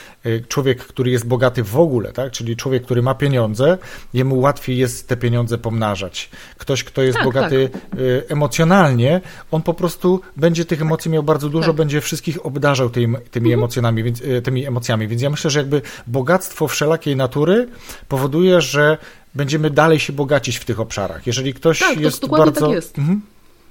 człowiek, 0.47 0.79
który 0.79 1.11
jest 1.11 1.27
bogaty 1.27 1.63
w 1.63 1.77
ogóle, 1.77 2.13
tak, 2.13 2.31
czyli 2.31 2.55
człowiek, 2.55 2.83
który 2.83 3.01
ma 3.01 3.15
pieniądze, 3.15 3.77
jemu 4.13 4.39
łatwiej 4.39 4.77
jest 4.77 5.07
te 5.07 5.17
pieniądze 5.17 5.57
pomnażać. 5.57 6.29
Ktoś, 6.57 6.83
kto 6.83 7.01
jest 7.01 7.17
tak, 7.17 7.25
bogaty 7.25 7.69
tak. 7.69 8.01
emocjonalnie, 8.29 8.46
emocjonalnie, 8.47 9.21
on 9.51 9.61
po 9.61 9.73
prostu 9.73 10.21
będzie 10.37 10.65
tych 10.65 10.81
emocji 10.81 11.11
miał 11.11 11.23
bardzo 11.23 11.49
dużo, 11.49 11.67
tak. 11.67 11.75
będzie 11.75 12.01
wszystkich 12.01 12.45
obdarzał 12.45 12.89
tymi, 12.89 13.15
tymi 13.31 13.53
mhm. 13.53 13.59
emocjami, 13.59 14.03
więc, 14.03 14.21
e, 14.21 14.41
tymi 14.41 14.65
emocjami. 14.65 15.07
Więc 15.07 15.21
ja 15.21 15.29
myślę, 15.29 15.49
że 15.49 15.59
jakby 15.59 15.81
bogactwo 16.07 16.67
wszelakiej 16.67 17.15
natury 17.15 17.67
powoduje, 18.07 18.61
że 18.61 18.97
będziemy 19.35 19.69
dalej 19.69 19.99
się 19.99 20.13
bogacić 20.13 20.57
w 20.57 20.65
tych 20.65 20.79
obszarach. 20.79 21.27
Jeżeli 21.27 21.53
ktoś 21.53 21.79
tak, 21.79 21.99
jest 21.99 22.21
to, 22.21 22.27
bardzo. 22.27 22.65
Tak 22.65 22.75
jest. 22.75 22.97
Mhm. 22.97 23.21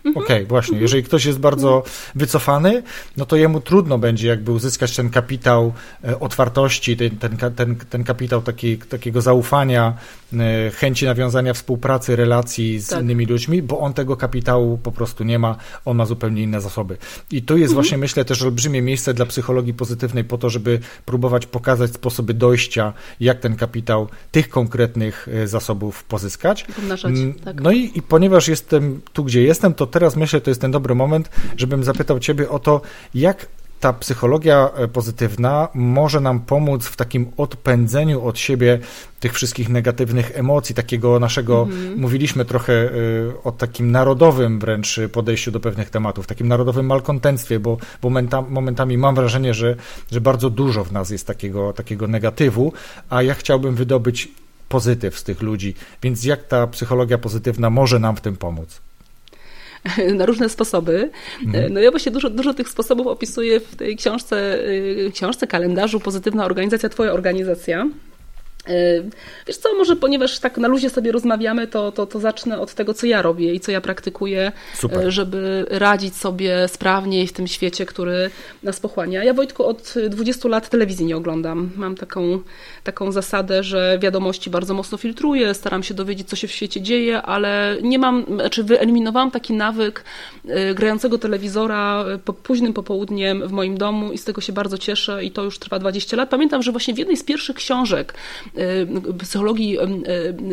Mhm. 0.04 0.24
Okej, 0.24 0.36
okay, 0.36 0.46
właśnie. 0.46 0.72
Mhm. 0.72 0.82
Jeżeli 0.82 1.02
ktoś 1.02 1.24
jest 1.24 1.38
bardzo 1.38 1.82
wycofany, 2.14 2.82
no 3.16 3.26
to 3.26 3.36
jemu 3.36 3.60
trudno 3.60 3.98
będzie 3.98 4.28
jakby 4.28 4.52
uzyskać 4.52 4.96
ten 4.96 5.10
kapitał 5.10 5.72
e, 6.04 6.20
otwartości, 6.20 6.96
ten, 6.96 7.10
ten, 7.18 7.54
ten, 7.54 7.76
ten 7.76 8.04
kapitał 8.04 8.42
taki, 8.42 8.78
takiego 8.78 9.20
zaufania, 9.20 9.94
chęci 10.74 11.04
nawiązania 11.04 11.54
współpracy, 11.54 12.16
relacji 12.16 12.78
z 12.78 12.88
tak. 12.88 13.02
innymi 13.02 13.26
ludźmi, 13.26 13.62
bo 13.62 13.78
on 13.78 13.92
tego 13.92 14.16
kapitału 14.16 14.78
po 14.78 14.92
prostu 14.92 15.24
nie 15.24 15.38
ma, 15.38 15.56
on 15.84 15.96
ma 15.96 16.06
zupełnie 16.06 16.42
inne 16.42 16.60
zasoby. 16.60 16.96
I 17.30 17.42
tu 17.42 17.56
jest 17.56 17.70
mhm. 17.70 17.74
właśnie, 17.74 17.98
myślę, 17.98 18.24
też 18.24 18.42
olbrzymie 18.42 18.82
miejsce 18.82 19.14
dla 19.14 19.26
psychologii 19.26 19.74
pozytywnej 19.74 20.24
po 20.24 20.38
to, 20.38 20.50
żeby 20.50 20.80
próbować 21.04 21.46
pokazać 21.46 21.92
sposoby 21.92 22.34
dojścia, 22.34 22.92
jak 23.20 23.40
ten 23.40 23.56
kapitał 23.56 24.08
tych 24.30 24.48
konkretnych 24.48 25.28
e, 25.28 25.48
zasobów 25.48 26.04
pozyskać. 26.04 26.64
Pomnażać, 26.64 27.14
tak. 27.44 27.60
No 27.60 27.72
i, 27.72 27.90
i 27.94 28.02
ponieważ 28.02 28.48
jestem 28.48 29.00
tu, 29.12 29.24
gdzie 29.24 29.42
jestem, 29.42 29.74
to 29.74 29.86
teraz 29.86 30.16
myślę, 30.16 30.40
to 30.40 30.50
jest 30.50 30.60
ten 30.60 30.70
dobry 30.70 30.94
moment, 30.94 31.30
żebym 31.56 31.84
zapytał 31.84 32.18
Ciebie 32.18 32.48
o 32.48 32.58
to, 32.58 32.80
jak 33.14 33.46
ta 33.80 33.92
psychologia 33.92 34.70
e, 34.76 34.88
pozytywna 34.88 35.68
może 35.74 36.20
nam 36.20 36.40
pomóc 36.40 36.84
w 36.86 36.96
takim 36.96 37.26
odpędzeniu 37.36 38.24
od 38.24 38.38
siebie 38.38 38.78
tych 39.20 39.32
wszystkich 39.32 39.68
negatywnych 39.68 40.32
emocji, 40.34 40.74
takiego 40.74 41.20
naszego, 41.20 41.62
mhm. 41.62 42.00
mówiliśmy 42.00 42.44
trochę 42.44 42.72
e, 42.72 42.92
o 43.44 43.52
takim 43.52 43.90
narodowym 43.90 44.58
wręcz 44.60 45.00
podejściu 45.12 45.50
do 45.50 45.60
pewnych 45.60 45.90
tematów, 45.90 46.26
takim 46.26 46.48
narodowym 46.48 46.86
malkontenctwie, 46.86 47.60
bo 47.60 47.78
momentami, 48.02 48.50
momentami 48.50 48.98
mam 48.98 49.14
wrażenie, 49.14 49.54
że, 49.54 49.76
że 50.12 50.20
bardzo 50.20 50.50
dużo 50.50 50.84
w 50.84 50.92
nas 50.92 51.10
jest 51.10 51.26
takiego, 51.26 51.72
takiego 51.72 52.06
negatywu, 52.06 52.72
a 53.10 53.22
ja 53.22 53.34
chciałbym 53.34 53.74
wydobyć 53.74 54.28
pozytyw 54.68 55.18
z 55.18 55.24
tych 55.24 55.42
ludzi, 55.42 55.74
więc 56.02 56.24
jak 56.24 56.44
ta 56.44 56.66
psychologia 56.66 57.18
pozytywna 57.18 57.70
może 57.70 57.98
nam 57.98 58.16
w 58.16 58.20
tym 58.20 58.36
pomóc? 58.36 58.85
na 60.18 60.26
różne 60.26 60.48
sposoby. 60.48 61.10
Mhm. 61.46 61.72
No 61.72 61.80
ja 61.80 61.90
właśnie 61.90 62.12
dużo, 62.12 62.30
dużo 62.30 62.54
tych 62.54 62.68
sposobów 62.68 63.06
opisuję 63.06 63.60
w 63.60 63.76
tej 63.76 63.96
książce, 63.96 64.58
y, 64.68 65.10
książce 65.14 65.46
kalendarzu 65.46 66.00
Pozytywna 66.00 66.44
Organizacja, 66.44 66.88
Twoja 66.88 67.12
Organizacja. 67.12 67.88
E, 68.68 69.02
wiesz 69.46 69.56
co, 69.56 69.74
może 69.74 69.96
ponieważ 69.96 70.38
tak 70.38 70.58
na 70.58 70.68
luzie 70.68 70.90
sobie 70.90 71.12
rozmawiamy, 71.12 71.66
to, 71.66 71.92
to, 71.92 72.06
to 72.06 72.20
zacznę 72.20 72.60
od 72.60 72.74
tego, 72.74 72.94
co 72.94 73.06
ja 73.06 73.22
robię 73.22 73.54
i 73.54 73.60
co 73.60 73.72
ja 73.72 73.80
praktykuję, 73.80 74.52
Super. 74.74 75.06
E, 75.06 75.10
żeby 75.10 75.66
radzić 75.70 76.16
sobie 76.16 76.68
sprawniej 76.68 77.26
w 77.26 77.32
tym 77.32 77.46
świecie, 77.46 77.86
który 77.86 78.30
nas 78.62 78.80
pochłania. 78.80 79.24
Ja 79.24 79.34
Wojtku 79.34 79.64
od 79.64 79.94
20 80.08 80.48
lat 80.48 80.68
telewizji 80.68 81.06
nie 81.06 81.16
oglądam. 81.16 81.70
Mam 81.76 81.94
taką, 81.94 82.40
taką 82.84 83.12
zasadę, 83.12 83.62
że 83.62 83.98
wiadomości 84.02 84.50
bardzo 84.50 84.74
mocno 84.74 84.98
filtruję, 84.98 85.54
staram 85.54 85.82
się 85.82 85.94
dowiedzieć, 85.94 86.28
co 86.28 86.36
się 86.36 86.48
w 86.48 86.52
świecie 86.52 86.80
dzieje, 86.80 87.22
ale 87.22 87.76
nie 87.82 87.98
mam, 87.98 88.24
znaczy 88.24 88.64
wyeliminowałam 88.64 89.30
taki 89.30 89.52
nawyk 89.52 90.04
e, 90.48 90.74
grającego 90.74 91.18
telewizora 91.18 92.04
po, 92.24 92.32
późnym 92.32 92.72
popołudniem 92.72 93.48
w 93.48 93.52
moim 93.52 93.78
domu 93.78 94.12
i 94.12 94.18
z 94.18 94.24
tego 94.24 94.40
się 94.40 94.52
bardzo 94.52 94.78
cieszę 94.78 95.24
i 95.24 95.30
to 95.30 95.42
już 95.42 95.58
trwa 95.58 95.78
20 95.78 96.16
lat. 96.16 96.28
Pamiętam, 96.28 96.62
że 96.62 96.72
właśnie 96.72 96.94
w 96.94 96.98
jednej 96.98 97.16
z 97.16 97.24
pierwszych 97.24 97.56
książek 97.56 98.14
psychologii 99.18 99.78
y, 99.78 99.82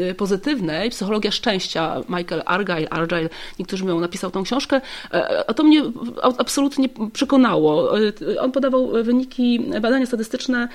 y, 0.09 0.15
pozytywnej, 0.15 0.89
psychologia 0.89 1.31
szczęścia, 1.31 2.01
Michael 2.09 2.43
Argyle, 2.45 2.89
Argyle, 2.89 3.29
niektórzy 3.59 3.85
miał 3.85 3.99
napisał 3.99 4.31
tą 4.31 4.43
książkę, 4.43 4.81
e, 5.13 5.49
a 5.49 5.53
to 5.53 5.63
mnie 5.63 5.83
absolutnie 6.37 6.89
przekonało. 7.13 7.91
On 8.39 8.51
podawał 8.51 9.03
wyniki, 9.03 9.59
badania 9.81 10.05
statystyczne 10.05 10.67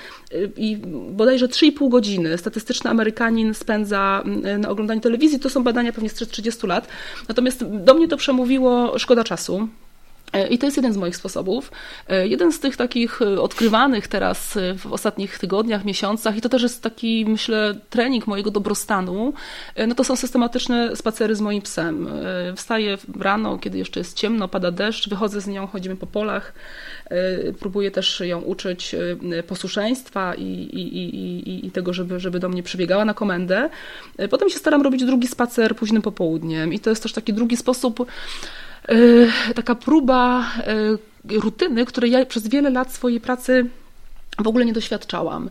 i 0.57 0.77
bodajże 1.11 1.47
3,5 1.47 1.89
godziny 1.89 2.37
statystyczny 2.37 2.89
Amerykanin 2.89 3.53
spędza 3.53 4.23
na 4.59 4.69
oglądaniu 4.69 5.01
telewizji. 5.01 5.39
To 5.39 5.49
są 5.49 5.63
badania 5.63 5.93
pewnie 5.93 6.09
z 6.09 6.13
30 6.13 6.67
lat. 6.67 6.87
Natomiast 7.27 7.65
do 7.65 7.93
mnie 7.93 8.07
to 8.07 8.17
przemówiło 8.17 8.99
szkoda 8.99 9.23
czasu 9.23 9.67
E, 9.69 9.88
I 10.49 10.57
to 10.57 10.65
jest 10.65 10.77
jeden 10.77 10.93
z 10.93 10.97
moich 10.97 11.15
sposobów. 11.15 11.71
E, 12.07 12.27
jeden 12.27 12.51
z 12.51 12.59
tych 12.59 12.77
takich 12.77 13.21
e, 13.21 13.41
odkrywanych 13.41 14.07
teraz 14.07 14.57
w 14.77 14.93
ostatnich 14.93 15.39
tygodniach, 15.39 15.85
miesiącach, 15.85 16.37
i 16.37 16.41
to 16.41 16.49
też 16.49 16.63
jest 16.63 16.83
taki, 16.83 17.25
myślę, 17.27 17.75
trening 17.89 18.27
mojego 18.27 18.51
dobrostanu, 18.51 19.33
no 19.87 19.95
to 19.95 20.03
są 20.03 20.15
systematyczne 20.15 20.95
spacery 20.95 21.35
z 21.35 21.41
moim 21.41 21.61
psem. 21.61 22.07
Wstaję 22.55 22.97
rano, 23.19 23.57
kiedy 23.57 23.77
jeszcze 23.77 23.99
jest 23.99 24.17
ciemno, 24.17 24.47
pada 24.47 24.71
deszcz, 24.71 25.09
wychodzę 25.09 25.41
z 25.41 25.47
nią, 25.47 25.67
chodzimy 25.67 25.95
po 25.95 26.07
polach, 26.07 26.53
próbuję 27.59 27.91
też 27.91 28.19
ją 28.19 28.41
uczyć 28.41 28.95
posłuszeństwa 29.47 30.35
i, 30.35 30.43
i, 30.43 30.97
i, 31.49 31.65
i 31.65 31.71
tego, 31.71 31.93
żeby, 31.93 32.19
żeby 32.19 32.39
do 32.39 32.49
mnie 32.49 32.63
przybiegała 32.63 33.05
na 33.05 33.13
komendę. 33.13 33.69
Potem 34.29 34.49
się 34.49 34.57
staram 34.57 34.81
robić 34.81 35.05
drugi 35.05 35.27
spacer 35.27 35.75
późnym 35.75 36.01
popołudniem 36.01 36.73
i 36.73 36.79
to 36.79 36.89
jest 36.89 37.03
też 37.03 37.13
taki 37.13 37.33
drugi 37.33 37.57
sposób, 37.57 38.05
E, 38.09 38.68
taka 39.55 39.75
próba 39.75 40.51
e, 41.29 41.39
rutyny, 41.39 41.85
której 41.85 42.11
ja 42.11 42.25
przez 42.25 42.47
wiele 42.47 42.69
lat 42.69 42.93
swojej 42.93 43.19
pracy 43.19 43.65
w 44.39 44.47
ogóle 44.47 44.65
nie 44.65 44.73
doświadczałam. 44.73 45.49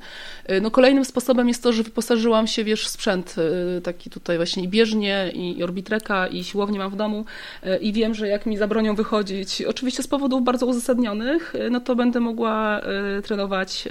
Y, 0.53 0.61
no 0.61 0.71
kolejnym 0.71 1.05
sposobem 1.05 1.49
jest 1.49 1.63
to, 1.63 1.73
że 1.73 1.83
wyposażyłam 1.83 2.47
się 2.47 2.65
wiesz, 2.65 2.85
w 2.85 2.89
sprzęt 2.89 3.35
y, 3.79 3.81
taki 3.81 4.11
tutaj 4.11 4.37
właśnie 4.37 4.65
i 4.65 4.69
bieżnie, 4.69 5.33
i, 5.35 5.63
orbitreka, 5.63 6.27
i 6.27 6.45
siłownię 6.45 6.79
mam 6.79 6.91
w 6.91 6.97
domu 6.97 7.25
y, 7.67 7.77
i 7.77 7.93
wiem, 7.93 8.15
że 8.15 8.29
jak 8.29 8.47
mi 8.47 8.57
zabronią 8.57 8.95
wychodzić, 8.95 9.63
oczywiście 9.63 10.03
z 10.03 10.09
powodów 10.09 10.45
bardzo 10.45 10.67
uzasadnionych, 10.67 11.55
no 11.71 11.81
to 11.81 11.97
będę 11.97 12.21
mogła 12.21 12.81
trenować 13.25 13.89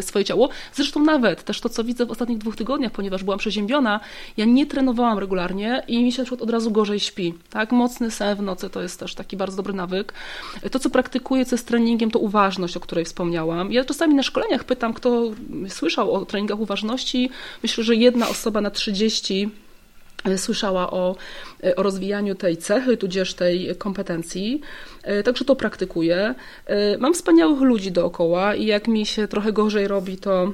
swoje 0.00 0.24
ciało. 0.24 0.48
Zresztą 0.72 1.02
nawet 1.02 1.44
też 1.44 1.60
to, 1.60 1.68
co 1.68 1.84
widzę 1.84 2.06
w 2.06 2.10
ostatnich 2.10 2.38
dwóch 2.38 2.56
tygodniach, 2.56 2.92
ponieważ 2.92 3.24
byłam 3.24 3.38
przeziębiona, 3.38 4.00
ja 4.36 4.44
nie 4.44 4.66
trenowałam 4.66 5.18
regularnie 5.18 5.82
i 5.88 6.04
mi 6.04 6.12
się 6.12 6.22
na 6.22 6.24
przykład 6.24 6.42
od 6.42 6.50
razu 6.50 6.70
gorzej 6.70 7.00
śpi. 7.00 7.34
Tak? 7.50 7.72
Mocny 7.72 8.10
sen 8.10 8.36
w 8.36 8.42
nocy 8.42 8.70
to 8.70 8.82
jest 8.82 9.00
też 9.00 9.14
taki 9.14 9.36
bardzo 9.36 9.56
dobry 9.56 9.74
nawyk. 9.74 10.12
To, 10.70 10.78
co 10.78 10.90
praktykuję, 10.90 11.44
co 11.44 11.54
jest 11.54 11.68
treningiem, 11.68 12.10
to 12.10 12.18
uważność, 12.18 12.76
o 12.76 12.80
której 12.80 13.04
wspomniałam. 13.04 13.72
Ja 13.72 13.84
czasami 13.84 14.14
na 14.14 14.22
szkoleniach 14.22 14.64
pytam, 14.64 14.94
kto 14.94 15.30
słyszał 15.94 16.12
o 16.12 16.26
treningach 16.26 16.60
uważności. 16.60 17.30
Myślę, 17.62 17.84
że 17.84 17.96
jedna 17.96 18.28
osoba 18.28 18.60
na 18.60 18.70
30 18.70 19.50
e, 20.24 20.38
słyszała 20.38 20.90
o, 20.90 21.16
e, 21.64 21.76
o 21.76 21.82
rozwijaniu 21.82 22.34
tej 22.34 22.56
cechy, 22.56 22.96
tudzież 22.96 23.34
tej 23.34 23.76
kompetencji. 23.78 24.60
E, 25.02 25.22
także 25.22 25.44
to 25.44 25.56
praktykuję. 25.56 26.34
Mam 26.98 27.14
wspaniałych 27.14 27.60
ludzi 27.60 27.92
dookoła 27.92 28.54
i 28.54 28.66
jak 28.66 28.88
mi 28.88 29.06
się 29.06 29.28
trochę 29.28 29.52
gorzej 29.52 29.88
robi, 29.88 30.16
to 30.16 30.52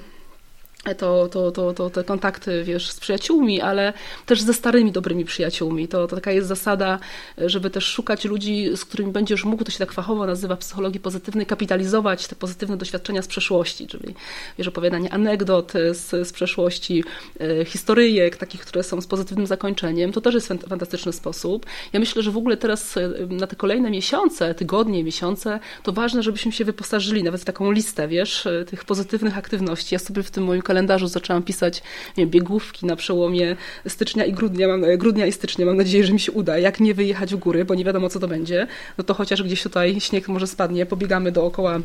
to, 0.98 1.28
to, 1.28 1.50
to, 1.50 1.74
to 1.74 1.90
te 1.90 2.04
kontakty, 2.04 2.64
wiesz, 2.64 2.90
z 2.90 3.00
przyjaciółmi, 3.00 3.60
ale 3.60 3.92
też 4.26 4.42
ze 4.42 4.54
starymi, 4.54 4.92
dobrymi 4.92 5.24
przyjaciółmi. 5.24 5.88
To, 5.88 6.06
to 6.06 6.16
taka 6.16 6.32
jest 6.32 6.48
zasada, 6.48 6.98
żeby 7.38 7.70
też 7.70 7.84
szukać 7.84 8.24
ludzi, 8.24 8.76
z 8.76 8.84
którymi 8.84 9.12
będziesz 9.12 9.44
mógł, 9.44 9.64
to 9.64 9.70
się 9.70 9.78
tak 9.78 9.92
fachowo 9.92 10.26
nazywa 10.26 10.56
psychologii 10.56 11.00
pozytywnej, 11.00 11.46
kapitalizować 11.46 12.26
te 12.26 12.36
pozytywne 12.36 12.76
doświadczenia 12.76 13.22
z 13.22 13.26
przeszłości, 13.26 13.86
czyli 13.86 14.14
wiesz, 14.58 14.68
opowiadanie 14.68 15.12
anegdot 15.12 15.72
z, 15.72 16.28
z 16.28 16.32
przeszłości, 16.32 17.04
e, 17.40 17.64
historyjek, 17.64 18.36
takich, 18.36 18.60
które 18.60 18.82
są 18.82 19.00
z 19.00 19.06
pozytywnym 19.06 19.46
zakończeniem. 19.46 20.12
To 20.12 20.20
też 20.20 20.34
jest 20.34 20.48
fantastyczny 20.68 21.12
sposób. 21.12 21.66
Ja 21.92 22.00
myślę, 22.00 22.22
że 22.22 22.30
w 22.30 22.36
ogóle 22.36 22.56
teraz 22.56 22.96
e, 22.96 23.10
na 23.28 23.46
te 23.46 23.56
kolejne 23.56 23.90
miesiące, 23.90 24.54
tygodnie, 24.54 25.04
miesiące, 25.04 25.60
to 25.82 25.92
ważne, 25.92 26.22
żebyśmy 26.22 26.52
się 26.52 26.64
wyposażyli 26.64 27.22
nawet 27.22 27.40
w 27.40 27.44
taką 27.44 27.70
listę, 27.72 28.08
wiesz, 28.08 28.46
e, 28.46 28.64
tych 28.64 28.84
pozytywnych 28.84 29.38
aktywności. 29.38 29.94
Ja 29.94 29.98
sobie 29.98 30.22
w 30.22 30.30
tym 30.30 30.44
moim 30.44 30.62
kalendarzu 30.70 31.08
zaczęłam 31.08 31.42
pisać 31.42 31.82
wiem, 32.16 32.30
biegówki 32.30 32.86
na 32.86 32.96
przełomie 32.96 33.56
stycznia 33.88 34.24
i 34.24 34.32
grudnia, 34.32 34.68
mam, 34.68 34.84
grudnia 34.98 35.26
i 35.26 35.32
stycznia. 35.32 35.66
Mam 35.66 35.76
nadzieję, 35.76 36.04
że 36.04 36.12
mi 36.12 36.20
się 36.20 36.32
uda. 36.32 36.58
Jak 36.58 36.80
nie 36.80 36.94
wyjechać 36.94 37.34
w 37.34 37.38
góry, 37.38 37.64
bo 37.64 37.74
nie 37.74 37.84
wiadomo, 37.84 38.08
co 38.08 38.20
to 38.20 38.28
będzie, 38.28 38.66
no 38.98 39.04
to 39.04 39.14
chociaż 39.14 39.42
gdzieś 39.42 39.62
tutaj 39.62 40.00
śnieg 40.00 40.28
może 40.28 40.46
spadnie, 40.46 40.86
pobiegamy 40.86 41.32
dookoła 41.32 41.78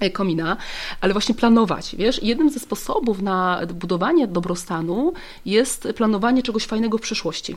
e, 0.00 0.10
komina, 0.10 0.56
ale 1.00 1.12
właśnie 1.12 1.34
planować, 1.34 1.96
wiesz, 1.98 2.22
jednym 2.22 2.50
ze 2.50 2.60
sposobów 2.60 3.22
na 3.22 3.60
budowanie 3.74 4.26
dobrostanu 4.26 5.12
jest 5.44 5.88
planowanie 5.96 6.42
czegoś 6.42 6.64
fajnego 6.64 6.98
w 6.98 7.00
przyszłości. 7.00 7.56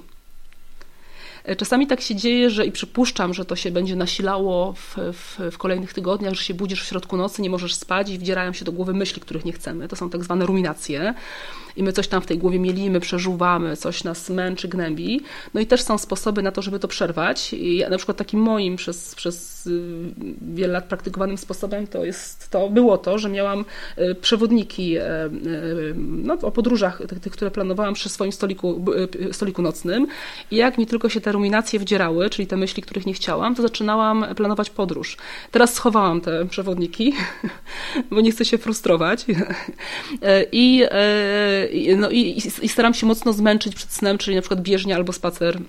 E, 1.43 1.55
czasami 1.55 1.87
tak 1.87 2.01
się 2.01 2.15
dzieje, 2.15 2.49
że 2.49 2.65
i 2.65 2.71
przypuszczam, 2.71 3.33
że 3.33 3.45
to 3.45 3.55
się 3.55 3.71
będzie 3.71 3.95
nasilało 3.95 4.73
w, 4.73 4.97
w, 5.13 5.39
w, 5.51 5.57
kolejnych 5.57 5.93
tygodniach, 5.93 6.33
że 6.33 6.43
się 6.43 6.53
budzisz 6.53 6.83
w 6.83 6.87
środku 6.87 7.17
nocy, 7.17 7.41
nie 7.41 7.49
możesz 7.49 7.75
spać 7.75 8.09
i 8.09 8.17
wdzierają 8.17 8.53
się 8.53 8.65
do 8.65 8.71
głowy 8.71 8.93
myśli, 8.93 9.21
których 9.21 9.45
nie 9.45 9.53
chcemy. 9.53 9.87
To 9.87 9.95
są 9.95 10.09
tak 10.09 10.23
zwane 10.23 10.45
ruminacje 10.45 11.13
i 11.75 11.83
my 11.83 11.93
coś 11.93 12.07
tam 12.07 12.21
w 12.21 12.25
tej 12.25 12.37
głowie 12.37 12.59
mielimy, 12.59 12.99
przeżuwamy, 12.99 13.77
coś 13.77 14.03
nas 14.03 14.29
męczy, 14.29 14.67
gnębi. 14.67 15.21
No 15.53 15.61
i 15.61 15.65
też 15.65 15.81
są 15.81 15.97
sposoby 15.97 16.41
na 16.41 16.51
to, 16.51 16.61
żeby 16.61 16.79
to 16.79 16.87
przerwać. 16.87 17.53
I 17.53 17.77
ja, 17.77 17.89
na 17.89 17.97
przykład 17.97 18.17
takim 18.17 18.39
moim 18.39 18.75
przez, 18.75 19.15
przez 19.15 19.67
y, 19.67 19.81
wiele 20.41 20.73
lat 20.73 20.85
praktykowanym 20.85 21.37
sposobem 21.37 21.87
to 21.87 22.05
jest 22.05 22.49
to, 22.49 22.69
było 22.69 22.97
to, 22.97 23.17
że 23.17 23.29
miałam 23.29 23.65
y, 23.97 24.15
przewodniki 24.15 24.97
y, 24.97 25.01
no, 25.97 26.33
o 26.41 26.51
podróżach, 26.51 27.01
tych, 27.21 27.31
które 27.31 27.51
planowałam 27.51 27.93
przy 27.93 28.09
swoim 28.09 28.31
stoliku, 28.31 28.85
stoliku 29.31 29.61
nocnym 29.61 30.07
i 30.51 30.55
jak 30.55 30.77
mi 30.77 30.87
tylko 30.87 31.09
się 31.09 31.21
te 31.21 31.30
ruminacje 31.31 31.79
wdzierały, 31.79 32.29
czyli 32.29 32.47
te 32.47 32.57
myśli, 32.57 32.83
których 32.83 33.05
nie 33.05 33.13
chciałam, 33.13 33.55
to 33.55 33.61
zaczynałam 33.61 34.25
planować 34.35 34.69
podróż. 34.69 35.17
Teraz 35.51 35.73
schowałam 35.73 36.21
te 36.21 36.45
przewodniki, 36.45 37.13
bo 38.11 38.21
nie 38.21 38.31
chcę 38.31 38.45
się 38.45 38.57
frustrować 38.57 39.25
i 40.51 40.83
no 41.97 42.09
i, 42.09 42.41
i 42.61 42.69
staram 42.69 42.93
się 42.93 43.07
mocno 43.07 43.33
zmęczyć 43.33 43.75
przed 43.75 43.93
snem, 43.93 44.17
czyli 44.17 44.35
na 44.35 44.41
przykład 44.41 44.61
bieżnia 44.61 44.95
albo 44.95 45.13
spacer 45.13 45.61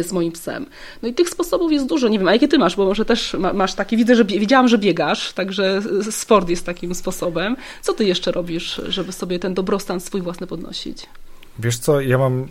z 0.00 0.12
moim 0.12 0.32
psem. 0.32 0.66
No 1.02 1.08
i 1.08 1.14
tych 1.14 1.28
sposobów 1.28 1.72
jest 1.72 1.86
dużo. 1.86 2.08
Nie 2.08 2.18
wiem, 2.18 2.28
a 2.28 2.32
jakie 2.32 2.48
ty 2.48 2.58
masz, 2.58 2.76
bo 2.76 2.84
może 2.84 3.04
też 3.04 3.36
masz 3.54 3.74
takie, 3.74 3.96
widzę, 3.96 4.16
że 4.16 4.24
wiedziałam, 4.24 4.68
że 4.68 4.78
biegasz, 4.78 5.32
także 5.32 5.82
sport 6.10 6.48
jest 6.48 6.66
takim 6.66 6.94
sposobem. 6.94 7.56
Co 7.82 7.92
ty 7.92 8.04
jeszcze 8.04 8.32
robisz, 8.32 8.80
żeby 8.88 9.12
sobie 9.12 9.38
ten 9.38 9.54
dobrostan 9.54 10.00
swój 10.00 10.22
własny 10.22 10.46
podnosić? 10.46 11.06
Wiesz 11.58 11.78
co, 11.78 12.00
ja 12.00 12.18
mam, 12.18 12.42
e, 12.42 12.46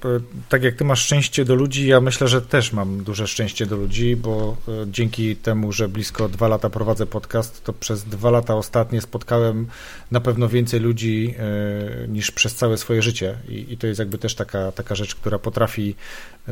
tak 0.49 0.64
jak 0.64 0.76
ty 0.76 0.84
masz 0.84 1.04
szczęście 1.04 1.45
do 1.45 1.56
ludzi, 1.56 1.88
ja 1.88 2.02
myślę, 2.02 2.28
że 2.28 2.41
też 2.41 2.74
mam 2.74 3.04
duże 3.04 3.28
szczęście 3.28 3.66
do 3.66 3.76
ludzi, 3.76 4.16
bo 4.16 4.58
e, 4.68 4.72
dzięki 4.88 5.36
temu, 5.36 5.72
że 5.72 5.89
blisko 5.89 6.30
dwa 6.30 6.47
lata 6.47 6.70
prowadzę 6.70 7.06
podcast, 7.06 7.64
to 7.64 7.74
przez 7.74 8.04
dwa 8.04 8.32
lata 8.32 8.56
ostatnie 8.56 9.02
spotkałem 9.02 9.68
na 10.12 10.20
pewno 10.20 10.49
więcej 10.49 10.80
ludzi 10.80 11.36
e, 11.39 12.08
niż 12.08 12.32
przez 12.32 12.56
całe 12.56 12.78
swoje 12.78 13.02
życie. 13.02 13.38
I, 13.49 13.74
i 13.74 13.78
to 13.78 13.88
jest 13.88 13.99
jakby 13.99 14.18
też 14.18 14.36
taka, 14.36 14.72
taka 14.72 14.95
rzecz, 14.95 15.16
która 15.16 15.39
potrafi 15.39 15.95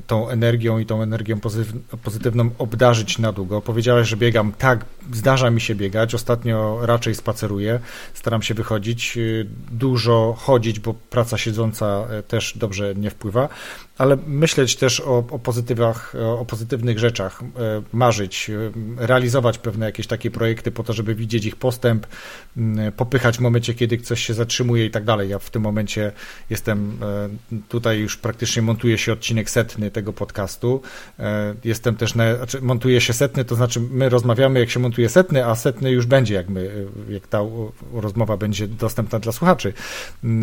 tą 0.08 0.30
energią 0.30 0.80
i 0.80 0.86
tą 0.86 1.02
energią 1.02 1.40
pozytywną 2.04 2.50
obdarzyć 2.58 3.18
na 3.18 3.32
długo. 3.32 3.62
Powiedziałeś, 3.62 4.08
że 4.08 4.18
biegam. 4.18 4.52
Tak, 4.52 4.86
zdarza 5.14 5.50
mi 5.50 5.62
się 5.62 5.76
biegać. 5.76 6.16
Ostatnio 6.16 6.80
raczej 6.82 7.16
spaceruję. 7.16 7.80
Staram 8.14 8.42
się 8.42 8.54
wychodzić, 8.54 9.18
dużo 9.72 10.36
chodzić, 10.40 10.80
bo 10.80 10.94
praca 10.94 11.38
siedząca 11.38 12.08
też 12.28 12.40
też 12.40 12.58
dobrze 12.58 12.96
nie 12.96 13.10
wpływa, 13.10 13.50
ale 14.00 14.18
myśleć 14.28 14.76
też 14.76 15.00
o, 15.00 15.18
o 15.18 15.39
pozytywach, 15.39 16.14
o 16.39 16.45
pozytywnych 16.45 17.00
rzeczach, 17.00 17.41
e, 17.43 17.82
marzyć, 17.93 18.50
e, 18.50 19.06
realizować 19.06 19.58
pewne 19.58 19.86
jakieś 19.86 20.08
takie 20.08 20.32
projekty 20.32 20.72
po 20.72 20.84
to, 20.84 20.93
żeby 20.93 21.16
widzieć 21.16 21.45
ich 21.45 21.56
postęp, 21.56 22.08
popychać 22.97 23.38
w 23.38 23.39
momencie, 23.39 23.74
kiedy 23.74 23.97
coś 23.97 24.26
się 24.26 24.34
zatrzymuje 24.34 24.86
i 24.86 24.91
tak 24.91 25.04
dalej. 25.04 25.30
Ja 25.30 25.39
w 25.39 25.50
tym 25.50 25.62
momencie 25.62 26.12
jestem, 26.50 26.97
e, 27.52 27.58
tutaj 27.70 28.00
już 28.00 28.18
praktycznie 28.18 28.62
montuje 28.62 28.97
się 28.97 29.14
odcinek 29.14 29.50
setny 29.50 29.91
tego 29.91 30.14
podcastu. 30.14 30.82
Jestem 31.64 31.95
też, 31.95 32.16
na, 32.16 32.36
znaczy 32.36 32.62
montuje 32.62 33.02
się 33.02 33.14
setny, 33.14 33.45
to 33.45 33.56
znaczy 33.56 33.82
my 33.91 34.10
rozmawiamy, 34.10 34.60
jak 34.60 34.70
się 34.70 34.80
montuje 34.80 35.10
setny, 35.10 35.45
a 35.45 35.56
setny 35.56 35.91
już 35.91 36.06
będzie, 36.06 36.34
jak, 36.34 36.50
my, 36.50 36.88
jak 37.10 37.28
ta 37.28 37.39
rozmowa 37.93 38.38
będzie 38.38 38.68
dostępna 38.68 39.20
dla 39.20 39.32
słuchaczy. 39.32 39.74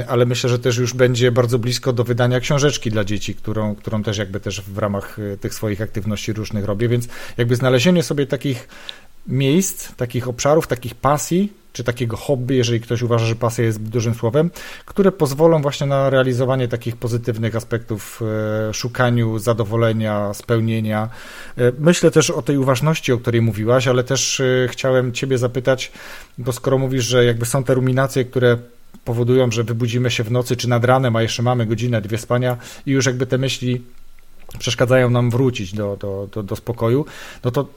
Ale 0.09 0.27
myślę, 0.27 0.51
że 0.51 0.59
też 0.59 0.77
już 0.77 0.95
będzie 0.95 1.33
bardzo 1.33 1.59
blisko 1.59 1.93
do 1.93 2.05
wydania 2.05 2.41
książeczki 2.41 2.91
dla 2.91 3.05
dzieci, 3.05 3.35
którą, 3.47 3.75
którą 3.75 4.03
też 4.03 4.19
jakby 4.19 4.41
też 4.41 4.61
w 4.61 4.79
ramach 4.79 5.19
y, 5.19 5.39
tych 5.41 5.55
swoich 5.55 5.83
aktywności 5.83 6.33
różnych 6.33 6.65
robię, 6.65 6.89
więc 6.89 7.09
jakby 7.37 7.57
znalezienie 7.57 8.03
sobie 8.03 8.27
takich 8.27 8.69
miejsc, 9.27 9.95
takich 9.95 10.29
obszarów, 10.29 10.67
takich 10.67 10.95
pasji, 10.95 11.53
czy 11.73 11.85
takiego 11.85 12.17
hobby, 12.17 12.57
jeżeli 12.57 12.81
ktoś 12.81 13.03
uważa, 13.03 13.27
że 13.27 13.35
pasja 13.35 13.65
jest 13.65 13.83
dużym 13.83 14.15
słowem, 14.15 14.51
które 14.87 15.13
pozwolą 15.13 15.63
właśnie 15.63 15.87
na 15.87 16.11
realizowanie 16.11 16.69
takich 16.69 16.97
pozytywnych 16.97 17.57
aspektów, 17.57 18.23
y, 18.71 18.75
szukaniu 18.75 19.39
zadowolenia, 19.39 20.35
spełnienia. 20.35 21.09
Y, 21.59 21.73
myślę 21.79 22.11
też 22.11 22.31
o 22.31 22.43
tej 22.43 22.59
uważności, 22.59 23.13
o 23.13 23.19
której 23.19 23.43
mówiłaś, 23.43 23.89
ale 23.89 24.05
też 24.05 24.43
chciałem 24.69 25.13
Ciebie 25.13 25.39
zapytać, 25.39 25.93
bo 26.39 26.53
skoro 26.53 26.79
mówisz, 26.79 27.05
że 27.05 27.25
jakby 27.25 27.47
są 27.47 27.65
te 27.65 27.75
ruminacje, 27.75 28.25
które 28.25 28.59
powodują, 29.07 29.51
że 29.51 29.65
wybudzimy 29.65 30.11
się 30.11 30.25
w 30.25 30.31
nocy 30.31 30.57
czy 30.57 30.69
nad 30.69 30.85
ranem, 30.85 31.17
a 31.17 31.23
jeszcze 31.23 31.43
mamy 31.43 31.67
godzinę, 31.67 32.01
dwie 32.01 32.19
spania 32.19 32.57
i 32.87 32.91
już 32.91 33.07
jakby 33.07 33.27
te 33.27 33.39
myśli 33.39 33.83
przeszkadzają 34.59 35.11
nam 35.11 35.31
wrócić 35.31 35.75
do, 35.75 35.97
do, 36.01 36.29
do, 36.33 36.43
do 36.43 36.57
spokoju, 36.57 37.07
no 37.45 37.51
to 37.51 37.69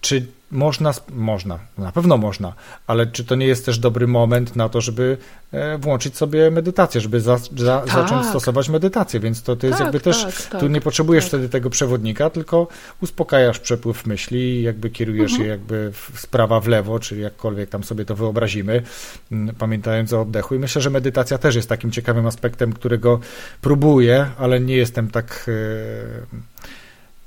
czy 0.00 0.26
można, 0.50 0.92
można, 1.10 1.58
na 1.78 1.92
pewno 1.92 2.16
można, 2.16 2.54
ale 2.86 3.06
czy 3.06 3.24
to 3.24 3.34
nie 3.34 3.46
jest 3.46 3.66
też 3.66 3.78
dobry 3.78 4.06
moment 4.06 4.56
na 4.56 4.68
to, 4.68 4.80
żeby 4.80 5.16
e, 5.52 5.78
włączyć 5.78 6.16
sobie 6.16 6.50
medytację, 6.50 7.00
żeby 7.00 7.20
za, 7.20 7.36
za, 7.56 7.80
tak. 7.80 7.88
zacząć 7.88 8.26
stosować 8.26 8.68
medytację, 8.68 9.20
więc 9.20 9.42
to, 9.42 9.56
to 9.56 9.66
jest 9.66 9.78
tak, 9.78 9.86
jakby 9.86 10.00
też, 10.00 10.24
tak, 10.24 10.34
tak 10.34 10.60
tu 10.60 10.68
nie 10.68 10.80
potrzebujesz 10.80 11.24
tak. 11.24 11.28
wtedy 11.28 11.48
tego 11.48 11.70
przewodnika, 11.70 12.30
tylko 12.30 12.68
uspokajasz 13.02 13.58
przepływ 13.58 14.06
myśli, 14.06 14.62
jakby 14.62 14.90
kierujesz 14.90 15.32
mhm. 15.32 15.42
je 15.42 15.48
jakby 15.48 15.92
w 15.92 16.20
sprawa 16.20 16.60
w 16.60 16.68
lewo, 16.68 16.98
czy 16.98 17.16
jakkolwiek 17.16 17.70
tam 17.70 17.84
sobie 17.84 18.04
to 18.04 18.14
wyobrazimy, 18.16 18.82
pamiętając 19.58 20.12
o 20.12 20.20
oddechu 20.20 20.54
i 20.54 20.58
myślę, 20.58 20.82
że 20.82 20.90
medytacja 20.90 21.38
też 21.38 21.54
jest 21.54 21.68
takim 21.68 21.90
ciekawym 21.90 22.26
aspektem, 22.26 22.72
którego 22.72 23.20
próbuję, 23.60 24.26
ale 24.38 24.60
nie 24.60 24.76
jestem 24.76 25.10
tak... 25.10 25.44
Yy, 26.32 26.58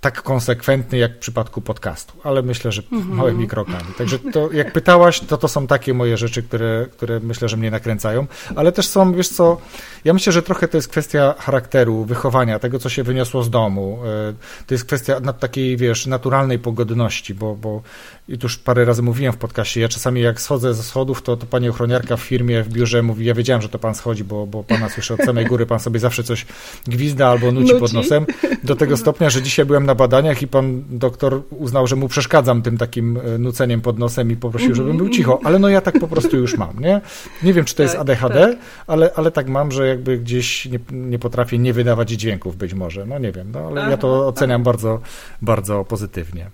tak 0.01 0.21
konsekwentny 0.21 0.97
jak 0.97 1.15
w 1.15 1.19
przypadku 1.19 1.61
podcastu, 1.61 2.13
ale 2.23 2.41
myślę, 2.41 2.71
że 2.71 2.81
-hmm. 2.81 3.05
małymi 3.05 3.47
krokami. 3.47 3.93
Także 3.97 4.19
to, 4.19 4.51
jak 4.51 4.73
pytałaś, 4.73 5.19
to 5.19 5.37
to 5.37 5.47
są 5.47 5.67
takie 5.67 5.93
moje 5.93 6.17
rzeczy, 6.17 6.43
które, 6.43 6.85
które 6.91 7.19
myślę, 7.19 7.49
że 7.49 7.57
mnie 7.57 7.71
nakręcają, 7.71 8.27
ale 8.55 8.71
też 8.71 8.87
są, 8.87 9.13
wiesz 9.13 9.29
co, 9.29 9.61
ja 10.05 10.13
myślę, 10.13 10.33
że 10.33 10.41
trochę 10.41 10.67
to 10.67 10.77
jest 10.77 10.87
kwestia 10.87 11.35
charakteru, 11.39 12.05
wychowania, 12.05 12.59
tego, 12.59 12.79
co 12.79 12.89
się 12.89 13.03
wyniosło 13.03 13.43
z 13.43 13.49
domu. 13.49 13.99
E, 14.05 14.33
to 14.67 14.73
jest 14.73 14.85
kwestia 14.85 15.21
takiej, 15.33 15.77
wiesz, 15.77 16.07
naturalnej 16.07 16.59
pogodności, 16.59 17.33
bo, 17.33 17.55
bo 17.55 17.81
i 18.29 18.37
tu 18.37 18.45
już 18.45 18.57
parę 18.57 18.85
razy 18.85 19.01
mówiłem 19.01 19.33
w 19.33 19.37
podcaście, 19.37 19.81
ja 19.81 19.89
czasami 19.89 20.21
jak 20.21 20.41
schodzę 20.41 20.73
ze 20.73 20.83
schodów, 20.83 21.21
to, 21.21 21.37
to 21.37 21.45
pani 21.45 21.69
ochroniarka 21.69 22.17
w 22.17 22.21
firmie, 22.21 22.63
w 22.63 22.69
biurze 22.69 23.01
mówi, 23.01 23.25
ja 23.25 23.33
wiedziałem, 23.33 23.61
że 23.61 23.69
to 23.69 23.79
pan 23.79 23.95
schodzi, 23.95 24.23
bo, 24.23 24.47
bo 24.47 24.63
pana 24.63 24.89
słyszę 24.89 25.13
od 25.13 25.19
samej 25.19 25.45
góry, 25.45 25.65
pan 25.65 25.79
sobie 25.79 25.99
zawsze 25.99 26.23
coś 26.23 26.45
gwizda 26.87 27.27
albo 27.27 27.51
nuci, 27.51 27.67
nuci. 27.67 27.79
pod 27.79 27.93
nosem, 27.93 28.25
do 28.63 28.75
tego 28.75 28.97
stopnia, 28.97 29.29
że 29.29 29.41
dzisiaj 29.41 29.65
byłem 29.65 29.85
na 29.85 29.90
badaniach 29.95 30.41
i 30.41 30.47
pan 30.47 30.83
doktor 30.89 31.41
uznał, 31.49 31.87
że 31.87 31.95
mu 31.95 32.07
przeszkadzam 32.07 32.61
tym 32.61 32.77
takim 32.77 33.17
e, 33.17 33.37
nuceniem 33.37 33.81
pod 33.81 33.99
nosem 33.99 34.31
i 34.31 34.35
poprosił, 34.35 34.75
żebym 34.75 34.97
był 34.97 35.09
cicho, 35.09 35.39
ale 35.43 35.59
no 35.59 35.69
ja 35.69 35.81
tak 35.81 35.99
po 35.99 36.07
prostu 36.07 36.37
już 36.37 36.57
mam, 36.57 36.79
nie? 36.79 37.01
Nie 37.43 37.53
wiem, 37.53 37.65
czy 37.65 37.75
to 37.75 37.83
jest 37.83 37.95
tak, 37.95 38.01
ADHD, 38.01 38.47
tak. 38.47 38.57
Ale, 38.87 39.11
ale 39.15 39.31
tak 39.31 39.47
mam, 39.47 39.71
że 39.71 39.87
jakby 39.87 40.17
gdzieś 40.17 40.65
nie, 40.65 40.79
nie 40.91 41.19
potrafię 41.19 41.57
nie 41.57 41.73
wydawać 41.73 42.09
dźwięków 42.09 42.57
być 42.57 42.73
może, 42.73 43.05
no 43.05 43.19
nie 43.19 43.31
wiem, 43.31 43.51
no 43.51 43.59
ale 43.59 43.91
ja 43.91 43.97
to 43.97 44.27
oceniam 44.27 44.63
bardzo, 44.63 45.01
bardzo 45.41 45.85
pozytywnie. 45.85 46.49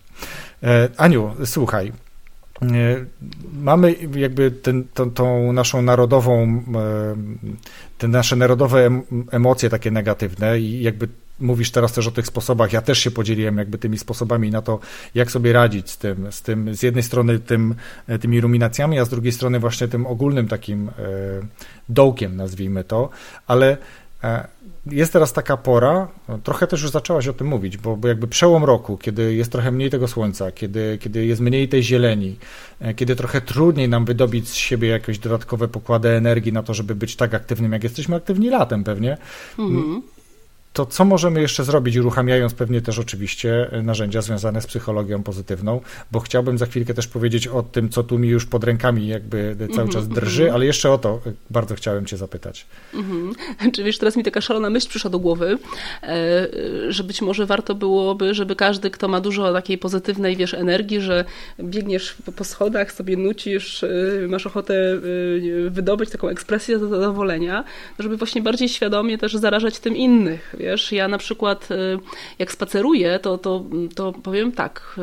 E, 0.64 0.90
Aniu, 0.98 1.32
słuchaj, 1.46 1.92
e, 2.62 2.66
mamy 3.54 3.96
jakby 4.16 4.52
ten, 4.52 4.84
tą, 4.94 5.12
tą, 5.12 5.54
naszą 5.54 5.82
narodową, 5.82 6.64
te 7.98 8.08
nasze 8.08 8.36
narodowe 8.36 9.02
emocje 9.32 9.70
takie 9.70 9.92
negatywne 9.92 10.60
i 10.60 10.82
jakby 10.82 11.08
mówisz 11.40 11.72
teraz 11.72 11.94
też 11.94 12.08
o 12.08 12.12
tych 12.12 12.28
sposobach, 12.28 12.74
ja 12.74 12.82
też 12.82 13.00
się 13.00 13.12
podzieliłem 13.12 13.58
jakby 13.58 13.78
tymi 13.78 13.98
sposobami 13.98 14.52
na 14.52 14.62
to, 14.62 14.80
jak 15.16 15.32
sobie 15.32 15.54
radzić 15.54 15.90
z 15.90 15.98
tym, 15.98 16.32
z 16.32 16.42
tym 16.42 16.76
z 16.76 16.84
jednej 16.84 17.04
strony 17.04 17.40
tym, 17.40 17.76
tymi 18.22 18.42
ruminacjami, 18.42 19.00
a 19.00 19.06
z 19.06 19.10
drugiej 19.10 19.32
strony 19.32 19.60
właśnie 19.60 19.88
tym 19.88 20.08
ogólnym 20.08 20.48
takim 20.48 20.92
dołkiem, 21.90 22.36
nazwijmy 22.36 22.84
to, 22.84 23.10
ale 23.48 23.78
jest 24.92 25.14
teraz 25.14 25.34
taka 25.34 25.58
pora, 25.58 26.08
trochę 26.44 26.68
też 26.68 26.82
już 26.82 26.92
zaczęłaś 26.92 27.28
o 27.28 27.34
tym 27.34 27.48
mówić, 27.48 27.78
bo, 27.78 27.98
bo, 27.98 28.08
jakby 28.08 28.28
przełom 28.28 28.64
roku, 28.64 28.98
kiedy 28.98 29.36
jest 29.36 29.52
trochę 29.52 29.72
mniej 29.72 29.90
tego 29.90 30.08
słońca, 30.08 30.52
kiedy, 30.52 30.98
kiedy 31.02 31.26
jest 31.26 31.42
mniej 31.42 31.70
tej 31.70 31.84
zieleni, 31.84 32.36
e, 32.80 32.94
kiedy 32.94 33.16
trochę 33.16 33.42
trudniej 33.42 33.90
nam 33.90 34.06
wydobić 34.06 34.50
z 34.50 34.54
siebie 34.54 34.88
jakieś 34.88 35.20
dodatkowe 35.20 35.68
pokłady 35.68 36.10
energii 36.10 36.54
na 36.54 36.64
to, 36.64 36.74
żeby 36.74 36.96
być 36.96 37.16
tak 37.16 37.34
aktywnym, 37.34 37.74
jak 37.74 37.84
jesteśmy 37.84 38.16
aktywni 38.16 38.50
latem 38.50 38.84
pewnie, 38.84 39.18
mhm 39.60 40.02
to 40.78 40.86
co 40.86 41.06
możemy 41.06 41.42
jeszcze 41.42 41.64
zrobić, 41.64 41.98
uruchamiając 41.98 42.54
pewnie 42.54 42.82
też 42.82 43.00
oczywiście 43.00 43.70
narzędzia 43.84 44.22
związane 44.22 44.62
z 44.62 44.68
psychologią 44.68 45.24
pozytywną, 45.24 45.82
bo 46.12 46.20
chciałbym 46.20 46.58
za 46.58 46.66
chwilkę 46.66 46.94
też 46.94 47.08
powiedzieć 47.08 47.48
o 47.48 47.64
tym, 47.64 47.90
co 47.90 48.04
tu 48.04 48.20
mi 48.20 48.28
już 48.28 48.46
pod 48.46 48.64
rękami 48.64 49.08
jakby 49.08 49.56
cały 49.58 49.72
mm 49.72 49.88
-hmm, 49.88 49.94
czas 49.94 50.08
drży, 50.08 50.42
mm 50.44 50.52
-hmm. 50.52 50.56
ale 50.56 50.66
jeszcze 50.66 50.92
o 50.92 50.98
to 50.98 51.22
bardzo 51.50 51.76
chciałem 51.76 52.06
cię 52.06 52.18
zapytać. 52.18 52.66
-hmm. 52.94 53.72
Czy 53.72 53.84
wiesz, 53.84 53.98
teraz 53.98 54.16
mi 54.18 54.24
taka 54.24 54.42
szalona 54.42 54.70
myśl 54.70 54.90
przyszła 54.90 55.10
do 55.10 55.20
głowy, 55.20 55.58
e, 56.04 56.48
że 56.90 57.04
być 57.04 57.22
może 57.22 57.46
warto 57.46 57.76
byłoby, 57.76 58.34
żeby 58.34 58.56
każdy, 58.56 58.90
kto 58.90 59.08
ma 59.08 59.22
dużo 59.22 59.54
takiej 59.54 59.78
pozytywnej, 59.78 60.36
wiesz, 60.36 60.54
energii, 60.54 61.02
że 61.02 61.26
biegniesz 61.60 62.16
po 62.36 62.44
schodach, 62.44 62.92
sobie 62.92 63.18
nucisz, 63.18 63.84
e, 63.84 63.88
masz 64.28 64.48
ochotę 64.48 64.74
e, 64.76 65.70
wydobyć 65.70 66.10
taką 66.10 66.28
ekspresję 66.28 66.80
zadowolenia, 66.80 67.64
żeby 68.00 68.18
właśnie 68.18 68.42
bardziej 68.42 68.70
świadomie 68.70 69.18
też 69.18 69.34
zarażać 69.34 69.80
tym 69.80 69.96
innych, 69.96 70.56
wiesz, 70.60 70.67
ja 70.92 71.08
na 71.08 71.18
przykład 71.18 71.72
y, 71.72 72.00
jak 72.40 72.52
spaceruję, 72.52 73.20
to, 73.20 73.38
to, 73.38 73.64
to 73.96 74.12
powiem 74.12 74.52
tak, 74.52 75.00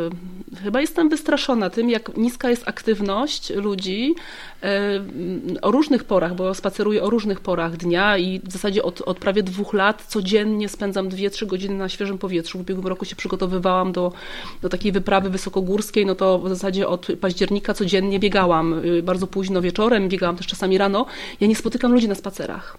y, 0.55 0.63
chyba 0.63 0.81
jestem 0.81 1.09
wystraszona 1.09 1.71
tym, 1.71 1.91
jak 1.91 2.17
niska 2.17 2.51
jest 2.51 2.69
aktywność 2.69 3.51
ludzi 3.51 4.15
y, 4.65 5.61
o 5.61 5.71
różnych 5.71 6.05
porach, 6.05 6.35
bo 6.35 6.55
spaceruję 6.55 7.03
o 7.03 7.11
różnych 7.11 7.41
porach 7.41 7.77
dnia 7.77 8.19
i 8.19 8.41
w 8.45 8.53
zasadzie 8.53 8.83
od, 8.83 9.01
od 9.01 9.19
prawie 9.19 9.43
dwóch 9.43 9.73
lat 9.73 10.05
codziennie 10.09 10.69
spędzam 10.69 11.09
2-3 11.09 11.47
godziny 11.47 11.75
na 11.75 11.89
świeżym 11.89 12.19
powietrzu. 12.19 12.59
W 12.59 12.61
ubiegłym 12.61 12.87
roku 12.87 13.05
się 13.05 13.17
przygotowywałam 13.17 13.93
do, 13.93 14.13
do 14.63 14.69
takiej 14.69 14.93
wyprawy 14.93 15.31
wysokogórskiej, 15.31 16.07
no 16.07 16.15
to 16.15 16.39
w 16.39 16.49
zasadzie 16.49 16.89
od 16.89 17.07
października 17.21 17.75
codziennie 17.75 18.19
biegałam, 18.19 18.83
bardzo 19.03 19.27
późno 19.27 19.63
wieczorem, 19.63 20.09
biegałam 20.09 20.37
też 20.37 20.47
czasami 20.47 20.79
rano. 20.79 21.07
Ja 21.41 21.47
nie 21.47 21.57
spotykam 21.57 21.93
ludzi 21.93 22.09
na 22.09 22.15
spacerach. 22.15 22.79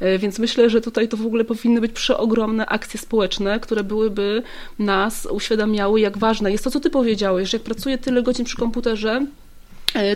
E, 0.00 0.18
więc 0.18 0.38
myślę, 0.38 0.70
że 0.70 0.80
tutaj 0.80 1.08
to 1.08 1.16
w 1.16 1.26
ogóle 1.26 1.44
powinny 1.44 1.80
być 1.80 1.92
przeogromne 1.92 2.66
akcje 2.66 3.00
społeczne, 3.00 3.60
które 3.60 3.84
byłyby 3.84 4.42
nas 4.78 5.28
uświadamiały, 5.30 6.00
jak 6.00 6.18
ważne. 6.18 6.52
Jest 6.52 6.64
to, 6.64 6.70
co 6.70 6.80
ty 6.80 6.90
powiedziałeś, 6.90 7.50
że 7.50 7.56
jak 7.56 7.64
pracuję 7.64 7.98
tyle 7.98 8.22
godzin 8.22 8.44
przy 8.44 8.56
komputerze, 8.56 9.26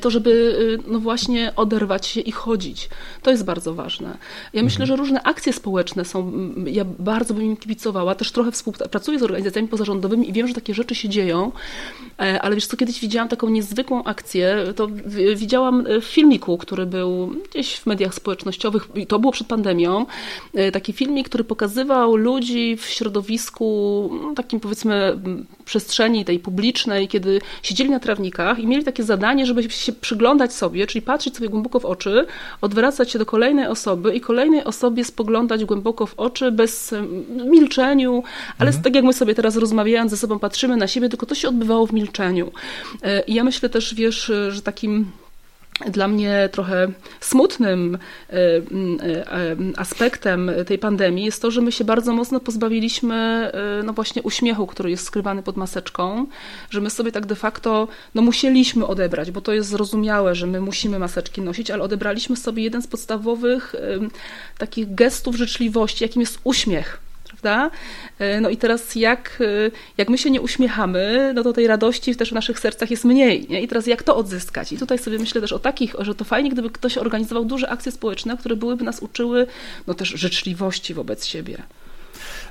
to 0.03 0.11
żeby 0.11 0.59
e, 0.79 0.91
no 0.93 0.99
właśnie 0.99 1.53
oderwać 1.57 2.07
się 2.07 2.20
i 2.20 2.33
chodzić. 2.33 2.89
To 3.23 3.31
jest 3.31 3.45
bardzo 3.45 3.75
ważne. 3.75 4.18
Ja 4.53 4.62
myślę, 4.62 4.83
mhm. 4.83 4.87
że 4.87 4.97
różne 4.97 5.23
akcje 5.23 5.53
społeczne 5.53 6.05
są, 6.05 6.33
ja 6.66 6.85
bardzo 6.85 7.35
bym 7.35 7.43
im 7.45 7.57
kibicowała, 7.57 8.14
też 8.14 8.33
trochę 8.33 8.53
współpracuję 8.53 9.18
z 9.18 9.23
organizacjami 9.23 9.68
pozarządowymi 9.68 10.29
i 10.29 10.33
wiem, 10.33 10.49
że 10.49 10.55
takie 10.55 10.75
rzeczy 10.75 10.95
się 10.95 11.09
dzieją, 11.09 11.53
e, 12.20 12.43
ale 12.43 12.55
wiesz 12.55 12.66
co, 12.66 12.77
kiedyś 12.77 13.01
widziałam 13.01 13.29
taką 13.29 13.49
niezwykłą 13.49 14.05
akcję, 14.05 14.57
to 14.77 14.89
widziałam 15.37 15.85
w 16.01 16.05
filmiku, 16.05 16.59
który 16.59 16.87
był 16.87 17.35
gdzieś 17.51 17.77
w 17.77 17.87
mediach 17.87 18.14
społecznościowych, 18.14 18.89
i 18.95 19.07
to 19.07 19.18
było 19.18 19.33
przed 19.33 19.47
pandemią, 19.47 20.07
taki 20.73 20.93
filmik, 20.93 21.29
który 21.29 21.45
pokazywał 21.45 22.16
ludzi 22.16 22.77
w 22.77 22.85
środowisku 22.85 24.11
no, 24.23 24.35
takim 24.35 24.61
powiedzmy 24.61 25.18
przestrzeni 25.65 26.25
tej 26.25 26.39
publicznej, 26.39 27.09
kiedy 27.09 27.41
siedzieli 27.63 27.91
na 27.91 28.01
trawnikach 28.01 28.59
i 28.59 28.67
mieli 28.67 28.85
takie 28.85 29.03
zadanie, 29.03 29.47
żeby 29.47 29.71
się 29.71 29.93
przyglądać 29.93 30.53
sobie, 30.53 30.87
czyli 30.87 31.03
patrzeć 31.03 31.37
sobie 31.37 31.49
głęboko 31.49 31.81
w 31.81 31.85
oczy, 31.85 32.27
odwracać 32.61 33.11
się 33.11 33.19
do 33.19 33.27
kolejnej 33.27 33.67
osoby 33.67 34.15
i 34.15 34.21
kolejnej 34.21 34.65
osobie 34.65 35.05
spoglądać 35.05 35.65
głęboko 35.65 36.07
w 36.07 36.15
oczy 36.17 36.53
bez 36.53 36.95
milczeniu, 37.45 38.23
ale 38.59 38.69
mhm. 38.69 38.85
tak 38.85 38.95
jak 38.95 39.05
my 39.05 39.13
sobie 39.13 39.35
teraz 39.35 39.57
rozmawiając 39.57 40.11
ze 40.11 40.17
sobą 40.17 40.39
patrzymy 40.39 40.77
na 40.77 40.87
siebie, 40.87 41.09
tylko 41.09 41.27
to 41.27 41.35
się 41.35 41.49
odbywało 41.49 41.87
w 41.87 41.93
milczeniu. 41.93 42.53
E, 43.03 43.21
I 43.21 43.35
ja 43.35 43.45
myślę 43.45 43.69
też, 43.69 43.95
wiesz, 43.95 44.33
że 44.49 44.63
takim 44.63 45.13
dla 45.87 46.09
mnie 46.09 46.49
trochę 46.53 46.89
smutnym 47.20 47.99
e, 48.31 48.37
e, 48.37 49.57
aspektem 49.77 50.51
tej 50.66 50.79
pandemii 50.79 51.25
jest 51.25 51.43
to, 51.43 51.51
że 51.51 51.61
my 51.61 51.73
się 51.73 51.85
bardzo 51.85 52.12
mocno 52.12 52.41
pozbawiliśmy 52.41 53.53
no 53.85 53.93
właśnie 53.93 54.23
uśmiechu, 54.23 54.66
który 54.66 54.91
jest 54.91 55.05
skrywany 55.05 55.43
pod 55.43 55.57
maseczką, 55.57 56.27
że 56.70 56.81
my 56.81 56.91
sobie 56.91 57.12
tak 57.12 57.27
de 57.27 57.37
facto 57.37 57.89
no 58.14 58.23
musieliśmy 58.23 58.87
odebrać, 58.87 59.31
bo 59.31 59.41
to 59.41 59.53
jest 59.53 59.68
zrozumiałe, 59.68 60.35
że 60.35 60.47
my 60.47 60.61
musimy 60.61 60.99
maseczki 60.99 61.41
nosić, 61.41 61.70
ale 61.70 61.83
odebraliśmy 61.83 62.37
sobie 62.37 62.62
jeden 62.62 62.83
z 62.83 62.87
podstawowych 62.87 63.75
takich 64.59 64.95
gestów 64.95 65.37
życzliwości, 65.37 66.05
jakim 66.05 66.20
jest 66.20 66.39
uśmiech 66.45 67.12
prawda? 67.43 67.70
E, 68.18 68.40
no 68.40 68.51
i 68.51 68.57
teraz 68.57 68.97
jak, 68.97 69.38
e, 69.40 69.70
jak 69.99 70.09
my 70.09 70.18
się 70.18 70.30
nie 70.30 70.40
uśmiechamy, 70.40 71.32
no 71.34 71.43
to 71.43 71.53
tej 71.53 71.66
radości 71.66 72.16
też 72.16 72.30
w 72.30 72.34
naszych 72.34 72.59
sercach 72.59 72.90
jest 72.90 73.05
mniej. 73.05 73.47
Nie? 73.49 73.62
I 73.62 73.68
teraz 73.68 73.86
jak 73.86 74.03
to 74.03 74.16
odzyskać? 74.16 74.72
I 74.72 74.78
tutaj 74.78 74.99
sobie 74.99 75.18
myślę 75.18 75.40
też 75.40 75.53
o 75.53 75.59
takich, 75.59 75.95
że 75.99 76.14
to 76.14 76.24
fajnie, 76.24 76.51
gdyby 76.51 76.70
ktoś 76.70 76.99
organizował 76.99 77.45
duże 77.45 77.70
akcje 77.70 77.93
społeczne, 77.93 78.36
które 78.36 78.57
byłyby 78.57 78.84
nas 78.84 79.01
uczyły 79.01 79.47
no 79.86 79.95
też 79.95 80.09
życzliwości 80.09 80.95
wobec 80.95 81.26
siebie. 81.26 81.62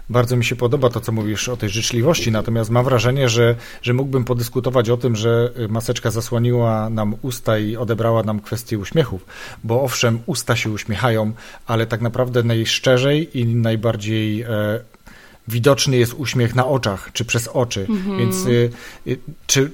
Bardzo 0.10 0.38
mi 0.38 0.46
się 0.46 0.56
podoba 0.56 0.90
to, 0.90 1.02
co 1.02 1.12
mówisz 1.12 1.50
o 1.50 1.58
tej 1.58 1.70
życzliwości, 1.70 2.32
natomiast 2.32 2.70
mam 2.70 2.86
wrażenie, 2.86 3.30
że, 3.30 3.56
że 3.82 3.94
mógłbym 3.94 4.24
podyskutować 4.24 4.90
o 4.90 4.98
tym, 4.98 5.16
że 5.16 5.52
maseczka 5.70 6.12
zasłoniła 6.12 6.90
nam 6.90 7.16
usta 7.22 7.58
i 7.58 7.76
odebrała 7.76 8.24
nam 8.24 8.40
kwestię 8.40 8.78
uśmiechów, 8.78 9.26
bo 9.64 9.82
owszem, 9.82 10.20
usta 10.26 10.56
się 10.56 10.70
uśmiechają, 10.70 11.32
ale 11.66 11.88
tak 11.88 12.02
naprawdę 12.02 12.44
najszczerzej 12.44 13.40
i 13.40 13.46
najbardziej 13.46 14.42
e, 14.42 14.48
widoczny 15.48 15.98
jest 15.98 16.14
uśmiech 16.14 16.56
na 16.56 16.68
oczach, 16.68 17.10
czy 17.14 17.26
przez 17.26 17.48
oczy. 17.48 17.86
Mhm. 17.90 18.18
Więc 18.18 18.46
y, 18.46 18.70
y, 19.08 19.20
czy 19.48 19.72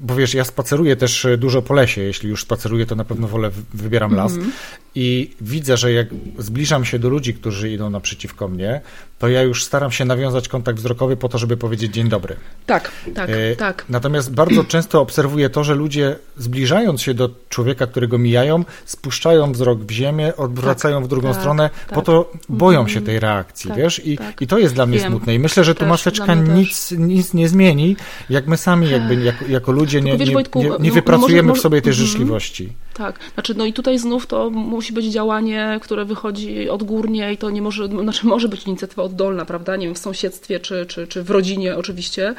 bo 0.00 0.16
wiesz, 0.16 0.34
ja 0.34 0.44
spaceruję 0.44 0.96
też 0.96 1.26
dużo 1.38 1.62
po 1.62 1.74
lesie. 1.74 2.00
Jeśli 2.00 2.28
już 2.28 2.42
spaceruję, 2.42 2.86
to 2.86 2.94
na 2.94 3.04
pewno 3.04 3.28
wolę, 3.28 3.50
wybieram 3.74 4.14
las. 4.14 4.32
Mm 4.32 4.44
-hmm. 4.44 4.50
I 4.94 5.30
widzę, 5.40 5.76
że 5.76 5.92
jak 5.92 6.08
zbliżam 6.38 6.84
się 6.84 6.98
do 6.98 7.08
ludzi, 7.08 7.34
którzy 7.34 7.70
idą 7.70 7.90
naprzeciwko 7.90 8.48
mnie, 8.48 8.80
to 9.18 9.28
ja 9.28 9.42
już 9.42 9.64
staram 9.64 9.90
się 9.92 10.04
nawiązać 10.04 10.48
kontakt 10.48 10.78
wzrokowy 10.78 11.16
po 11.16 11.28
to, 11.28 11.38
żeby 11.38 11.56
powiedzieć 11.56 11.94
dzień 11.94 12.08
dobry. 12.08 12.36
Tak, 12.66 12.92
tak, 13.14 13.30
E, 13.30 13.56
tak. 13.56 13.84
Natomiast 13.88 14.34
bardzo 14.34 14.64
często 14.74 15.00
obserwuję 15.00 15.50
to, 15.50 15.64
że 15.64 15.74
ludzie 15.74 16.16
zbliżając 16.36 17.02
się 17.02 17.14
do 17.14 17.30
człowieka, 17.48 17.86
którego 17.86 18.18
mijają, 18.18 18.64
spuszczają 18.84 19.52
wzrok 19.52 19.78
w 19.78 19.90
ziemię, 19.90 20.36
odwracają 20.36 21.04
w 21.04 21.08
drugą 21.08 21.28
tak, 21.32 21.40
stronę, 21.40 21.70
tak. 21.86 21.94
po 21.94 22.02
to 22.02 22.30
boją 22.48 22.80
się 22.88 22.98
Mhm. 22.98 23.06
tej 23.06 23.20
reakcji, 23.20 23.68
Tak, 23.68 23.78
wiesz? 23.78 24.06
I, 24.06 24.18
tak. 24.18 24.42
I 24.42 24.46
to 24.46 24.58
jest 24.58 24.74
dla 24.74 24.86
mnie 24.86 24.98
Wiem. 24.98 25.12
smutne. 25.12 25.34
I 25.34 25.38
myślę, 25.38 25.64
że 25.64 25.74
tu 25.74 25.86
maseczka 25.86 26.34
nic, 26.34 26.90
nic 26.90 27.34
nie 27.34 27.48
zmieni, 27.48 27.96
jak 28.30 28.46
my 28.46 28.56
sami 28.56 28.90
jakby 28.90 29.14
jako, 29.14 29.44
jako 29.48 29.72
ludzie 29.72 30.00
nie, 30.00 30.16
wiesz, 30.18 30.28
nie, 30.28 30.34
Wojtku, 30.34 30.62
nie, 30.62 30.68
no, 30.68 30.78
nie 30.78 30.88
no 30.88 30.94
wypracujemy 30.94 31.48
może- 31.48 31.58
w 31.58 31.62
sobie 31.62 31.82
tej 31.82 31.92
mhm. 31.92 32.06
życzliwości. 32.06 32.72
Tak, 32.94 33.18
znaczy 33.34 33.54
no 33.54 33.64
i 33.66 33.72
tutaj 33.72 33.98
znów 33.98 34.26
to 34.26 34.50
musi 34.50 34.92
być 34.92 35.06
działanie, 35.06 35.78
które 35.82 36.04
wychodzi 36.04 36.68
odgórnie 36.70 37.32
i 37.32 37.36
to 37.36 37.50
nie 37.50 37.62
może, 37.62 37.86
znaczy 37.88 38.26
może 38.26 38.48
być 38.48 38.64
inicjatywa 38.64 39.02
oddolna, 39.06 39.44
prawda, 39.44 39.76
nie 39.76 39.86
wiem, 39.86 39.94
w 39.94 39.98
sąsiedztwie 39.98 40.60
czy, 40.60 40.86
czy, 40.86 41.06
czy 41.06 41.22
w 41.22 41.30
rodzinie 41.30 41.76
oczywiście. 41.76 42.34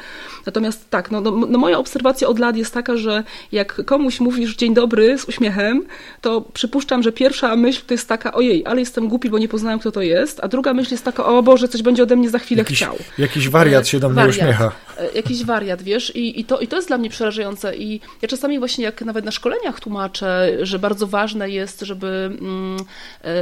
Natomiast 0.46 0.90
tak, 0.90 1.10
no, 1.10 1.20
no, 1.20 1.30
no 1.30 1.58
moja 1.58 1.78
obserwacja 1.78 2.28
od 2.28 2.38
lat 2.38 2.56
jest 2.56 2.74
taka, 2.74 2.96
że 2.96 3.24
jak 3.52 3.84
komuś 3.84 4.20
mówisz 4.20 4.56
dzień 4.56 4.74
dobry 4.74 5.18
z 5.18 5.24
uśmiechem, 5.24 5.82
to 6.20 6.40
przypuszczam, 6.40 7.02
że 7.02 7.12
pierwsza 7.12 7.56
myśl 7.56 7.82
to 7.86 7.94
jest 7.94 8.08
taka, 8.08 8.32
ojej, 8.32 8.66
ale 8.66 8.80
jestem 8.80 9.08
głupi, 9.08 9.30
bo 9.30 9.38
nie 9.38 9.48
poznałem 9.48 9.78
kto 9.78 9.92
to 9.92 10.02
jest, 10.02 10.40
a 10.44 10.48
druga 10.48 10.74
myśl 10.74 10.90
jest 10.94 11.04
taka, 11.04 11.24
o 11.24 11.42
Boże, 11.42 11.68
coś 11.68 11.82
będzie 11.82 12.02
ode 12.02 12.16
mnie 12.16 12.30
za 12.30 12.38
chwilę 12.38 12.58
Jakiś, 12.60 12.78
chciał. 12.78 12.96
jakiś 13.18 13.48
wariat 13.48 13.88
się 13.88 14.00
do 14.00 14.08
mnie 14.08 14.16
Wariat. 14.16 14.36
uśmiecha. 14.36 14.72
E, 14.98 15.08
Jakiś 15.14 15.44
wariat, 15.44 15.82
wiesz, 15.82 16.16
I, 16.16 16.40
i, 16.40 16.44
to, 16.44 16.58
i 16.58 16.66
to 16.68 16.76
jest 16.76 16.88
dla 16.88 16.98
mnie 16.98 17.10
przerażające. 17.10 17.76
I 17.76 18.00
ja 18.22 18.28
czasami 18.28 18.58
właśnie 18.58 18.84
jak 18.84 19.02
nawet 19.02 19.24
na 19.24 19.30
szkoleniach 19.30 19.80
tłumaczę, 19.80 20.56
że 20.62 20.78
bardzo 20.78 21.06
ważne 21.06 21.50
jest, 21.50 21.80
żeby 21.80 22.06
mm, 22.40 22.76
e, 23.24 23.34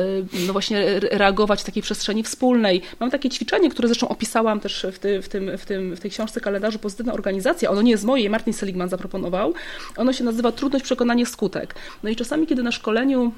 no 0.47 0.53
właśnie 0.53 0.79
re- 0.79 1.09
reagować 1.13 1.61
w 1.61 1.65
takiej 1.65 1.83
przestrzeni 1.83 2.23
wspólnej. 2.23 2.83
Mam 3.01 3.11
takie 3.17 3.31
ćwiczenie, 3.31 3.71
które 3.71 3.89
zresztą 3.89 4.09
opisałam 4.09 4.61
też 4.61 4.87
w, 4.93 4.99
ty, 4.99 5.23
w, 5.23 5.29
tym, 5.29 5.59
w, 5.59 5.67
tym, 5.67 5.97
w 5.97 6.01
tej 6.01 6.11
książce 6.11 6.41
kalendarzu 6.41 6.79
Pozytywna 6.79 7.13
Organizacja. 7.13 7.71
Ono 7.71 7.83
nie 7.83 7.91
jest 7.91 8.05
moje, 8.05 8.31
Martin 8.31 8.53
Seligman 8.53 8.89
zaproponował. 8.89 9.55
Ono 9.97 10.13
się 10.13 10.25
nazywa 10.25 10.53
Trudność, 10.53 10.85
przekonanie, 10.85 11.27
skutek. 11.27 11.75
No 12.03 12.11
i 12.11 12.17
czasami, 12.17 12.47
kiedy 12.47 12.63
na 12.63 12.73
szkoleniu 12.73 13.33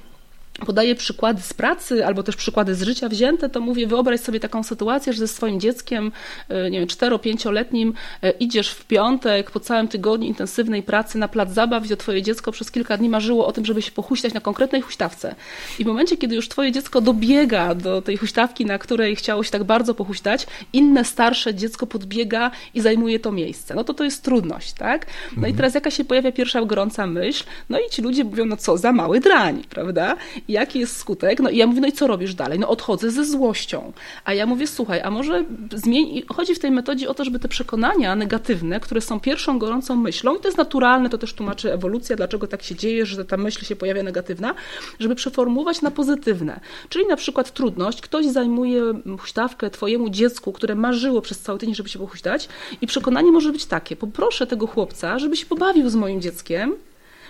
podaję 0.67 0.95
przykłady 0.95 1.43
z 1.43 1.55
pracy 1.55 2.07
albo 2.07 2.23
też 2.23 2.37
przykłady 2.37 2.75
z 2.75 2.83
życia 2.83 3.09
wzięte, 3.09 3.49
to 3.49 3.61
mówię, 3.61 3.87
wyobraź 3.87 4.21
sobie 4.21 4.41
taką 4.41 4.63
sytuację, 4.63 5.13
że 5.13 5.19
ze 5.19 5.29
swoim 5.29 5.61
dzieckiem, 5.61 6.13
e, 6.49 6.71
nie 6.71 6.79
wiem, 6.79 6.89
4-5-letnim 6.89 7.93
e, 8.23 8.31
idziesz 8.31 8.71
w 8.71 8.85
piątek 8.85 9.51
po 9.51 9.61
całym 9.61 9.89
tygodniu 9.89 10.29
intensywnej 10.29 10.83
pracy 10.83 11.19
na 11.19 11.29
plac 11.29 11.53
zabaw 11.53 11.89
to 11.89 11.97
twoje 11.97 12.23
dziecko 12.23 12.53
przez 12.53 12.71
kilka 12.71 12.97
dni 12.97 13.09
marzyło 13.09 13.47
o 13.47 13.53
tym, 13.53 13.65
żeby 13.65 13.83
się 13.83 13.91
pochuśtać 13.91 14.35
na 14.35 14.41
konkretnej 14.41 14.83
huśtawce. 14.83 15.35
I 15.79 15.85
w 15.85 15.87
momencie, 15.87 16.17
kiedy 16.17 16.35
już 16.35 16.49
twoje 16.49 16.73
dziecko 16.73 17.01
dobiega 17.01 17.75
do 17.75 18.03
tej 18.03 18.17
huśtawki, 18.17 18.67
na 18.67 18.79
której 18.79 19.17
chciało 19.17 19.43
się 19.43 19.51
tak 19.51 19.65
bardzo 19.65 19.95
pochuśtać, 19.95 20.47
inne 20.73 21.05
starsze 21.05 21.55
dziecko 21.55 21.87
podbiega 21.87 22.51
i 22.75 22.81
zajmuje 22.81 23.21
to 23.21 23.33
miejsce. 23.33 23.75
No 23.75 23.85
to 23.85 23.95
to 23.95 24.05
jest 24.05 24.23
trudność, 24.23 24.73
tak? 24.73 25.07
No 25.37 25.49
i 25.49 25.55
teraz 25.55 25.75
jaka 25.75 25.91
się 25.91 26.05
pojawia 26.05 26.33
pierwsza 26.33 26.65
gorąca 26.65 27.07
myśl? 27.07 27.45
No 27.69 27.79
i 27.79 27.91
ci 27.91 28.03
ludzie 28.03 28.25
mówią, 28.25 28.45
no 28.45 28.57
co, 28.57 28.77
za 28.77 28.93
mały 28.93 29.21
drań, 29.21 29.65
prawda? 29.71 30.17
Jaki 30.49 30.79
jest 30.79 30.97
skutek? 30.97 31.41
No 31.41 31.51
i 31.51 31.57
ja 31.57 31.67
mówię, 31.67 31.81
no 31.81 31.87
i 31.87 31.93
co 31.93 32.07
robisz 32.07 32.35
dalej? 32.35 32.59
No 32.59 32.69
odchodzę 32.69 33.11
ze 33.11 33.25
złością. 33.25 33.93
A 34.25 34.35
ja 34.35 34.47
mówię, 34.47 34.67
słuchaj, 34.67 35.01
a 35.01 35.11
może 35.11 35.45
zmień... 35.75 36.17
i 36.17 36.25
Chodzi 36.35 36.55
w 36.55 36.59
tej 36.59 36.71
metodzie 36.71 37.09
o 37.09 37.15
to, 37.15 37.25
żeby 37.25 37.39
te 37.39 37.49
przekonania 37.49 38.17
negatywne, 38.17 38.81
które 38.81 39.01
są 39.01 39.21
pierwszą 39.21 39.59
gorącą 39.59 39.97
myślą, 39.97 40.37
i 40.37 40.41
to 40.41 40.49
jest 40.49 40.59
naturalne, 40.59 41.11
to 41.11 41.19
też 41.19 41.35
tłumaczy 41.35 41.73
ewolucja, 41.73 42.17
dlaczego 42.17 42.47
tak 42.47 42.63
się 42.63 42.75
dzieje, 42.75 43.07
że 43.07 43.25
ta 43.25 43.37
myśl 43.37 43.65
się 43.65 43.77
pojawia 43.77 44.03
negatywna, 44.03 44.55
żeby 44.99 45.15
przeformułować 45.15 45.83
na 45.83 45.91
pozytywne. 45.91 46.61
Czyli 46.89 47.07
na 47.07 47.17
przykład 47.17 47.53
trudność, 47.53 48.01
ktoś 48.01 48.27
zajmuje 48.27 48.83
huśtawkę 49.21 49.71
twojemu 49.71 50.11
dziecku, 50.11 50.53
które 50.53 50.75
marzyło 50.75 51.21
przez 51.21 51.39
cały 51.39 51.59
tydzień, 51.59 51.75
żeby 51.75 51.89
się 51.89 51.99
pochuśtać 51.99 52.49
i 52.81 52.87
przekonanie 52.87 53.33
może 53.33 53.53
być 53.53 53.67
takie, 53.67 53.97
poproszę 53.97 54.47
tego 54.47 54.67
chłopca, 54.67 55.19
żeby 55.19 55.37
się 55.37 55.47
pobawił 55.47 55.91
z 55.91 55.95
moim 55.95 56.21
dzieckiem, 56.21 56.75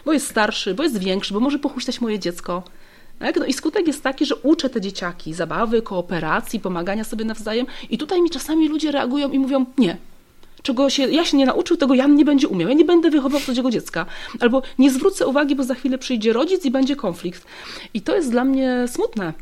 bo 0.04 0.12
jest 0.12 0.28
starszy, 0.28 0.74
bo 0.74 0.82
jest 0.82 0.98
większy, 0.98 1.34
bo 1.34 1.40
może 1.40 1.58
pochuśtać 1.58 2.00
moje 2.00 2.18
dziecko. 2.18 2.62
Tak? 3.18 3.36
No 3.36 3.44
i 3.44 3.52
skutek 3.52 3.86
jest 3.86 4.02
taki, 4.02 4.26
że 4.26 4.36
uczę 4.36 4.70
te 4.70 4.80
dzieciaki 4.80 5.34
zabawy, 5.34 5.82
kooperacji, 5.82 6.60
pomagania 6.60 7.04
sobie 7.04 7.24
nawzajem 7.24 7.66
i 7.90 7.98
tutaj 7.98 8.22
mi 8.22 8.30
czasami 8.30 8.68
ludzie 8.68 8.92
reagują 8.92 9.30
i 9.30 9.38
mówią 9.38 9.66
nie. 9.78 9.96
Czego 10.62 10.90
się, 10.90 11.02
ja 11.02 11.24
się 11.24 11.36
nie 11.36 11.46
nauczył, 11.46 11.76
tego 11.76 11.94
Jan 11.94 12.14
nie 12.14 12.24
będzie 12.24 12.48
umiał. 12.48 12.68
Ja 12.68 12.74
nie 12.74 12.84
będę 12.84 13.10
wychowywał 13.10 13.54
tego 13.54 13.70
dziecka. 13.70 14.06
Albo 14.40 14.62
nie 14.78 14.90
zwrócę 14.90 15.26
uwagi, 15.26 15.56
bo 15.56 15.64
za 15.64 15.74
chwilę 15.74 15.98
przyjdzie 15.98 16.32
rodzic 16.32 16.64
i 16.64 16.70
będzie 16.70 16.96
konflikt. 16.96 17.44
I 17.94 18.00
to 18.00 18.16
jest 18.16 18.30
dla 18.30 18.44
mnie 18.44 18.84
smutne 18.88 19.32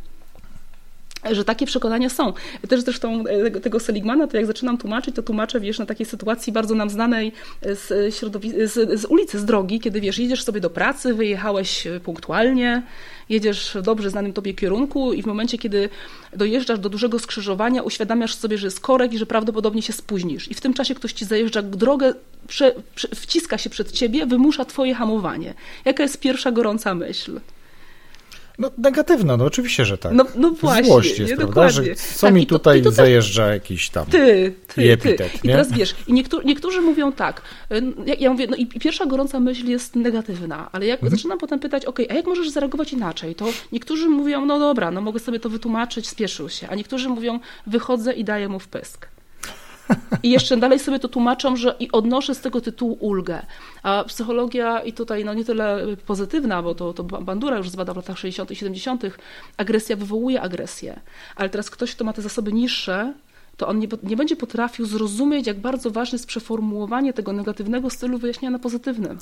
że 1.31 1.45
takie 1.45 1.67
przekonania 1.67 2.09
są. 2.09 2.33
Też 2.69 2.81
zresztą 2.81 3.25
e, 3.27 3.51
tego 3.51 3.81
Seligmana, 3.81 4.27
to 4.27 4.37
jak 4.37 4.47
zaczynam 4.47 4.79
tłumaczyć, 4.79 5.15
to 5.15 5.23
tłumaczę, 5.23 5.61
wiesz, 5.61 5.79
na 5.79 5.87
takiej 5.87 6.07
sytuacji 6.07 6.53
bardzo 6.53 6.75
nam 6.75 6.91
znanej 6.91 7.33
z, 7.63 8.15
środowi- 8.15 8.67
z, 8.67 9.01
z 9.01 9.05
ulicy, 9.05 9.39
z 9.39 9.45
drogi, 9.45 9.81
kiedy, 9.81 10.01
wiesz, 10.01 10.19
jedziesz 10.19 10.43
sobie 10.43 10.61
do 10.61 10.71
pracy, 10.71 11.15
wyjechałeś 11.15 11.89
punktualnie, 12.05 12.83
jedziesz 13.29 13.71
w 13.75 13.83
dobrze 13.83 14.11
znanym 14.11 14.33
tobie 14.33 14.55
kierunku 14.55 15.13
i 15.13 15.23
w 15.23 15.27
momencie, 15.27 15.59
kiedy 15.59 15.89
dojeżdżasz 16.33 16.79
do 16.79 16.89
dużego 16.89 17.19
skrzyżowania, 17.19 17.83
uświadamiasz 17.83 18.35
sobie, 18.35 18.59
że 18.59 18.67
jest 18.67 18.81
korek 18.81 19.13
i 19.13 19.19
że 19.19 19.27
prawdopodobnie 19.27 19.83
się 19.83 19.93
spóźnisz. 19.93 20.51
I 20.51 20.55
w 20.55 20.61
tym 20.61 20.75
czasie 20.75 20.95
ktoś 20.95 21.13
ci 21.13 21.25
zajeżdża 21.25 21.63
drogę, 21.63 22.15
prze, 22.49 22.73
prze, 22.95 23.09
wciska 23.09 23.59
się 23.59 23.71
przed 23.71 23.93
ciebie, 23.93 24.27
wymusza 24.27 24.65
twoje 24.65 24.95
hamowanie. 24.95 25.55
Jaka 25.85 26.03
jest 26.03 26.21
pierwsza 26.21 26.53
gorąca 26.53 26.95
myśl? 26.95 27.41
No 28.59 28.71
negatywna, 28.79 29.37
no 29.37 29.45
oczywiście, 29.45 29.85
że 29.85 29.99
tak. 29.99 30.13
No, 30.13 30.25
no 30.37 30.51
właśnie, 30.51 30.85
Złość 30.85 31.19
jest, 31.19 31.35
prawda? 31.35 31.47
dokładnie. 31.47 31.85
Że 31.85 31.95
co 31.95 32.27
Tak, 32.27 32.35
mi 32.35 32.47
to- 32.47 32.59
tutaj 32.59 32.83
to 32.83 32.89
też- 32.91 32.97
zajeżdża 32.97 33.47
jakiś 33.55 33.91
tam... 33.91 34.07
Ty, 34.07 34.55
ty, 34.75 34.83
I 34.83 34.85
ty. 34.87 34.93
epitet, 34.93 35.45
I 35.45 35.47
nie? 35.49 35.53
teraz 35.53 35.73
wiesz, 35.73 35.95
i 36.07 36.13
niektórzy, 36.13 36.45
niektórzy 36.47 36.81
mówią 36.81 37.13
tak, 37.13 37.43
ja, 38.07 38.15
ja 38.19 38.31
mówię, 38.31 38.47
no 38.51 38.57
i 38.57 38.67
pierwsza 38.67 39.07
gorąca 39.07 39.41
myśl 39.41 39.67
jest 39.67 39.97
negatywna, 39.97 40.69
ale 40.73 40.87
jak 40.87 41.03
Mhm. 41.03 41.17
zaczynam 41.19 41.39
potem 41.39 41.59
pytać, 41.59 41.85
okej, 41.85 42.11
a 42.11 42.15
jak 42.15 42.27
możesz 42.27 42.51
zareagować 42.51 42.93
inaczej, 42.93 43.35
to 43.35 43.47
niektórzy 43.73 44.09
mówią, 44.09 44.47
no 44.47 44.59
dobra, 44.59 44.91
no 44.91 45.01
mogę 45.01 45.19
sobie 45.21 45.41
to 45.41 45.49
wytłumaczyć, 45.51 46.09
spieszył 46.09 46.49
się, 46.49 46.69
a 46.69 46.75
niektórzy 46.75 47.09
mówią, 47.09 47.41
wychodzę 47.67 48.13
i 48.13 48.25
daję 48.25 48.49
mu 48.49 48.59
w 48.59 48.69
pysk. 48.69 49.09
I 50.23 50.31
jeszcze 50.31 50.57
dalej 50.57 50.79
sobie 50.79 50.99
to 50.99 51.09
tłumaczą, 51.09 51.57
że 51.57 51.77
i 51.81 51.93
odnoszę 51.93 52.35
z 52.35 52.41
tego 52.41 52.61
tytułu 52.61 52.97
ulgę. 53.01 53.47
A 53.83 54.05
psychologia 54.05 54.81
i 54.81 54.93
tutaj 54.93 55.25
no 55.25 55.35
nie 55.35 55.45
tyle 55.45 55.97
pozytywna, 56.07 56.63
bo 56.63 56.75
to, 56.75 56.93
to 56.93 57.05
Bandura 57.05 57.57
już 57.57 57.71
zbadał 57.71 57.95
w 57.95 57.97
latach 57.97 58.19
60. 58.19 58.51
i 58.51 58.57
70. 58.57 59.03
Agresja 59.57 59.97
wywołuje 59.97 60.43
agresję. 60.43 61.01
Ale 61.37 61.49
teraz 61.49 61.71
ktoś, 61.71 61.95
kto 61.95 62.05
ma 62.05 62.13
te 62.13 62.23
zasoby 62.23 62.53
niższe, 62.53 63.15
to 63.57 63.69
on 63.69 63.79
nie, 63.79 63.89
nie 64.03 64.17
będzie 64.17 64.37
potrafił 64.37 64.87
zrozumieć, 64.87 65.47
jak 65.47 65.61
bardzo 65.61 65.91
ważne 65.91 66.17
jest 66.17 66.27
przeformułowanie 66.27 67.13
tego 67.13 67.33
negatywnego 67.33 67.91
stylu 67.91 68.19
wyjaśnienia 68.19 68.51
na 68.51 68.59
pozytywny. 68.59 69.17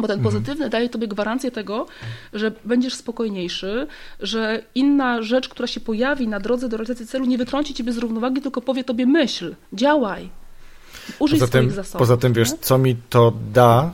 Bo 0.00 0.08
ten 0.08 0.22
pozytywny 0.22 0.70
daje 0.70 0.88
tobie 0.88 1.08
gwarancję 1.08 1.50
tego, 1.50 1.86
że 2.32 2.52
będziesz 2.64 2.94
spokojniejszy, 2.94 3.86
że 4.20 4.62
inna 4.74 5.22
rzecz, 5.22 5.48
która 5.48 5.66
się 5.66 5.80
pojawi 5.80 6.28
na 6.28 6.40
drodze 6.40 6.68
do 6.68 6.76
realizacji 6.76 7.06
celu, 7.06 7.24
nie 7.24 7.38
wytrąci 7.38 7.74
ciebie 7.74 7.92
z 7.92 7.98
równowagi, 7.98 8.40
tylko 8.42 8.60
powie 8.60 8.84
tobie 8.84 9.06
myśl, 9.06 9.54
działaj. 9.72 10.28
Użyj 11.18 11.38
Poza 11.38 11.46
swoich 11.50 11.66
tym, 11.66 11.74
zasobów. 11.74 11.98
poza 11.98 12.16
tym, 12.16 12.32
wiesz, 12.32 12.50
nie? 12.50 12.58
co 12.58 12.78
mi 12.78 12.96
to 13.10 13.32
da, 13.52 13.92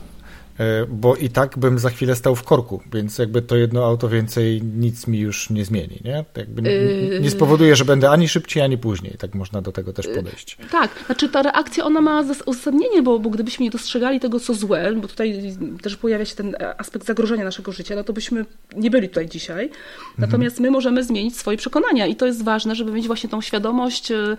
bo 0.89 1.15
i 1.15 1.29
tak 1.29 1.57
bym 1.57 1.79
za 1.79 1.89
chwilę 1.89 2.15
stał 2.15 2.35
w 2.35 2.43
korku, 2.43 2.81
więc 2.93 3.17
jakby 3.17 3.41
to 3.41 3.55
jedno 3.55 3.85
auto 3.85 4.09
więcej 4.09 4.61
nic 4.61 5.07
mi 5.07 5.19
już 5.19 5.49
nie 5.49 5.65
zmieni, 5.65 5.99
nie? 6.05 6.25
Jakby 6.37 6.61
nie, 6.61 6.69
Yy. 6.71 7.19
nie 7.19 7.29
spowoduje, 7.29 7.75
że 7.75 7.85
będę 7.85 8.09
ani 8.09 8.27
szybciej, 8.27 8.63
ani 8.63 8.77
później. 8.77 9.15
Tak 9.19 9.35
można 9.35 9.61
do 9.61 9.71
tego 9.71 9.93
też 9.93 10.07
podejść. 10.07 10.57
Tak, 10.71 10.91
znaczy 11.05 11.29
ta 11.29 11.41
reakcja 11.41 11.83
ona 11.85 12.01
ma 12.01 12.23
zas- 12.23 12.43
uzasadnienie, 12.45 13.01
bo, 13.01 13.19
bo 13.19 13.29
gdybyśmy 13.29 13.63
nie 13.63 13.71
dostrzegali 13.71 14.19
tego, 14.19 14.39
co 14.39 14.53
złe, 14.53 14.93
bo 15.01 15.07
tutaj 15.07 15.41
też 15.81 15.95
pojawia 15.97 16.25
się 16.25 16.35
ten 16.35 16.55
aspekt 16.77 17.05
zagrożenia 17.07 17.43
naszego 17.43 17.71
życia, 17.71 17.95
no 17.95 18.03
to 18.03 18.13
byśmy 18.13 18.45
nie 18.75 18.89
byli 18.91 19.09
tutaj 19.09 19.27
dzisiaj. 19.27 19.69
Natomiast 20.17 20.59
my 20.59 20.71
możemy 20.71 21.03
zmienić 21.03 21.37
swoje 21.37 21.57
przekonania 21.57 22.07
i 22.07 22.15
to 22.15 22.25
jest 22.25 22.43
ważne, 22.43 22.75
żeby 22.75 22.91
mieć 22.91 23.07
właśnie 23.07 23.29
tą 23.29 23.41
świadomość, 23.41 24.11
y, 24.11 24.37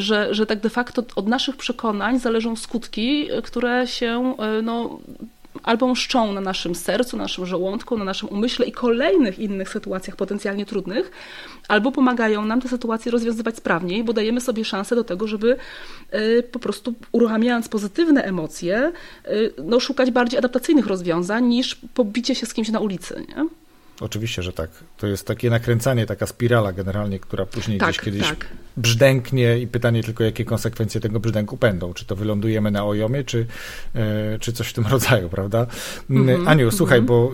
że, 0.00 0.34
że 0.34 0.46
tak 0.46 0.60
de 0.60 0.70
facto 0.70 1.02
od 1.16 1.28
naszych 1.28 1.56
przekonań 1.56 2.20
zależą 2.20 2.56
skutki, 2.56 3.28
które 3.42 3.86
się 3.86 4.34
no, 4.62 4.95
albo 5.62 5.88
mszczą 5.88 6.32
na 6.32 6.40
naszym 6.40 6.74
sercu, 6.74 7.16
na 7.16 7.22
naszym 7.22 7.46
żołądku, 7.46 7.98
na 7.98 8.04
naszym 8.04 8.28
umyśle 8.28 8.66
i 8.66 8.72
kolejnych 8.72 9.38
innych 9.38 9.68
sytuacjach 9.68 10.16
potencjalnie 10.16 10.66
trudnych, 10.66 11.10
albo 11.68 11.92
pomagają 11.92 12.44
nam 12.44 12.60
te 12.60 12.68
sytuacje 12.68 13.12
rozwiązywać 13.12 13.56
sprawniej, 13.56 14.04
bo 14.04 14.12
dajemy 14.12 14.40
sobie 14.40 14.64
szansę 14.64 14.96
do 14.96 15.04
tego, 15.04 15.26
żeby 15.26 15.56
y, 16.14 16.42
po 16.52 16.58
prostu 16.58 16.94
uruchamiając 17.12 17.68
pozytywne 17.68 18.24
emocje, 18.24 18.92
y, 19.28 19.52
no, 19.64 19.80
szukać 19.80 20.10
bardziej 20.10 20.38
adaptacyjnych 20.38 20.86
rozwiązań 20.86 21.44
niż 21.44 21.74
pobicie 21.74 22.34
się 22.34 22.46
z 22.46 22.54
kimś 22.54 22.68
na 22.68 22.80
ulicy. 22.80 23.26
Nie? 23.28 23.46
Oczywiście, 24.00 24.42
że 24.42 24.52
tak. 24.52 24.70
To 24.96 25.06
jest 25.06 25.26
takie 25.26 25.50
nakręcanie, 25.50 26.06
taka 26.06 26.26
spirala 26.26 26.72
generalnie, 26.72 27.18
która 27.18 27.46
później 27.46 27.78
tak, 27.78 27.88
gdzieś 27.88 28.04
kiedyś 28.04 28.22
tak. 28.22 28.46
brzdęknie 28.76 29.58
i 29.58 29.66
pytanie 29.66 30.02
tylko, 30.02 30.24
jakie 30.24 30.44
konsekwencje 30.44 31.00
tego 31.00 31.20
brzdęku 31.20 31.56
będą. 31.56 31.94
Czy 31.94 32.04
to 32.04 32.16
wylądujemy 32.16 32.70
na 32.70 32.84
ojomie, 32.84 33.24
czy, 33.24 33.46
e, 33.94 34.38
czy 34.38 34.52
coś 34.52 34.68
w 34.68 34.72
tym 34.72 34.86
rodzaju, 34.96 35.28
prawda? 35.28 35.66
Mm, 36.10 36.48
Aniu, 36.48 36.70
słuchaj, 36.70 37.02
bo 37.02 37.32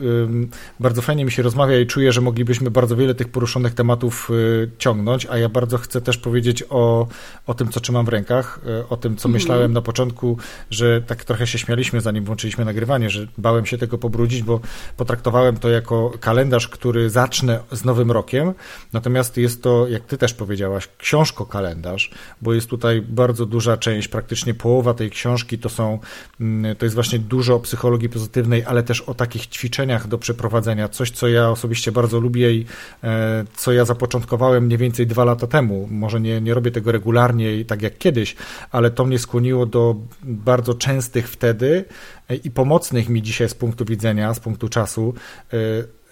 bardzo 0.80 1.02
fajnie 1.02 1.24
mi 1.24 1.32
się 1.32 1.42
rozmawia 1.42 1.78
i 1.78 1.86
czuję, 1.86 2.12
że 2.12 2.20
moglibyśmy 2.20 2.70
bardzo 2.70 2.96
wiele 2.96 3.14
tych 3.14 3.28
poruszonych 3.28 3.74
tematów 3.74 4.30
y, 4.30 4.70
ciągnąć, 4.78 5.26
a 5.26 5.38
ja 5.38 5.48
bardzo 5.48 5.78
chcę 5.78 6.00
też 6.00 6.18
powiedzieć 6.18 6.64
o, 6.70 7.06
o 7.46 7.54
tym, 7.54 7.68
co 7.68 7.80
trzymam 7.80 8.06
w 8.06 8.08
rękach, 8.08 8.60
y, 8.80 8.88
o 8.88 8.96
tym, 8.96 9.16
co 9.16 9.28
myślałem 9.28 9.72
na 9.72 9.82
początku, 9.82 10.38
że 10.70 11.02
tak 11.02 11.24
trochę 11.24 11.46
się 11.46 11.58
śmialiśmy, 11.58 12.00
zanim 12.00 12.24
włączyliśmy 12.24 12.64
nagrywanie, 12.64 13.10
że 13.10 13.26
bałem 13.38 13.66
się 13.66 13.78
tego 13.78 13.98
pobrudzić, 13.98 14.42
bo 14.42 14.60
potraktowałem 14.96 15.56
to 15.56 15.68
jako 15.68 16.12
kalendarz, 16.20 16.51
który 16.60 17.10
zacznę 17.10 17.60
z 17.72 17.84
nowym 17.84 18.10
rokiem, 18.10 18.54
natomiast 18.92 19.36
jest 19.36 19.62
to, 19.62 19.88
jak 19.88 20.02
ty 20.02 20.18
też 20.18 20.34
powiedziałaś, 20.34 20.88
książko-kalendarz, 20.98 22.10
bo 22.42 22.54
jest 22.54 22.68
tutaj 22.68 23.02
bardzo 23.02 23.46
duża 23.46 23.76
część, 23.76 24.08
praktycznie 24.08 24.54
połowa 24.54 24.94
tej 24.94 25.10
książki 25.10 25.58
to 25.58 25.68
są, 25.68 25.98
mm, 26.40 26.76
to 26.76 26.86
jest 26.86 26.94
właśnie 26.94 27.18
dużo 27.18 27.54
o 27.54 27.60
psychologii 27.60 28.08
pozytywnej, 28.08 28.64
ale 28.64 28.82
też 28.82 29.00
o 29.00 29.14
takich 29.14 29.46
ćwiczeniach 29.46 30.08
do 30.08 30.18
przeprowadzenia, 30.18 30.88
coś, 30.88 31.10
co 31.10 31.28
ja 31.28 31.50
osobiście 31.50 31.92
bardzo 31.92 32.20
lubię 32.20 32.52
i 32.52 32.66
e, 33.04 33.44
co 33.56 33.72
ja 33.72 33.84
zapoczątkowałem 33.84 34.64
mniej 34.64 34.78
więcej 34.78 35.06
dwa 35.06 35.24
lata 35.24 35.46
temu. 35.46 35.88
Może 35.90 36.20
nie, 36.20 36.40
nie 36.40 36.54
robię 36.54 36.70
tego 36.70 36.92
regularnie 36.92 37.56
i 37.56 37.64
tak 37.64 37.82
jak 37.82 37.98
kiedyś, 37.98 38.36
ale 38.70 38.90
to 38.90 39.04
mnie 39.04 39.18
skłoniło 39.18 39.66
do 39.66 39.96
bardzo 40.22 40.74
częstych 40.74 41.28
wtedy 41.28 41.84
e, 42.28 42.34
i 42.36 42.50
pomocnych 42.50 43.08
mi 43.08 43.22
dzisiaj 43.22 43.48
z 43.48 43.54
punktu 43.54 43.84
widzenia, 43.84 44.34
z 44.34 44.40
punktu 44.40 44.68
czasu 44.68 45.14
e, 45.52 45.56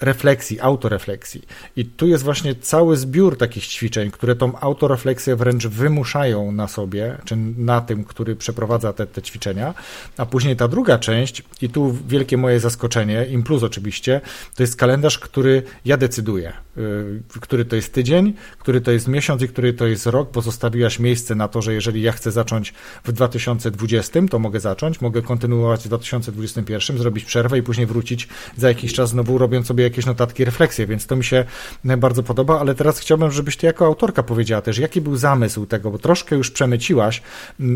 refleksji, 0.00 0.60
autorefleksji. 0.60 1.42
I 1.76 1.84
tu 1.84 2.06
jest 2.06 2.24
właśnie 2.24 2.54
cały 2.54 2.96
zbiór 2.96 3.38
takich 3.38 3.66
ćwiczeń, 3.66 4.10
które 4.10 4.36
tą 4.36 4.58
autorefleksję 4.58 5.36
wręcz 5.36 5.66
wymuszają 5.66 6.52
na 6.52 6.68
sobie, 6.68 7.18
czy 7.24 7.36
na 7.56 7.80
tym, 7.80 8.04
który 8.04 8.36
przeprowadza 8.36 8.92
te, 8.92 9.06
te 9.06 9.22
ćwiczenia. 9.22 9.74
A 10.16 10.26
później 10.26 10.56
ta 10.56 10.68
druga 10.68 10.98
część, 10.98 11.42
i 11.62 11.68
tu 11.68 11.96
wielkie 12.08 12.36
moje 12.36 12.60
zaskoczenie, 12.60 13.26
im 13.26 13.42
plus 13.42 13.62
oczywiście, 13.62 14.20
to 14.56 14.62
jest 14.62 14.76
kalendarz, 14.76 15.18
który 15.18 15.62
ja 15.84 15.96
decyduję, 15.96 16.52
yy, 16.76 17.22
który 17.40 17.64
to 17.64 17.76
jest 17.76 17.92
tydzień, 17.92 18.34
który 18.58 18.80
to 18.80 18.90
jest 18.90 19.08
miesiąc 19.08 19.42
i 19.42 19.48
który 19.48 19.72
to 19.72 19.86
jest 19.86 20.06
rok. 20.06 20.30
Pozostawiłaś 20.30 20.98
miejsce 20.98 21.34
na 21.34 21.48
to, 21.48 21.62
że 21.62 21.74
jeżeli 21.74 22.02
ja 22.02 22.12
chcę 22.12 22.30
zacząć 22.30 22.74
w 23.04 23.12
2020, 23.12 24.20
to 24.30 24.38
mogę 24.38 24.60
zacząć, 24.60 25.00
mogę 25.00 25.22
kontynuować 25.22 25.84
w 25.84 25.88
2021, 25.88 26.98
zrobić 26.98 27.24
przerwę 27.24 27.58
i 27.58 27.62
później 27.62 27.86
wrócić 27.86 28.28
za 28.56 28.68
jakiś 28.68 28.92
czas 28.92 29.10
znowu 29.10 29.38
robiąc 29.38 29.66
sobie 29.66 29.89
jakieś 29.90 30.06
notatki, 30.06 30.44
refleksje, 30.44 30.86
więc 30.86 31.06
to 31.06 31.16
mi 31.16 31.24
się 31.24 31.44
bardzo 31.84 32.22
podoba, 32.22 32.60
ale 32.60 32.74
teraz 32.74 32.98
chciałbym, 32.98 33.30
żebyś 33.30 33.56
ty 33.56 33.66
jako 33.66 33.86
autorka 33.86 34.22
powiedziała 34.22 34.62
też, 34.62 34.78
jaki 34.78 35.00
był 35.00 35.16
zamysł 35.16 35.66
tego, 35.66 35.90
bo 35.90 35.98
troszkę 35.98 36.36
już 36.36 36.50
przemyciłaś, 36.50 37.22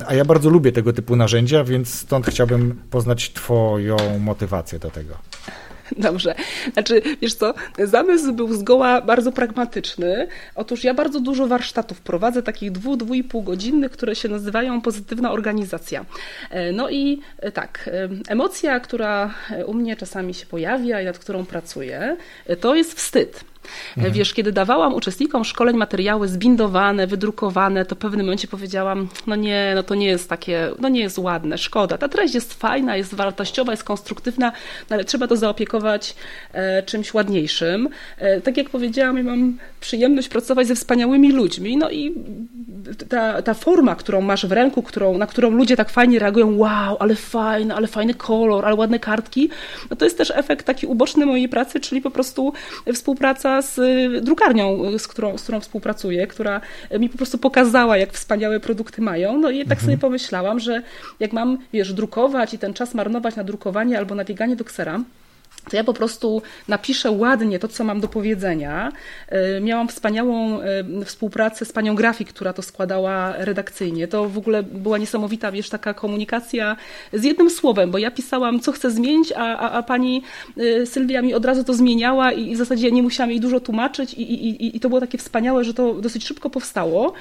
a 0.06 0.14
ja 0.14 0.24
bardzo 0.24 0.50
lubię 0.50 0.72
tego 0.72 0.92
typu 0.92 1.16
narzędzia, 1.16 1.64
więc 1.64 1.94
stąd 1.94 2.26
chciałbym 2.26 2.82
poznać 2.90 3.32
twoją 3.32 3.96
motywację 4.18 4.78
do 4.78 4.90
tego. 4.90 5.14
Dobrze. 5.96 6.34
Znaczy, 6.72 7.02
wiesz 7.22 7.34
co, 7.34 7.54
zamysł 7.78 8.32
był 8.32 8.54
zgoła 8.54 9.00
bardzo 9.00 9.32
pragmatyczny. 9.32 10.28
Otóż 10.54 10.84
ja 10.84 10.94
bardzo 10.94 11.20
dużo 11.20 11.46
warsztatów 11.46 12.00
prowadzę, 12.00 12.42
takich 12.42 12.72
dwu, 12.72 12.96
dwu 12.96 13.14
i 13.14 13.24
pół 13.24 13.42
godzinnych, 13.42 13.92
które 13.92 14.16
się 14.16 14.28
nazywają 14.28 14.80
pozytywna 14.80 15.32
organizacja. 15.32 16.04
E, 16.50 16.72
no 16.72 16.90
i 16.90 17.20
e, 17.38 17.52
tak, 17.52 17.90
e, 17.92 18.08
emocja, 18.28 18.80
która 18.80 19.34
u 19.66 19.74
mnie 19.74 19.96
czasami 19.96 20.34
się 20.34 20.46
pojawia 20.46 21.00
i 21.00 21.04
nad 21.04 21.18
którą 21.18 21.46
pracuję, 21.46 22.16
to 22.60 22.74
jest 22.74 22.94
wstyd. 22.94 23.44
Mhm. 23.96 24.14
Wiesz, 24.14 24.34
kiedy 24.34 24.52
dawałam 24.52 24.94
uczestnikom 24.94 25.44
szkoleń 25.44 25.76
materiały 25.76 26.28
zbindowane, 26.28 27.06
wydrukowane, 27.06 27.84
to 27.84 27.94
w 27.94 27.98
pewnym 27.98 28.26
momencie 28.26 28.48
powiedziałam, 28.48 29.08
no 29.26 29.36
nie, 29.36 29.72
no 29.74 29.82
to 29.82 29.94
nie 29.94 30.06
jest 30.06 30.28
takie, 30.28 30.70
no 30.78 30.88
nie 30.88 31.00
jest 31.00 31.18
ładne, 31.18 31.58
szkoda. 31.58 31.98
Ta 31.98 32.08
treść 32.08 32.34
jest 32.34 32.54
fajna, 32.54 32.96
jest 32.96 33.14
wartościowa, 33.14 33.72
jest 33.72 33.84
konstruktywna, 33.84 34.52
no 34.90 34.94
ale 34.94 35.04
trzeba 35.04 35.26
to 35.26 35.36
zaopiekować 35.36 36.14
e, 36.52 36.82
czymś 36.82 37.14
ładniejszym. 37.14 37.88
E, 38.18 38.40
tak 38.40 38.56
jak 38.56 38.70
powiedziałam, 38.70 39.16
ja 39.16 39.22
mam 39.22 39.58
przyjemność 39.80 40.28
pracować 40.28 40.66
ze 40.66 40.74
wspaniałymi 40.74 41.32
ludźmi, 41.32 41.76
no 41.76 41.90
i 41.90 42.14
ta, 43.08 43.42
ta 43.42 43.54
forma, 43.54 43.94
którą 43.94 44.20
masz 44.20 44.46
w 44.46 44.52
ręku, 44.52 44.82
którą, 44.82 45.18
na 45.18 45.26
którą 45.26 45.50
ludzie 45.50 45.76
tak 45.76 45.90
fajnie 45.90 46.18
reagują, 46.18 46.58
wow, 46.58 46.96
ale 47.00 47.14
fajny, 47.14 47.74
ale 47.74 47.86
fajny 47.86 48.14
kolor, 48.14 48.66
ale 48.66 48.74
ładne 48.74 48.98
kartki, 48.98 49.50
no 49.90 49.96
to 49.96 50.04
jest 50.04 50.18
też 50.18 50.32
efekt 50.36 50.66
taki 50.66 50.86
uboczny 50.86 51.26
mojej 51.26 51.48
pracy, 51.48 51.80
czyli 51.80 52.00
po 52.00 52.10
prostu 52.10 52.52
współpraca 52.94 53.53
z 53.62 53.78
y, 53.78 54.20
drukarnią, 54.20 54.98
z 54.98 55.08
którą, 55.08 55.38
z 55.38 55.42
którą 55.42 55.60
współpracuję, 55.60 56.26
która 56.26 56.60
mi 56.98 57.08
po 57.08 57.16
prostu 57.16 57.38
pokazała, 57.38 57.96
jak 57.96 58.12
wspaniałe 58.12 58.60
produkty 58.60 59.02
mają. 59.02 59.38
No 59.38 59.50
i 59.50 59.58
tak 59.58 59.78
mhm. 59.78 59.80
sobie 59.80 59.98
pomyślałam, 59.98 60.60
że 60.60 60.82
jak 61.20 61.32
mam, 61.32 61.58
wiesz, 61.72 61.92
drukować 61.92 62.54
i 62.54 62.58
ten 62.58 62.74
czas 62.74 62.94
marnować 62.94 63.36
na 63.36 63.44
drukowanie 63.44 63.98
albo 63.98 64.14
na 64.14 64.24
bieganie 64.24 64.56
do 64.56 64.64
ksera, 64.64 65.00
to 65.70 65.76
ja 65.76 65.84
po 65.84 65.94
prostu 65.94 66.42
napiszę 66.68 67.10
ładnie 67.10 67.58
to, 67.58 67.68
co 67.68 67.84
mam 67.84 68.00
do 68.00 68.08
powiedzenia. 68.08 68.92
E, 69.28 69.60
miałam 69.60 69.88
wspaniałą 69.88 70.60
e, 70.60 70.84
współpracę 71.04 71.64
z 71.64 71.72
panią 71.72 71.94
grafik, 71.94 72.28
która 72.28 72.52
to 72.52 72.62
składała 72.62 73.34
redakcyjnie. 73.36 74.08
To 74.08 74.28
w 74.28 74.38
ogóle 74.38 74.62
była 74.62 74.98
niesamowita, 74.98 75.52
wiesz, 75.52 75.68
taka 75.68 75.94
komunikacja 75.94 76.76
z 77.12 77.24
jednym 77.24 77.50
słowem, 77.50 77.90
bo 77.90 77.98
ja 77.98 78.10
pisałam, 78.10 78.60
co 78.60 78.72
chcę 78.72 78.90
zmienić, 78.90 79.32
a, 79.32 79.58
a, 79.58 79.70
a 79.70 79.82
pani 79.82 80.22
e, 80.56 80.86
Sylwia 80.86 81.22
mi 81.22 81.34
od 81.34 81.44
razu 81.44 81.64
to 81.64 81.74
zmieniała 81.74 82.32
i 82.32 82.54
w 82.54 82.58
zasadzie 82.58 82.92
nie 82.92 83.02
musiałam 83.02 83.30
jej 83.30 83.40
dużo 83.40 83.60
tłumaczyć 83.60 84.14
i, 84.14 84.22
i, 84.22 84.76
i 84.76 84.80
to 84.80 84.88
było 84.88 85.00
takie 85.00 85.18
wspaniałe, 85.18 85.64
że 85.64 85.74
to 85.74 85.94
dosyć 85.94 86.26
szybko 86.26 86.50
powstało. 86.50 87.12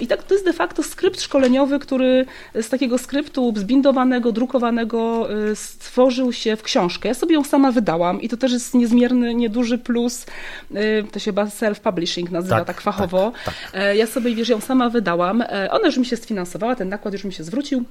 I 0.00 0.06
tak 0.06 0.22
to 0.22 0.34
jest 0.34 0.46
de 0.46 0.52
facto 0.52 0.82
skrypt 0.82 1.22
szkoleniowy, 1.22 1.78
który 1.78 2.26
z 2.54 2.68
takiego 2.68 2.98
skryptu 2.98 3.52
zbindowanego, 3.56 4.32
drukowanego 4.32 5.28
stworzył 5.54 6.32
się 6.32 6.56
w 6.56 6.62
książkę. 6.62 7.08
Ja 7.08 7.14
sobie 7.14 7.34
ją 7.34 7.44
sama 7.44 7.72
wydałam 7.72 7.83
wydałam 7.84 8.20
i 8.20 8.28
to 8.28 8.36
też 8.36 8.52
jest 8.52 8.74
niezmierny, 8.74 9.34
nieduży 9.34 9.78
plus, 9.78 10.26
y, 10.70 11.04
to 11.12 11.18
się 11.18 11.24
chyba 11.24 11.44
self-publishing 11.44 12.30
nazywa 12.30 12.56
tak, 12.56 12.66
tak 12.66 12.80
fachowo. 12.80 13.32
Tak, 13.44 13.54
tak. 13.72 13.80
E, 13.82 13.96
ja 13.96 14.06
sobie, 14.06 14.34
wiesz, 14.34 14.48
ją 14.48 14.60
sama 14.60 14.90
wydałam, 14.90 15.42
e, 15.42 15.68
ona 15.70 15.86
już 15.86 15.96
mi 15.96 16.06
się 16.06 16.16
sfinansowała, 16.16 16.74
ten 16.76 16.88
nakład 16.88 17.14
już 17.14 17.24
mi 17.24 17.32
się 17.32 17.44
zwrócił, 17.44 17.84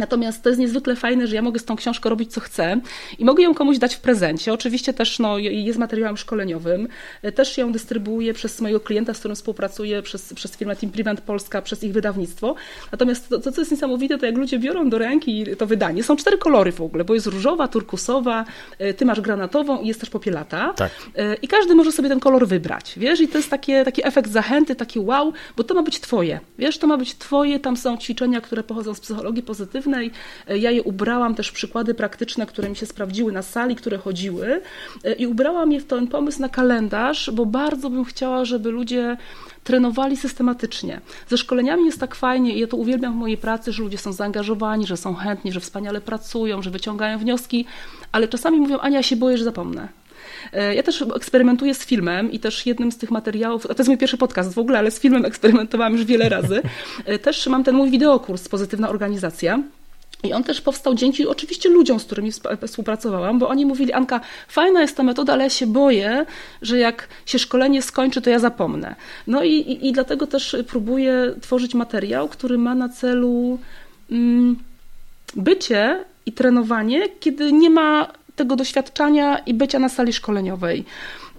Natomiast 0.00 0.42
to 0.42 0.48
jest 0.48 0.60
niezwykle 0.60 0.96
fajne, 0.96 1.26
że 1.26 1.34
ja 1.36 1.42
mogę 1.42 1.58
z 1.58 1.64
tą 1.64 1.76
książką 1.76 2.10
robić 2.10 2.32
co 2.32 2.40
chcę 2.40 2.80
i 3.18 3.24
mogę 3.24 3.42
ją 3.42 3.54
komuś 3.54 3.78
dać 3.78 3.94
w 3.94 4.00
prezencie. 4.00 4.52
Oczywiście 4.52 4.92
też 4.94 5.18
no, 5.18 5.38
jest 5.38 5.78
materiałem 5.78 6.16
szkoleniowym. 6.16 6.88
Też 7.34 7.58
ją 7.58 7.72
dystrybuuję 7.72 8.34
przez 8.34 8.60
mojego 8.60 8.80
klienta, 8.80 9.14
z 9.14 9.18
którym 9.18 9.34
współpracuję, 9.34 10.02
przez, 10.02 10.34
przez 10.34 10.56
firmę 10.56 10.76
Team 10.76 10.92
Prevent 10.92 11.20
Polska, 11.20 11.62
przez 11.62 11.84
ich 11.84 11.92
wydawnictwo. 11.92 12.54
Natomiast 12.92 13.28
to, 13.28 13.38
to, 13.38 13.52
co 13.52 13.60
jest 13.60 13.70
niesamowite, 13.70 14.18
to 14.18 14.26
jak 14.26 14.36
ludzie 14.36 14.58
biorą 14.58 14.90
do 14.90 14.98
ręki 14.98 15.44
to 15.58 15.66
wydanie, 15.66 16.02
są 16.02 16.16
cztery 16.16 16.38
kolory 16.38 16.72
w 16.72 16.80
ogóle, 16.80 17.04
bo 17.04 17.14
jest 17.14 17.26
różowa, 17.26 17.68
turkusowa, 17.68 18.44
e, 18.78 18.94
ty 18.94 19.04
masz 19.04 19.20
granatową 19.20 19.80
i 19.82 19.88
jest 19.88 20.00
też 20.00 20.10
popielata. 20.10 20.72
Tak. 20.76 20.90
E, 21.16 21.34
I 21.34 21.48
każdy 21.48 21.74
może 21.74 21.92
sobie 21.92 22.08
ten 22.08 22.20
kolor 22.20 22.48
wybrać, 22.48 22.94
wiesz? 22.96 23.20
I 23.20 23.28
to 23.28 23.38
jest 23.38 23.50
takie, 23.50 23.84
taki 23.84 24.06
efekt 24.06 24.30
zachęty, 24.30 24.74
taki 24.74 24.98
wow, 24.98 25.32
bo 25.56 25.64
to 25.64 25.74
ma 25.74 25.82
być 25.82 26.00
twoje, 26.00 26.40
wiesz? 26.58 26.78
To 26.78 26.86
ma 26.86 26.96
być 26.96 27.14
twoje, 27.14 27.60
tam 27.60 27.76
są 27.76 27.96
ćwiczenia, 27.96 28.40
które 28.40 28.62
pochodzą 28.62 28.94
z 28.94 29.00
psychologii 29.00 29.42
pozytywnej, 29.42 29.89
E, 29.98 30.58
ja 30.58 30.70
je 30.70 30.82
ubrałam 30.82 31.34
też 31.34 31.52
przykłady 31.52 31.94
praktyczne, 31.94 32.46
które 32.46 32.68
mi 32.68 32.76
się 32.76 32.86
sprawdziły 32.86 33.32
na 33.32 33.42
sali, 33.42 33.76
które 33.76 33.98
chodziły 33.98 34.60
e, 35.04 35.12
i 35.12 35.26
ubrałam 35.26 35.72
je 35.72 35.80
w 35.80 35.86
ten 35.86 36.06
pomysł 36.06 36.40
na 36.40 36.48
kalendarz, 36.48 37.30
bo 37.32 37.46
bardzo 37.46 37.90
bym 37.90 38.04
chciała, 38.04 38.44
żeby 38.44 38.70
ludzie 38.70 39.16
trenowali 39.64 40.16
systematycznie. 40.16 41.00
Ze 41.28 41.38
szkoleniami 41.38 41.84
jest 41.84 42.00
tak 42.00 42.14
fajnie 42.14 42.54
i 42.54 42.60
ja 42.60 42.66
to 42.66 42.76
uwielbiam 42.76 43.12
w 43.12 43.16
mojej 43.16 43.36
pracy, 43.36 43.72
że 43.72 43.82
ludzie 43.82 43.98
są 43.98 44.12
zaangażowani, 44.12 44.86
że 44.86 44.96
są 44.96 45.14
chętni, 45.14 45.52
że 45.52 45.60
wspaniale 45.60 46.00
pracują, 46.00 46.62
że 46.62 46.70
wyciągają 46.70 47.18
wnioski, 47.18 47.66
ale 48.12 48.28
czasami 48.28 48.58
mówią, 48.58 48.78
Ania, 48.78 48.96
ja 48.96 49.02
się 49.02 49.16
boję, 49.16 49.38
że 49.38 49.44
zapomnę. 49.44 49.88
E, 50.52 50.74
ja 50.74 50.82
też 50.82 51.04
eksperymentuję 51.16 51.74
z 51.74 51.84
filmem 51.84 52.32
i 52.32 52.38
też 52.38 52.66
jednym 52.66 52.92
z 52.92 52.98
tych 52.98 53.10
materiałów, 53.10 53.62
to 53.62 53.74
jest 53.78 53.88
mój 53.88 53.98
pierwszy 53.98 54.16
podcast 54.16 54.54
w 54.54 54.58
ogóle, 54.58 54.78
ale 54.78 54.90
z 54.90 55.00
filmem 55.00 55.24
eksperymentowałam 55.30 55.92
już 55.92 56.04
wiele 56.04 56.28
razy. 56.28 56.62
Też 57.22 57.46
mam 57.46 57.64
ten 57.64 57.74
mój 57.74 57.90
wideokurs 57.90 58.48
Pozytywna 58.48 58.88
Organizacja. 58.88 59.62
I 60.22 60.32
on 60.32 60.44
też 60.44 60.60
powstał 60.60 60.94
dzięki 60.94 61.26
oczywiście 61.26 61.68
ludziom, 61.68 62.00
z 62.00 62.04
którymi 62.04 62.32
współpracowałam, 62.66 63.38
bo 63.38 63.48
oni 63.48 63.66
mówili, 63.66 63.92
Anka, 63.92 64.20
fajna 64.48 64.80
jest 64.80 64.96
ta 64.96 65.02
metoda, 65.02 65.32
ale 65.32 65.44
ja 65.44 65.50
się 65.50 65.66
boję, 65.66 66.26
że 66.62 66.78
jak 66.78 67.08
się 67.26 67.38
szkolenie 67.38 67.82
skończy, 67.82 68.20
to 68.20 68.30
ja 68.30 68.38
zapomnę. 68.38 68.94
No 69.26 69.44
i, 69.44 69.52
i, 69.52 69.88
i 69.88 69.92
dlatego 69.92 70.26
też 70.26 70.56
próbuję 70.66 71.34
tworzyć 71.40 71.74
materiał, 71.74 72.28
który 72.28 72.58
ma 72.58 72.74
na 72.74 72.88
celu 72.88 73.58
mm, 74.10 74.56
bycie 75.36 76.04
i 76.26 76.32
trenowanie, 76.32 77.08
kiedy 77.20 77.52
nie 77.52 77.70
ma 77.70 78.12
tego 78.36 78.56
doświadczenia 78.56 79.38
i 79.38 79.54
bycia 79.54 79.78
na 79.78 79.88
sali 79.88 80.12
szkoleniowej. 80.12 80.84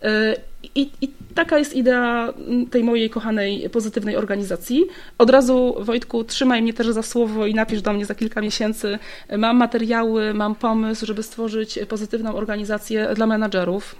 Y, 0.04 0.36
I, 0.76 0.92
I, 1.02 1.10
taka 1.36 1.58
jest 1.58 1.76
idea 1.76 2.34
tej 2.72 2.84
mojej 2.84 3.10
kochanej, 3.10 3.70
pozytywnej 3.70 4.16
organizacji. 4.16 4.86
Od 5.18 5.30
razu, 5.30 5.76
Wojtku, 5.80 6.24
trzymaj 6.24 6.62
mnie 6.62 6.74
też 6.74 6.88
za 6.88 7.04
słowo 7.04 7.46
i 7.46 7.54
napisz 7.54 7.82
do 7.82 7.94
mnie 7.94 8.06
za 8.06 8.16
kilka 8.16 8.42
miesięcy. 8.42 9.00
Mam 9.38 9.58
materiały, 9.58 10.34
mam 10.34 10.56
pomysł, 10.56 11.06
żeby 11.06 11.24
stworzyć 11.24 11.80
pozytywną 11.90 12.36
organizację 12.36 13.10
dla 13.16 13.26
menadżerów 13.26 13.96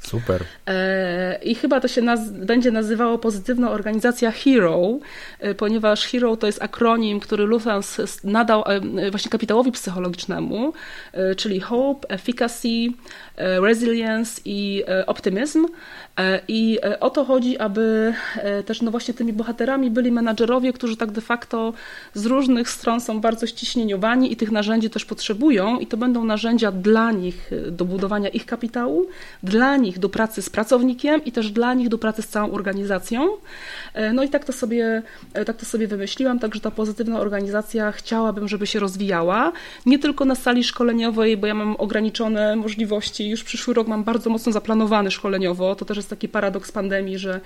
Super. 0.00 0.44
E, 0.66 1.38
I 1.42 1.54
chyba 1.54 1.80
to 1.80 1.88
się 1.88 2.02
naz 2.02 2.30
będzie 2.30 2.70
nazywało 2.70 3.18
pozytywna 3.18 3.70
organizacja 3.70 4.30
HERO, 4.30 4.98
e, 5.38 5.54
ponieważ 5.54 6.06
HERO 6.06 6.36
to 6.36 6.46
jest 6.46 6.62
akronim, 6.62 7.20
który 7.20 7.44
Luthans 7.44 8.00
nadał 8.24 8.64
e, 8.66 9.10
właśnie 9.10 9.30
kapitałowi 9.30 9.72
psychologicznemu, 9.72 10.72
czyli 11.36 11.60
Hope, 11.60 12.08
Efficacy, 12.08 12.68
Resilience 13.38 14.40
i 14.44 14.84
Optimism. 15.06 15.66
I 16.48 16.78
o 17.00 17.10
to 17.10 17.24
chodzi, 17.24 17.58
aby 17.58 18.14
też 18.66 18.82
no 18.82 18.90
właśnie 18.90 19.14
tymi 19.14 19.32
bohaterami 19.32 19.90
byli 19.90 20.12
menadżerowie, 20.12 20.72
którzy 20.72 20.96
tak 20.96 21.10
de 21.10 21.20
facto 21.20 21.72
z 22.14 22.26
różnych 22.26 22.70
stron 22.70 23.00
są 23.00 23.20
bardzo 23.20 23.46
ściśnieniowani 23.46 24.32
i 24.32 24.36
tych 24.36 24.50
narzędzi 24.50 24.90
też 24.90 25.04
potrzebują 25.04 25.78
i 25.78 25.86
to 25.86 25.96
będą 25.96 26.24
narzędzia 26.24 26.72
dla 26.72 27.12
nich 27.12 27.50
do 27.70 27.84
budowania 27.84 28.28
ich 28.28 28.46
kapitału, 28.46 29.06
dla 29.42 29.76
nich 29.76 29.98
do 29.98 30.08
pracy 30.08 30.42
z 30.42 30.50
pracownikiem 30.50 31.24
i 31.24 31.32
też 31.32 31.50
dla 31.50 31.74
nich 31.74 31.88
do 31.88 31.98
pracy 31.98 32.22
z 32.22 32.28
całą 32.28 32.52
organizacją. 32.52 33.28
E, 33.94 34.12
no 34.12 34.22
i 34.22 34.28
tak 34.28 34.44
to 34.44 34.52
sobie, 34.52 35.02
e, 35.34 35.44
tak 35.44 35.56
to 35.56 35.66
sobie 35.66 35.86
wymyśliłam, 35.86 36.38
także 36.38 36.60
ta 36.60 36.70
pozytywna 36.70 37.20
organizacja 37.20 37.92
chciałabym, 37.92 38.48
żeby 38.48 38.66
się 38.66 38.80
rozwijała. 38.80 39.52
Nie 39.86 39.98
tylko 39.98 40.24
na 40.24 40.34
sali 40.34 40.64
szkoleniowej, 40.64 41.36
bo 41.36 41.46
ja 41.46 41.54
mam 41.54 41.76
ograniczone 41.76 42.56
możliwości. 42.56 43.27
Już 43.30 43.44
przyszły 43.44 43.74
rok 43.74 43.88
mam 43.88 44.04
bardzo 44.04 44.30
mocno 44.30 44.52
zaplanowany 44.52 45.10
szkoleniowo. 45.10 45.74
To 45.74 45.84
też 45.84 45.96
jest 45.96 46.10
taki 46.10 46.28
paradoks 46.28 46.72
pandemii, 46.72 47.18
że, 47.18 47.40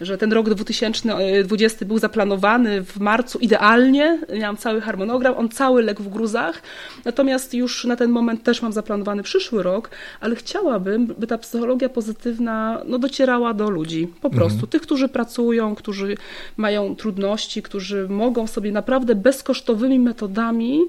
że 0.00 0.18
ten 0.18 0.32
rok 0.32 0.50
2020 0.50 1.84
był 1.84 1.98
zaplanowany 1.98 2.84
w 2.84 3.00
marcu 3.00 3.38
idealnie. 3.38 4.18
Miałam 4.38 4.56
cały 4.56 4.80
harmonogram, 4.80 5.34
on 5.36 5.48
cały 5.48 5.82
legł 5.82 6.02
w 6.02 6.08
gruzach. 6.08 6.62
Natomiast 7.04 7.54
już 7.54 7.84
na 7.84 7.96
ten 7.96 8.10
moment 8.10 8.42
też 8.42 8.62
mam 8.62 8.72
zaplanowany 8.72 9.22
przyszły 9.22 9.62
rok, 9.62 9.90
ale 10.20 10.36
chciałabym, 10.36 11.06
by 11.06 11.26
ta 11.26 11.38
psychologia 11.38 11.88
pozytywna 11.88 12.82
no, 12.86 12.98
docierała 12.98 13.54
do 13.54 13.70
ludzi. 13.70 14.08
Po 14.20 14.28
mhm. 14.28 14.40
prostu. 14.40 14.66
Tych, 14.66 14.82
którzy 14.82 15.08
pracują, 15.08 15.74
którzy 15.74 16.16
mają 16.56 16.96
trudności, 16.96 17.62
którzy 17.62 18.08
mogą 18.08 18.46
sobie 18.46 18.72
naprawdę 18.72 19.14
bezkosztowymi 19.14 19.98
metodami 19.98 20.80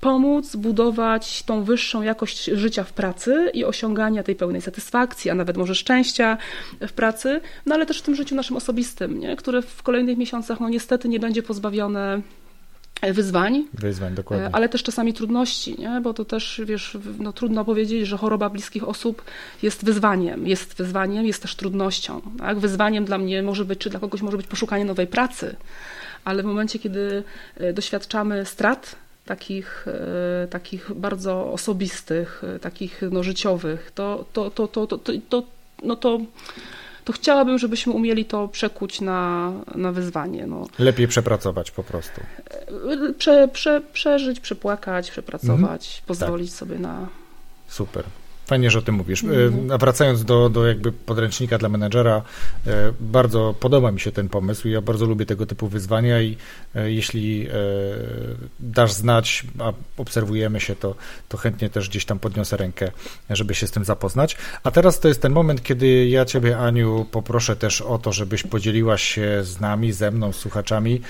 pomóc 0.00 0.56
budować 0.56 1.42
tą 1.42 1.64
wyższą 1.64 2.02
jakość 2.02 2.44
życia 2.44 2.84
w 2.84 2.92
pracy 2.92 3.50
i 3.54 3.64
osiągania 3.64 4.22
tej 4.22 4.36
pełnej 4.36 4.62
satysfakcji, 4.62 5.30
a 5.30 5.34
nawet 5.34 5.56
może 5.56 5.74
szczęścia 5.74 6.38
w 6.80 6.92
pracy, 6.92 7.40
no 7.66 7.74
ale 7.74 7.86
też 7.86 7.98
w 7.98 8.02
tym 8.02 8.14
życiu 8.14 8.34
naszym 8.34 8.56
osobistym, 8.56 9.20
nie? 9.20 9.36
które 9.36 9.62
w 9.62 9.82
kolejnych 9.82 10.18
miesiącach 10.18 10.60
no 10.60 10.68
niestety 10.68 11.08
nie 11.08 11.20
będzie 11.20 11.42
pozbawione 11.42 12.20
wyzwań, 13.12 13.64
wyzwań 13.74 14.14
dokładnie. 14.14 14.48
ale 14.52 14.68
też 14.68 14.82
czasami 14.82 15.14
trudności, 15.14 15.76
nie? 15.78 16.00
bo 16.00 16.14
to 16.14 16.24
też, 16.24 16.60
wiesz, 16.64 16.98
no, 17.18 17.32
trudno 17.32 17.64
powiedzieć, 17.64 18.06
że 18.06 18.16
choroba 18.16 18.50
bliskich 18.50 18.88
osób 18.88 19.24
jest 19.62 19.84
wyzwaniem, 19.84 20.46
jest 20.46 20.74
wyzwaniem, 20.74 21.26
jest 21.26 21.42
też 21.42 21.56
trudnością. 21.56 22.20
Tak? 22.38 22.58
Wyzwaniem 22.58 23.04
dla 23.04 23.18
mnie 23.18 23.42
może 23.42 23.64
być, 23.64 23.78
czy 23.78 23.90
dla 23.90 24.00
kogoś 24.00 24.22
może 24.22 24.36
być 24.36 24.46
poszukanie 24.46 24.84
nowej 24.84 25.06
pracy, 25.06 25.56
ale 26.24 26.42
w 26.42 26.46
momencie, 26.46 26.78
kiedy 26.78 27.22
e, 27.56 27.72
doświadczamy 27.72 28.44
strat, 28.44 28.96
takich, 29.24 29.86
e, 30.42 30.46
takich 30.46 30.92
bardzo 30.94 31.52
osobistych, 31.52 32.42
e, 32.56 32.58
takich 32.58 33.02
no, 33.10 33.22
życiowych, 33.22 33.90
to, 33.94 34.24
to, 34.32 34.50
to, 34.50 34.68
to, 34.68 34.86
to, 34.86 34.98
to, 35.28 35.42
no 35.82 35.96
to 35.96 36.20
to 37.04 37.12
chciałabym, 37.12 37.58
żebyśmy 37.58 37.92
umieli 37.92 38.24
to 38.24 38.48
przekuć 38.48 39.00
na, 39.00 39.52
na 39.74 39.92
wyzwanie. 39.92 40.46
No. 40.46 40.66
Lepiej 40.78 41.08
przepracować 41.08 41.70
po 41.70 41.82
prostu. 41.82 42.20
Prze, 43.18 43.48
prze, 43.48 43.80
przeżyć, 43.92 44.40
przepłakać, 44.40 45.10
przepracować, 45.10 45.86
mhm. 45.86 46.06
pozwolić 46.06 46.50
tak. 46.50 46.58
sobie 46.58 46.78
na. 46.78 47.08
Super. 47.68 48.04
Fajnie, 48.50 48.70
że 48.70 48.78
o 48.78 48.82
tym 48.82 48.94
mówisz. 48.94 49.24
Mhm. 49.24 49.70
A 49.72 49.78
wracając 49.78 50.24
do, 50.24 50.48
do 50.48 50.66
jakby 50.66 50.92
podręcznika 50.92 51.58
dla 51.58 51.68
menedżera, 51.68 52.22
e, 52.66 52.92
bardzo 53.00 53.54
podoba 53.60 53.92
mi 53.92 54.00
się 54.00 54.12
ten 54.12 54.28
pomysł 54.28 54.68
i 54.68 54.70
ja 54.70 54.80
bardzo 54.80 55.06
lubię 55.06 55.26
tego 55.26 55.46
typu 55.46 55.68
wyzwania 55.68 56.22
i 56.22 56.36
e, 56.74 56.92
jeśli 56.92 57.48
dasz 58.60 58.92
znać, 58.92 59.44
a 59.58 59.72
obserwujemy 59.96 60.60
się, 60.60 60.76
to, 60.76 60.94
to 61.28 61.36
chętnie 61.36 61.70
też 61.70 61.88
gdzieś 61.88 62.04
tam 62.04 62.18
podniosę 62.18 62.56
rękę, 62.56 62.90
żeby 63.30 63.54
się 63.54 63.66
z 63.66 63.70
tym 63.70 63.84
zapoznać. 63.84 64.36
A 64.64 64.70
teraz 64.70 65.00
to 65.00 65.08
jest 65.08 65.22
ten 65.22 65.32
moment, 65.32 65.62
kiedy 65.62 66.08
ja 66.08 66.24
Ciebie, 66.24 66.58
Aniu, 66.58 67.06
poproszę 67.10 67.56
też 67.56 67.80
o 67.80 67.98
to, 67.98 68.12
żebyś 68.12 68.42
podzieliłaś 68.42 69.02
się 69.02 69.44
z 69.44 69.60
nami, 69.60 69.92
ze 69.92 70.10
mną, 70.10 70.32
z 70.32 70.36
słuchaczami 70.36 71.00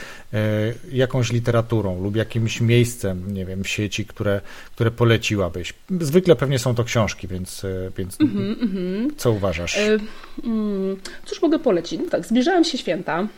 jakąś 0.92 1.32
literaturą 1.32 2.02
lub 2.02 2.16
jakimś 2.16 2.60
miejscem, 2.60 3.34
nie 3.34 3.44
wiem, 3.46 3.64
w 3.64 3.68
sieci, 3.68 4.06
które, 4.06 4.40
które 4.74 4.90
poleciłabyś. 4.90 5.74
Zwykle 6.00 6.36
pewnie 6.36 6.58
są 6.58 6.74
to 6.74 6.84
książki, 6.84 7.29
więc, 7.30 7.64
e, 7.64 7.90
więc 7.96 8.20
mm 8.20 8.54
-hmm. 8.54 9.10
co 9.16 9.32
uważasz? 9.32 9.78
E, 9.78 9.98
mm, 10.44 10.96
cóż 11.24 11.42
mogę 11.42 11.58
polecić? 11.58 12.00
No 12.00 12.10
tak, 12.10 12.26
zbliżają 12.26 12.62
się 12.62 12.78
święta. 12.78 13.28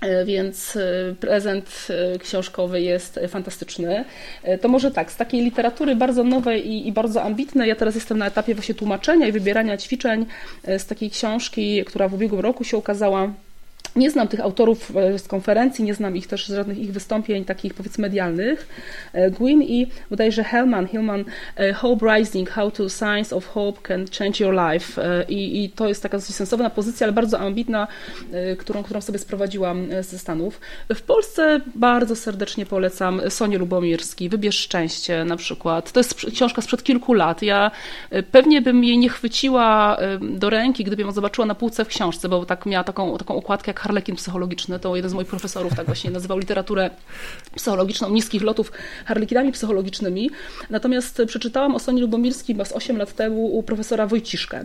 E, 0.00 0.24
więc 0.24 0.78
prezent 1.20 1.88
książkowy 2.20 2.80
jest 2.80 3.20
fantastyczny. 3.28 4.04
To 4.60 4.68
może 4.68 4.90
tak, 4.90 5.12
z 5.12 5.16
takiej 5.16 5.44
literatury 5.44 5.96
bardzo 5.96 6.24
nowej 6.24 6.68
i, 6.68 6.88
i, 6.88 6.92
bardzo 6.92 7.22
ambitnej, 7.22 7.68
ja 7.68 7.76
teraz 7.76 7.94
jestem 7.94 8.18
na 8.18 8.26
etapie 8.26 8.54
właśnie 8.54 8.74
tłumaczenia 8.74 9.26
i 9.26 9.32
wybierania 9.32 9.76
ćwiczeń 9.76 10.26
z 10.78 10.86
takiej 10.86 11.10
książki, 11.10 11.84
która 11.84 12.08
w 12.08 12.14
ubiegłym 12.14 12.40
roku 12.40 12.64
się 12.64 12.76
ukazała 12.76 13.32
nie 13.96 14.10
znam 14.10 14.28
tych 14.28 14.40
autorów 14.40 14.96
e, 14.96 15.18
z 15.18 15.28
konferencji, 15.28 15.84
nie 15.84 15.94
znam 15.94 16.16
ich 16.16 16.26
też 16.26 16.48
z 16.48 16.54
żadnych 16.54 16.78
ich 16.78 16.92
wystąpień 16.92 17.44
takich 17.44 17.74
powiedzmy 17.74 18.02
medialnych. 18.02 18.68
E, 19.12 19.30
Gwyn 19.30 19.62
i 19.62 19.86
bodajże 20.10 20.44
Hellman, 20.44 20.86
Hillman 20.86 21.24
e, 21.56 21.72
Hope 21.72 22.16
Rising, 22.16 22.50
How 22.50 22.70
to 22.70 22.88
Science 22.88 23.36
of 23.36 23.46
Hope 23.46 23.80
Can 23.82 24.06
Change 24.18 24.44
Your 24.44 24.54
Life 24.54 25.24
I, 25.28 25.64
i 25.64 25.70
to 25.70 25.88
jest 25.88 26.02
taka 26.02 26.16
dosyć 26.16 26.36
sensowna 26.36 26.70
pozycja, 26.70 27.04
ale 27.04 27.12
bardzo 27.12 27.40
ambitna, 27.40 27.86
którą, 28.58 28.82
którą 28.82 29.00
sobie 29.00 29.18
sprowadziłam 29.18 29.88
ze 30.00 30.18
Stanów. 30.18 30.60
W 30.94 31.02
Polsce 31.02 31.60
bardzo 31.74 32.16
serdecznie 32.16 32.66
polecam 32.66 33.20
Sonię 33.28 33.58
Lubomirski, 33.58 34.28
Wybierz 34.28 34.58
Szczęście 34.58 35.24
na 35.24 35.36
przykład. 35.36 35.92
To 35.92 36.00
jest 36.00 36.14
książka 36.14 36.62
sprzed 36.62 36.82
kilku 36.82 37.14
lat. 37.14 37.42
Ja 37.42 37.70
pewnie 38.30 38.62
bym 38.62 38.84
jej 38.84 38.98
nie 38.98 39.08
chwyciła 39.08 39.98
do 40.20 40.50
ręki, 40.50 40.84
gdybym 40.84 41.06
ją 41.06 41.12
zobaczyła 41.12 41.46
na 41.46 41.54
półce 41.54 41.84
w 41.84 41.88
książce, 41.88 42.28
bo 42.28 42.46
tak 42.46 42.66
miała 42.66 42.84
taką, 42.84 43.18
taką 43.18 43.36
okładkę 43.36 43.74
jak 43.78 43.82
harlekin 43.84 44.16
psychologiczny, 44.16 44.78
to 44.78 44.96
jeden 44.96 45.10
z 45.10 45.14
moich 45.14 45.28
profesorów 45.28 45.74
tak 45.74 45.86
właśnie 45.86 46.10
nazywał 46.10 46.38
literaturę 46.38 46.90
psychologiczną 47.54 48.10
niskich 48.10 48.42
lotów 48.42 48.72
harlekinami 49.06 49.52
psychologicznymi. 49.52 50.30
Natomiast 50.70 51.22
przeczytałam 51.26 51.74
o 51.74 51.78
Soni 51.78 52.00
Lubomirskim 52.00 52.64
z 52.64 52.72
8 52.72 52.96
lat 52.96 53.14
temu 53.14 53.58
u 53.58 53.62
profesora 53.62 54.06
Wojciszkę. 54.06 54.64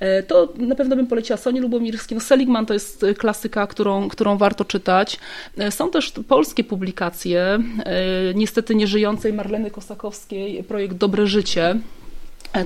E, 0.00 0.22
to 0.22 0.52
na 0.56 0.74
pewno 0.74 0.96
bym 0.96 1.06
poleciła 1.06 1.36
Soni 1.36 1.60
Lubomirski. 1.60 2.14
No 2.14 2.20
Seligman 2.20 2.66
to 2.66 2.74
jest 2.74 3.06
klasyka, 3.18 3.66
którą, 3.66 4.08
którą 4.08 4.38
warto 4.38 4.64
czytać. 4.64 5.18
E, 5.58 5.70
są 5.70 5.90
też 5.90 6.12
polskie 6.28 6.64
publikacje, 6.64 7.40
e, 7.40 8.34
niestety 8.34 8.74
nieżyjącej 8.74 9.32
Marleny 9.32 9.70
Kosakowskiej, 9.70 10.64
projekt 10.64 10.94
Dobre 10.96 11.26
Życie. 11.26 11.80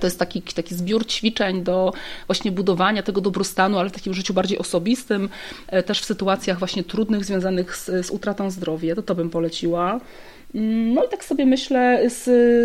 To 0.00 0.06
jest 0.06 0.18
taki, 0.18 0.42
taki 0.42 0.74
zbiór 0.74 1.06
ćwiczeń 1.06 1.62
do 1.62 1.92
właśnie 2.26 2.52
budowania 2.52 3.02
tego 3.02 3.20
dobrostanu, 3.20 3.78
ale 3.78 3.90
w 3.90 3.92
takim 3.92 4.14
życiu 4.14 4.34
bardziej 4.34 4.58
osobistym, 4.58 5.28
e, 5.66 5.82
też 5.82 6.00
w 6.00 6.04
sytuacjach 6.04 6.58
właśnie 6.58 6.84
trudnych 6.84 7.24
związanych 7.24 7.76
z, 7.76 8.06
z 8.06 8.10
utratą 8.10 8.50
zdrowia. 8.50 8.94
To 8.94 9.02
to 9.02 9.14
bym 9.14 9.30
poleciła. 9.30 10.00
No 10.54 11.04
i 11.04 11.08
tak 11.08 11.24
sobie 11.24 11.46
myślę, 11.46 12.10
z, 12.10 12.24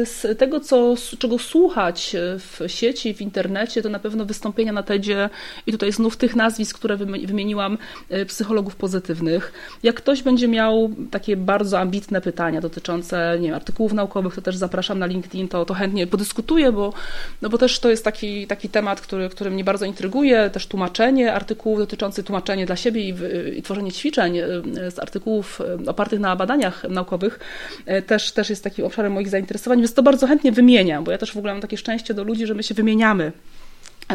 z 0.10 0.40
tego, 0.40 0.60
co, 0.60 0.96
z 0.96 1.18
czego 1.18 1.40
słuchać 1.40 2.16
w 2.38 2.64
sieci, 2.68 3.14
w 3.14 3.22
internecie, 3.22 3.82
to 3.82 3.90
na 3.90 4.00
pewno 4.00 4.26
wystąpienia 4.26 4.72
na 4.72 4.84
TEDzie 4.84 5.30
i 5.68 5.72
tutaj 5.72 5.92
znów 5.92 6.18
tych 6.18 6.36
nazwisk, 6.36 6.78
które 6.78 6.98
wymieniłam, 6.98 7.78
e, 8.10 8.26
psychologów 8.26 8.76
pozytywnych. 8.76 9.54
Jak 9.84 9.96
ktoś 9.96 10.24
będzie 10.24 10.48
miał 10.48 10.92
takie 11.12 11.38
bardzo 11.38 11.80
ambitne 11.80 12.22
pytania 12.22 12.62
dotyczące 12.62 13.38
nie 13.40 13.48
wiem, 13.48 13.56
artykułów 13.56 13.94
naukowych, 13.94 14.36
to 14.36 14.42
też 14.42 14.56
zapraszam 14.56 15.00
na 15.00 15.06
LinkedIn, 15.06 15.48
to, 15.48 15.66
to 15.66 15.74
chętnie 15.74 16.08
podyskutuję, 16.08 16.72
bo, 16.72 16.94
no 17.42 17.50
bo 17.50 17.58
też 17.58 17.80
to 17.80 17.90
jest 17.90 18.04
taki, 18.04 18.48
taki 18.48 18.70
temat, 18.70 19.02
który, 19.02 19.30
który 19.30 19.52
mnie 19.52 19.64
bardzo 19.64 19.86
intryguje, 19.86 20.50
też 20.50 20.68
tłumaczenie 20.68 21.34
artykułów 21.34 21.80
dotyczących 21.80 22.26
tłumaczenie 22.26 22.66
dla 22.66 22.76
siebie 22.76 23.10
i, 23.10 23.16
i 23.58 23.62
tworzenie 23.62 23.92
ćwiczeń 23.92 24.38
e, 24.38 24.46
z 24.92 25.00
artykułów 25.00 25.62
e, 25.62 25.90
opartych 25.90 26.20
na 26.20 26.36
badaniach 26.36 26.84
naukowych 26.90 27.40
też, 28.08 28.32
też 28.32 28.50
jest 28.50 28.64
takim 28.64 28.86
obszarem 28.86 29.14
moich 29.14 29.30
zainteresowań, 29.30 29.80
więc 29.80 29.94
to 29.94 30.04
bardzo 30.04 30.28
chętnie 30.28 30.52
wymieniam, 30.52 31.04
bo 31.04 31.12
ja 31.12 31.18
też 31.18 31.34
w 31.34 31.38
ogóle 31.38 31.54
mam 31.54 31.62
takie 31.62 31.78
szczęście 31.78 32.14
do 32.14 32.24
ludzi, 32.24 32.48
że 32.48 32.54
my 32.54 32.64
się 32.64 32.74
wymieniamy 32.74 33.32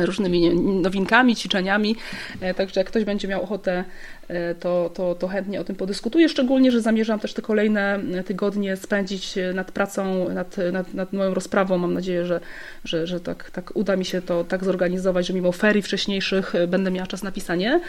różnymi 0.05 0.55
nowinkami, 0.55 1.37
ćwiczeniami, 1.37 1.97
e, 2.41 2.55
także 2.55 2.81
jak 2.81 2.87
ktoś 2.87 3.05
będzie 3.05 3.29
miał 3.29 3.43
ochotę, 3.43 3.85
e, 4.29 4.55
to, 4.55 4.91
to, 4.95 5.15
to 5.15 5.29
chętnie 5.29 5.61
o 5.61 5.65
tym 5.65 5.77
podyskutuję, 5.77 6.29
szczególnie, 6.29 6.71
że 6.71 6.81
zamierzam 6.81 7.21
też 7.21 7.35
te 7.35 7.43
kolejne 7.43 8.01
tygodnie 8.27 8.77
spędzić 8.77 9.35
nad 9.55 9.73
pracą, 9.73 10.29
nad, 10.29 10.57
nad, 10.73 10.95
nad 10.95 11.13
moją 11.13 11.35
rozprawą. 11.35 11.79
Mam 11.79 11.95
nadzieję, 11.95 12.27
że, 12.27 12.41
że, 12.85 13.07
że 13.07 13.21
tak, 13.21 13.51
tak 13.51 13.77
uda 13.77 13.97
mi 13.97 14.05
się 14.05 14.23
to 14.23 14.45
tak 14.45 14.65
zorganizować, 14.65 15.27
że 15.27 15.35
mimo 15.35 15.53
ferii 15.53 15.83
wcześniejszych 15.83 16.53
będę 16.69 16.91
miała 16.91 17.07
czas 17.07 17.23
na 17.23 17.33
pisanie. 17.33 17.81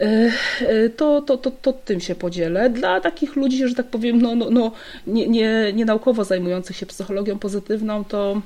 E, 0.00 0.32
e, 0.60 0.88
to, 0.88 1.22
to, 1.22 1.36
to, 1.38 1.50
to 1.50 1.72
tym 1.72 2.00
się 2.00 2.14
podzielę. 2.14 2.70
Dla 2.70 3.00
takich 3.00 3.36
ludzi, 3.36 3.68
że 3.68 3.74
tak 3.74 3.86
powiem, 3.86 4.22
no, 4.22 4.34
no, 4.34 4.50
no, 4.50 4.72
nie, 5.06 5.28
nie, 5.28 5.72
nie 5.74 5.84
naukowo 5.84 6.24
zajmujących 6.24 6.76
się 6.76 6.86
psychologią 6.86 7.38
pozytywną, 7.38 8.04
to 8.04 8.42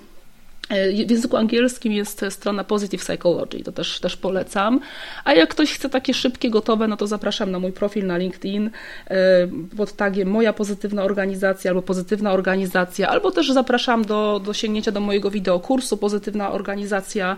W 1.07 1.11
języku 1.11 1.36
angielskim 1.36 1.92
jest 1.92 2.24
strona 2.30 2.64
Positive 2.64 3.03
Psychology, 3.03 3.62
to 3.64 3.72
też, 3.72 4.00
też 4.00 4.16
polecam. 4.16 4.80
A 5.24 5.34
jak 5.34 5.50
ktoś 5.50 5.74
chce 5.74 5.88
takie 5.88 6.14
szybkie, 6.14 6.50
gotowe, 6.50 6.88
no 6.88 6.96
to 6.96 7.07
zapraszam 7.07 7.50
na 7.50 7.59
mój 7.59 7.72
profil 7.72 8.07
na 8.07 8.16
LinkedIn 8.16 8.70
pod 9.76 9.92
tagiem 9.92 10.28
Moja 10.28 10.53
Pozytywna 10.53 11.05
Organizacja 11.05 11.70
albo 11.70 11.82
Pozytywna 11.82 12.32
Organizacja, 12.32 13.09
albo 13.09 13.30
też 13.30 13.53
zapraszam 13.53 14.05
do, 14.05 14.40
do 14.44 14.53
sięgnięcia 14.55 14.92
do 14.92 15.00
mojego 15.00 15.30
wideokursu 15.30 15.96
Pozytywna 15.96 16.53
Organizacja. 16.53 17.36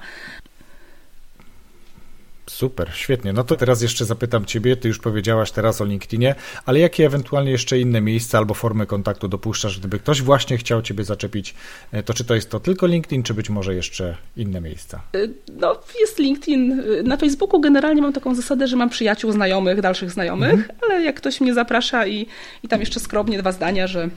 Super, 2.46 2.90
świetnie. 2.94 3.32
No 3.32 3.44
to 3.44 3.56
teraz 3.56 3.82
jeszcze 3.82 4.04
zapytam 4.04 4.44
Ciebie, 4.44 4.76
Ty 4.76 4.88
już 4.88 4.98
powiedziałaś 4.98 5.50
teraz 5.50 5.80
o 5.80 5.84
LinkedInie, 5.84 6.34
ale 6.66 6.80
jakie 6.80 7.06
ewentualnie 7.06 7.50
jeszcze 7.50 7.80
inne 7.80 8.00
miejsca 8.00 8.38
albo 8.38 8.54
formy 8.54 8.86
kontaktu 8.86 9.28
dopuszczasz, 9.28 9.78
gdyby 9.78 9.98
ktoś 9.98 10.22
właśnie 10.22 10.58
chciał 10.58 10.82
Ciebie 10.82 11.04
zaczepić, 11.04 11.54
e, 11.92 12.02
to 12.02 12.14
czy 12.14 12.24
to 12.24 12.34
jest 12.34 12.50
to 12.50 12.60
tylko 12.60 12.86
LinkedIn, 12.86 13.22
czy 13.22 13.34
być 13.34 13.50
może 13.50 13.74
jeszcze 13.74 14.16
inne 14.36 14.60
miejsca? 14.60 15.00
E, 15.14 15.18
no 15.60 15.80
jest 16.00 16.18
LinkedIn. 16.18 16.82
E, 17.00 17.02
na 17.02 17.16
Facebooku 17.16 17.60
generalnie 17.60 18.02
mam 18.02 18.12
taką 18.12 18.34
zasadę, 18.34 18.66
że 18.66 18.76
mam 18.76 18.90
przyjaciół, 18.90 19.32
znajomych, 19.32 19.80
dalszych 19.80 20.10
znajomych, 20.10 20.52
mhm. 20.52 20.78
ale 20.82 21.02
jak 21.02 21.16
ktoś 21.16 21.40
mnie 21.40 21.54
zaprasza 21.54 22.06
i, 22.06 22.26
i 22.62 22.68
tam 22.68 22.80
jeszcze 22.80 23.00
skromnie 23.00 23.38
dwa 23.38 23.52
zdania, 23.52 23.86
że 23.86 24.08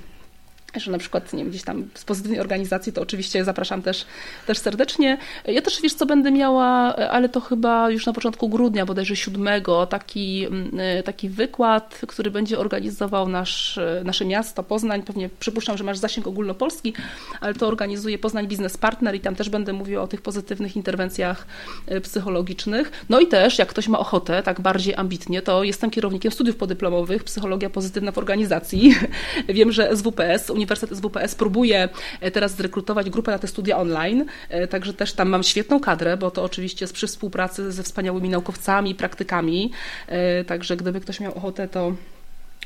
że 0.76 0.92
na 0.92 0.98
przykład 0.98 1.34
nie 1.34 1.40
wiem, 1.40 1.50
gdzieś 1.50 1.64
tam 1.64 1.90
z 1.94 2.06
pozytywnej 2.06 2.40
organizacji, 2.40 2.94
to 2.94 3.02
oczywiście 3.02 3.44
zapraszam 3.44 3.82
też, 3.82 4.06
też 4.46 4.58
serdecznie. 4.58 5.18
Ja 5.46 5.62
też 5.62 5.82
wiesz, 5.82 5.94
co 5.94 6.06
będę 6.06 6.32
miała, 6.32 6.96
ale 6.96 7.30
to 7.30 7.42
chyba 7.42 7.90
już 7.90 8.06
na 8.06 8.14
początku 8.14 8.50
grudnia, 8.50 8.86
bodajże 8.86 9.16
7, 9.16 9.48
taki, 9.90 10.46
mm, 10.46 10.72
taki 11.06 11.30
wykład, 11.30 12.02
który 12.08 12.32
będzie 12.32 12.60
organizował 12.60 13.30
nasz, 13.30 13.80
nasze 14.04 14.26
miasto 14.26 14.64
Poznań. 14.64 15.04
Pewnie 15.04 15.30
przypuszczam, 15.40 15.78
że 15.78 15.84
masz 15.84 15.98
zasięg 15.98 16.28
ogólnopolski, 16.28 16.94
ale 17.42 17.54
to 17.54 17.68
organizuje 17.68 18.18
Poznań 18.18 18.48
Business 18.48 18.78
Partner 18.78 19.16
i 19.16 19.20
tam 19.20 19.36
też 19.36 19.50
będę 19.50 19.74
mówiła 19.74 20.04
o 20.04 20.08
tych 20.08 20.22
pozytywnych 20.22 20.76
interwencjach 20.76 21.48
e, 21.88 22.02
psychologicznych. 22.02 22.92
No 23.10 23.20
i 23.20 23.28
też, 23.28 23.60
jak 23.60 23.70
ktoś 23.70 23.88
ma 23.88 24.00
ochotę, 24.00 24.44
tak 24.44 24.62
bardziej 24.62 24.96
ambitnie, 24.96 25.42
to 25.42 25.64
jestem 25.64 25.92
kierownikiem 25.92 26.32
studiów 26.32 26.56
podyplomowych 26.56 27.24
Psychologia 27.24 27.70
Pozytywna 27.70 28.12
w 28.12 28.18
Organizacji. 28.18 28.96
Wiem, 29.50 29.72
że 29.72 29.98
SWPS, 29.98 30.50
Uniwersytet 30.58 30.98
SWPS 30.98 31.36
próbuje 31.36 31.90
e, 32.22 32.32
teraz 32.32 32.56
zrekrutować 32.56 33.10
grupę 33.10 33.32
na 33.32 33.40
te 33.40 33.48
studia 33.48 33.78
online, 33.78 34.26
e, 34.50 34.68
także 34.68 34.94
też 34.94 35.14
tam 35.14 35.30
mam 35.30 35.44
świetną 35.44 35.80
kadrę, 35.80 36.18
bo 36.18 36.32
to 36.32 36.44
oczywiście 36.44 36.84
jest 36.84 36.94
przy 36.94 37.08
współpracy 37.08 37.72
ze 37.72 37.84
wspaniałymi 37.84 38.30
naukowcami, 38.30 38.96
praktykami, 38.96 39.72
e, 40.08 40.44
także 40.44 40.78
gdyby 40.78 41.02
ktoś 41.02 41.20
miał 41.20 41.38
ochotę, 41.38 41.68
to 41.68 41.94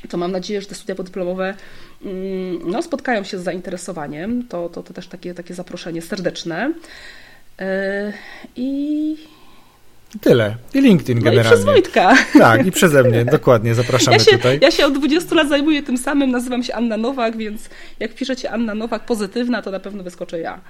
to 0.08 0.18
mam 0.18 0.32
nadzieję, 0.32 0.60
że 0.60 0.66
te 0.66 0.74
studia 0.74 0.94
podyplomowe 0.94 1.54
mm, 2.04 2.70
no, 2.70 2.82
spotkają 2.82 3.24
się 3.24 3.38
z 3.38 3.42
zainteresowaniem. 3.42 4.48
To, 4.48 4.68
to, 4.68 4.82
to 4.82 4.94
też 4.94 5.08
takie, 5.08 5.34
takie 5.34 5.54
zaproszenie 5.54 6.02
serdeczne. 6.02 6.72
I 8.56 9.16
Tyle. 10.20 10.56
I 10.74 10.80
LinkedIn 10.80 11.18
no 11.18 11.24
generalnie. 11.24 11.50
I 11.50 11.52
przez 11.52 11.64
Wojtka. 11.64 12.14
Tak, 12.38 12.66
i 12.66 12.72
przeze 12.72 13.02
mnie, 13.02 13.24
dokładnie, 13.38 13.74
zapraszamy 13.74 14.16
ja 14.16 14.24
się, 14.24 14.30
tutaj. 14.30 14.58
Ja 14.62 14.70
się 14.70 14.86
od 14.86 14.94
20 14.98 15.34
lat 15.34 15.48
zajmuję 15.48 15.82
tym 15.82 15.98
samym, 15.98 16.30
nazywam 16.30 16.62
się 16.62 16.74
Anna 16.74 16.96
Nowak, 16.96 17.36
więc 17.36 17.68
jak 18.00 18.14
piszecie 18.14 18.50
Anna 18.50 18.74
Nowak 18.74 19.06
pozytywna, 19.06 19.62
to 19.62 19.70
na 19.70 19.80
pewno 19.80 20.02
wyskoczę 20.02 20.40
ja. 20.40 20.60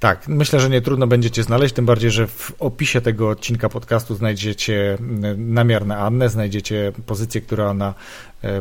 Tak, 0.00 0.28
myślę, 0.28 0.60
że 0.60 0.70
nie 0.70 0.80
trudno 0.80 1.06
będziecie 1.06 1.42
znaleźć, 1.42 1.74
tym 1.74 1.86
bardziej, 1.86 2.10
że 2.10 2.26
w 2.26 2.52
opisie 2.58 3.00
tego 3.00 3.28
odcinka 3.28 3.68
podcastu 3.68 4.14
znajdziecie 4.14 4.98
namiar 5.36 5.86
na 5.86 5.98
Annę, 5.98 6.28
znajdziecie 6.28 6.92
pozycję, 7.06 7.40
która 7.40 7.66
ona 7.66 7.94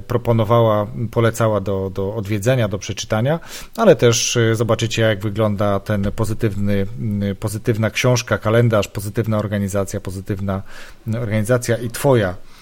proponowała, 0.08 0.88
polecała 1.12 1.62
do, 1.62 1.92
do 1.94 2.16
odwiedzenia, 2.16 2.68
do 2.68 2.78
przeczytania, 2.78 3.40
ale 3.78 3.96
też 3.96 4.38
e, 4.38 4.56
zobaczycie, 4.56 5.02
jak 5.02 5.20
wygląda 5.20 5.80
ten 5.80 6.12
pozytywny, 6.16 6.86
pozytywna 7.40 7.90
książka, 7.90 8.38
kalendarz, 8.38 8.88
pozytywna 8.88 9.38
organizacja, 9.38 10.02
pozytywna 10.02 10.62
organizacja 11.08 11.78
i 11.78 11.90
Twoja 11.90 12.30
E, 12.30 12.57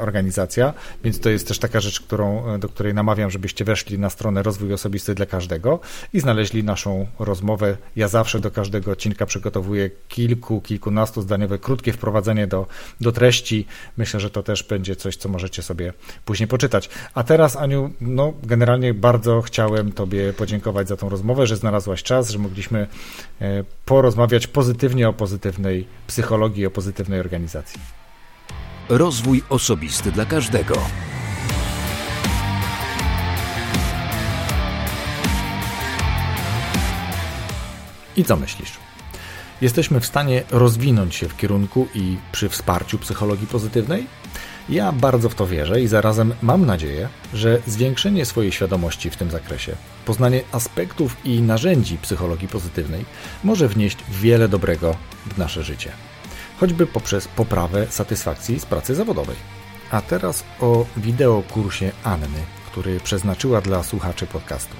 organizacja, 0.00 0.74
więc 1.04 1.20
to 1.20 1.30
jest 1.30 1.48
też 1.48 1.58
taka 1.58 1.80
rzecz, 1.80 2.00
którą, 2.00 2.54
e, 2.54 2.58
do 2.58 2.68
której 2.68 2.94
namawiam, 2.94 3.30
żebyście 3.30 3.64
weszli 3.64 3.98
na 3.98 4.10
stronę 4.10 4.42
Rozwój 4.42 4.72
Osobisty 4.72 5.14
dla 5.14 5.26
Każdego 5.26 5.80
i 6.12 6.20
znaleźli 6.20 6.64
naszą 6.64 7.06
rozmowę. 7.18 7.76
Ja 7.96 8.08
zawsze 8.08 8.40
do 8.40 8.50
każdego 8.50 8.90
odcinka 8.90 9.26
przygotowuję 9.26 9.90
kilku, 10.08 10.60
kilkunastu 10.60 11.22
zdaniowe, 11.22 11.58
krótkie 11.58 11.92
wprowadzenie 11.92 12.46
do, 12.46 12.66
do 13.00 13.12
treści. 13.12 13.66
Myślę, 13.96 14.20
że 14.20 14.30
to 14.30 14.42
też 14.42 14.62
będzie 14.62 14.96
coś, 14.96 15.16
co 15.16 15.28
możecie 15.28 15.62
sobie 15.62 15.92
później 16.24 16.46
poczytać. 16.46 16.90
A 17.14 17.22
teraz, 17.24 17.56
Aniu, 17.56 17.90
no 18.00 18.32
generalnie 18.42 18.94
bardzo 18.94 19.42
chciałem 19.42 19.92
Tobie 19.92 20.32
podziękować 20.32 20.88
za 20.88 20.96
tą 20.96 21.08
rozmowę, 21.08 21.46
że 21.46 21.56
znalazłaś 21.56 22.02
czas, 22.02 22.30
że 22.30 22.38
mogliśmy 22.38 22.86
e, 23.40 23.64
porozmawiać 23.84 24.46
pozytywnie 24.46 25.08
o 25.08 25.12
pozytywnej 25.12 25.86
psychologii, 26.06 26.66
o 26.66 26.70
pozytywnej 26.70 27.20
organizacji. 27.20 28.05
Rozwój 28.88 29.42
osobisty 29.48 30.12
dla 30.12 30.24
każdego. 30.24 30.74
I 38.16 38.24
co 38.24 38.36
myślisz? 38.36 38.72
Jesteśmy 39.60 40.00
w 40.00 40.06
stanie 40.06 40.42
rozwinąć 40.50 41.14
się 41.14 41.28
w 41.28 41.36
kierunku 41.36 41.88
i 41.94 42.16
przy 42.32 42.48
wsparciu 42.48 42.98
psychologii 42.98 43.46
pozytywnej? 43.46 44.06
Ja 44.68 44.92
bardzo 44.92 45.28
w 45.28 45.34
to 45.34 45.46
wierzę 45.46 45.80
i 45.80 45.88
zarazem 45.88 46.34
mam 46.42 46.66
nadzieję, 46.66 47.08
że 47.34 47.58
zwiększenie 47.66 48.24
swojej 48.24 48.52
świadomości 48.52 49.10
w 49.10 49.16
tym 49.16 49.30
zakresie, 49.30 49.76
poznanie 50.04 50.42
aspektów 50.52 51.16
i 51.24 51.42
narzędzi 51.42 51.98
psychologii 51.98 52.48
pozytywnej 52.48 53.04
może 53.44 53.68
wnieść 53.68 53.98
wiele 54.10 54.48
dobrego 54.48 54.96
w 55.26 55.38
nasze 55.38 55.62
życie 55.62 55.92
choćby 56.60 56.86
poprzez 56.86 57.28
poprawę 57.28 57.86
satysfakcji 57.90 58.60
z 58.60 58.66
pracy 58.66 58.94
zawodowej. 58.94 59.36
A 59.90 60.00
teraz 60.00 60.44
o 60.60 60.86
wideokursie 60.96 61.92
Anny, 62.04 62.42
który 62.66 63.00
przeznaczyła 63.00 63.60
dla 63.60 63.82
słuchaczy 63.82 64.26
podcastu. 64.26 64.76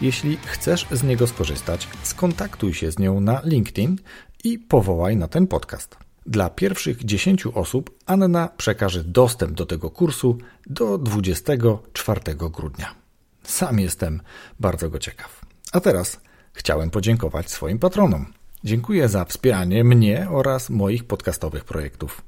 Jeśli 0.00 0.38
chcesz 0.44 0.86
z 0.92 1.02
niego 1.02 1.26
skorzystać, 1.26 1.88
skontaktuj 2.02 2.74
się 2.74 2.90
z 2.90 2.98
nią 2.98 3.20
na 3.20 3.40
LinkedIn 3.44 3.96
i 4.44 4.58
powołaj 4.58 5.16
na 5.16 5.28
ten 5.28 5.46
podcast. 5.46 5.96
Dla 6.26 6.50
pierwszych 6.50 7.04
10 7.04 7.46
osób 7.46 7.90
Anna 8.06 8.48
przekaże 8.56 9.04
dostęp 9.04 9.52
do 9.52 9.66
tego 9.66 9.90
kursu 9.90 10.38
do 10.66 10.98
24 10.98 12.20
grudnia. 12.34 12.94
Sam 13.42 13.80
jestem 13.80 14.20
bardzo 14.60 14.90
go 14.90 14.98
ciekaw. 14.98 15.40
A 15.72 15.80
teraz 15.80 16.20
chciałem 16.52 16.90
podziękować 16.90 17.50
swoim 17.50 17.78
patronom. 17.78 18.26
Dziękuję 18.64 19.08
za 19.08 19.24
wspieranie 19.24 19.84
mnie 19.84 20.26
oraz 20.30 20.70
moich 20.70 21.04
podcastowych 21.04 21.64
projektów. 21.64 22.22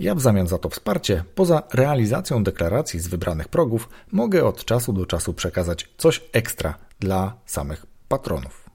Ja 0.00 0.14
w 0.14 0.20
zamian 0.20 0.48
za 0.48 0.58
to 0.58 0.68
wsparcie, 0.68 1.24
poza 1.34 1.62
realizacją 1.72 2.44
deklaracji 2.44 3.00
z 3.00 3.06
wybranych 3.06 3.48
progów, 3.48 3.88
mogę 4.12 4.44
od 4.44 4.64
czasu 4.64 4.92
do 4.92 5.06
czasu 5.06 5.34
przekazać 5.34 5.88
coś 5.96 6.20
ekstra 6.32 6.74
dla 7.00 7.34
samych 7.46 7.86
patronów. 8.08 8.70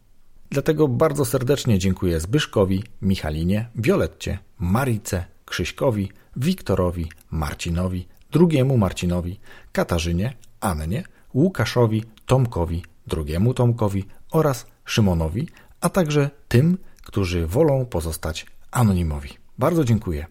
Dlatego 0.49 0.87
bardzo 0.87 1.25
serdecznie 1.25 1.79
dziękuję 1.79 2.19
Zbyszkowi, 2.19 2.83
Michalinie, 3.01 3.69
Violetcie, 3.75 4.39
Marice, 4.59 5.25
Krzyśkowi, 5.45 6.11
Wiktorowi, 6.35 7.11
Marcinowi, 7.31 8.07
drugiemu 8.31 8.77
Marcinowi, 8.77 9.39
Katarzynie, 9.71 10.33
Annie, 10.59 11.03
Łukaszowi, 11.33 12.03
Tomkowi, 12.25 12.83
drugiemu 13.07 13.53
Tomkowi 13.53 14.05
oraz 14.31 14.65
Szymonowi, 14.85 15.47
a 15.81 15.89
także 15.89 16.29
tym, 16.47 16.77
którzy 17.07 17.47
wolą 17.47 17.85
pozostać 17.85 18.45
anonimowi. 18.71 19.29
Bardzo 19.57 19.83
dziękuję. 19.83 20.25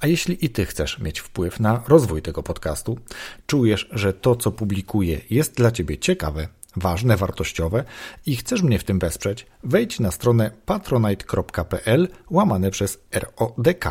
A 0.00 0.06
jeśli 0.06 0.44
i 0.44 0.50
Ty 0.50 0.66
chcesz 0.66 0.98
mieć 0.98 1.20
wpływ 1.20 1.60
na 1.60 1.82
rozwój 1.88 2.22
tego 2.22 2.42
podcastu, 2.42 2.98
czujesz, 3.46 3.88
że 3.92 4.12
to, 4.12 4.36
co 4.36 4.50
publikuję, 4.50 5.20
jest 5.30 5.54
dla 5.54 5.70
Ciebie 5.70 5.98
ciekawe, 5.98 6.48
ważne, 6.76 7.16
wartościowe 7.16 7.84
i 8.26 8.36
chcesz 8.36 8.62
mnie 8.62 8.78
w 8.78 8.84
tym 8.84 8.98
wesprzeć, 8.98 9.46
wejdź 9.64 10.00
na 10.00 10.10
stronę 10.10 10.50
patronite.pl 10.66 12.08
łamane 12.30 12.70
przez 12.70 12.98
RODK 13.12 13.84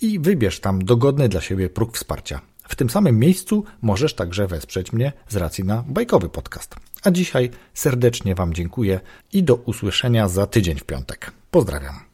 i 0.00 0.18
wybierz 0.18 0.60
tam 0.60 0.84
dogodny 0.84 1.28
dla 1.28 1.40
siebie 1.40 1.70
próg 1.70 1.96
wsparcia. 1.96 2.40
W 2.68 2.76
tym 2.76 2.90
samym 2.90 3.18
miejscu 3.18 3.64
możesz 3.82 4.14
także 4.14 4.46
wesprzeć 4.46 4.92
mnie 4.92 5.12
z 5.28 5.36
racji 5.36 5.64
na 5.64 5.84
bajkowy 5.86 6.28
podcast. 6.28 6.76
A 7.02 7.10
dzisiaj 7.10 7.50
serdecznie 7.74 8.34
Wam 8.34 8.54
dziękuję 8.54 9.00
i 9.32 9.42
do 9.42 9.54
usłyszenia 9.54 10.28
za 10.28 10.46
tydzień 10.46 10.78
w 10.78 10.84
piątek. 10.84 11.32
Pozdrawiam. 11.50 12.11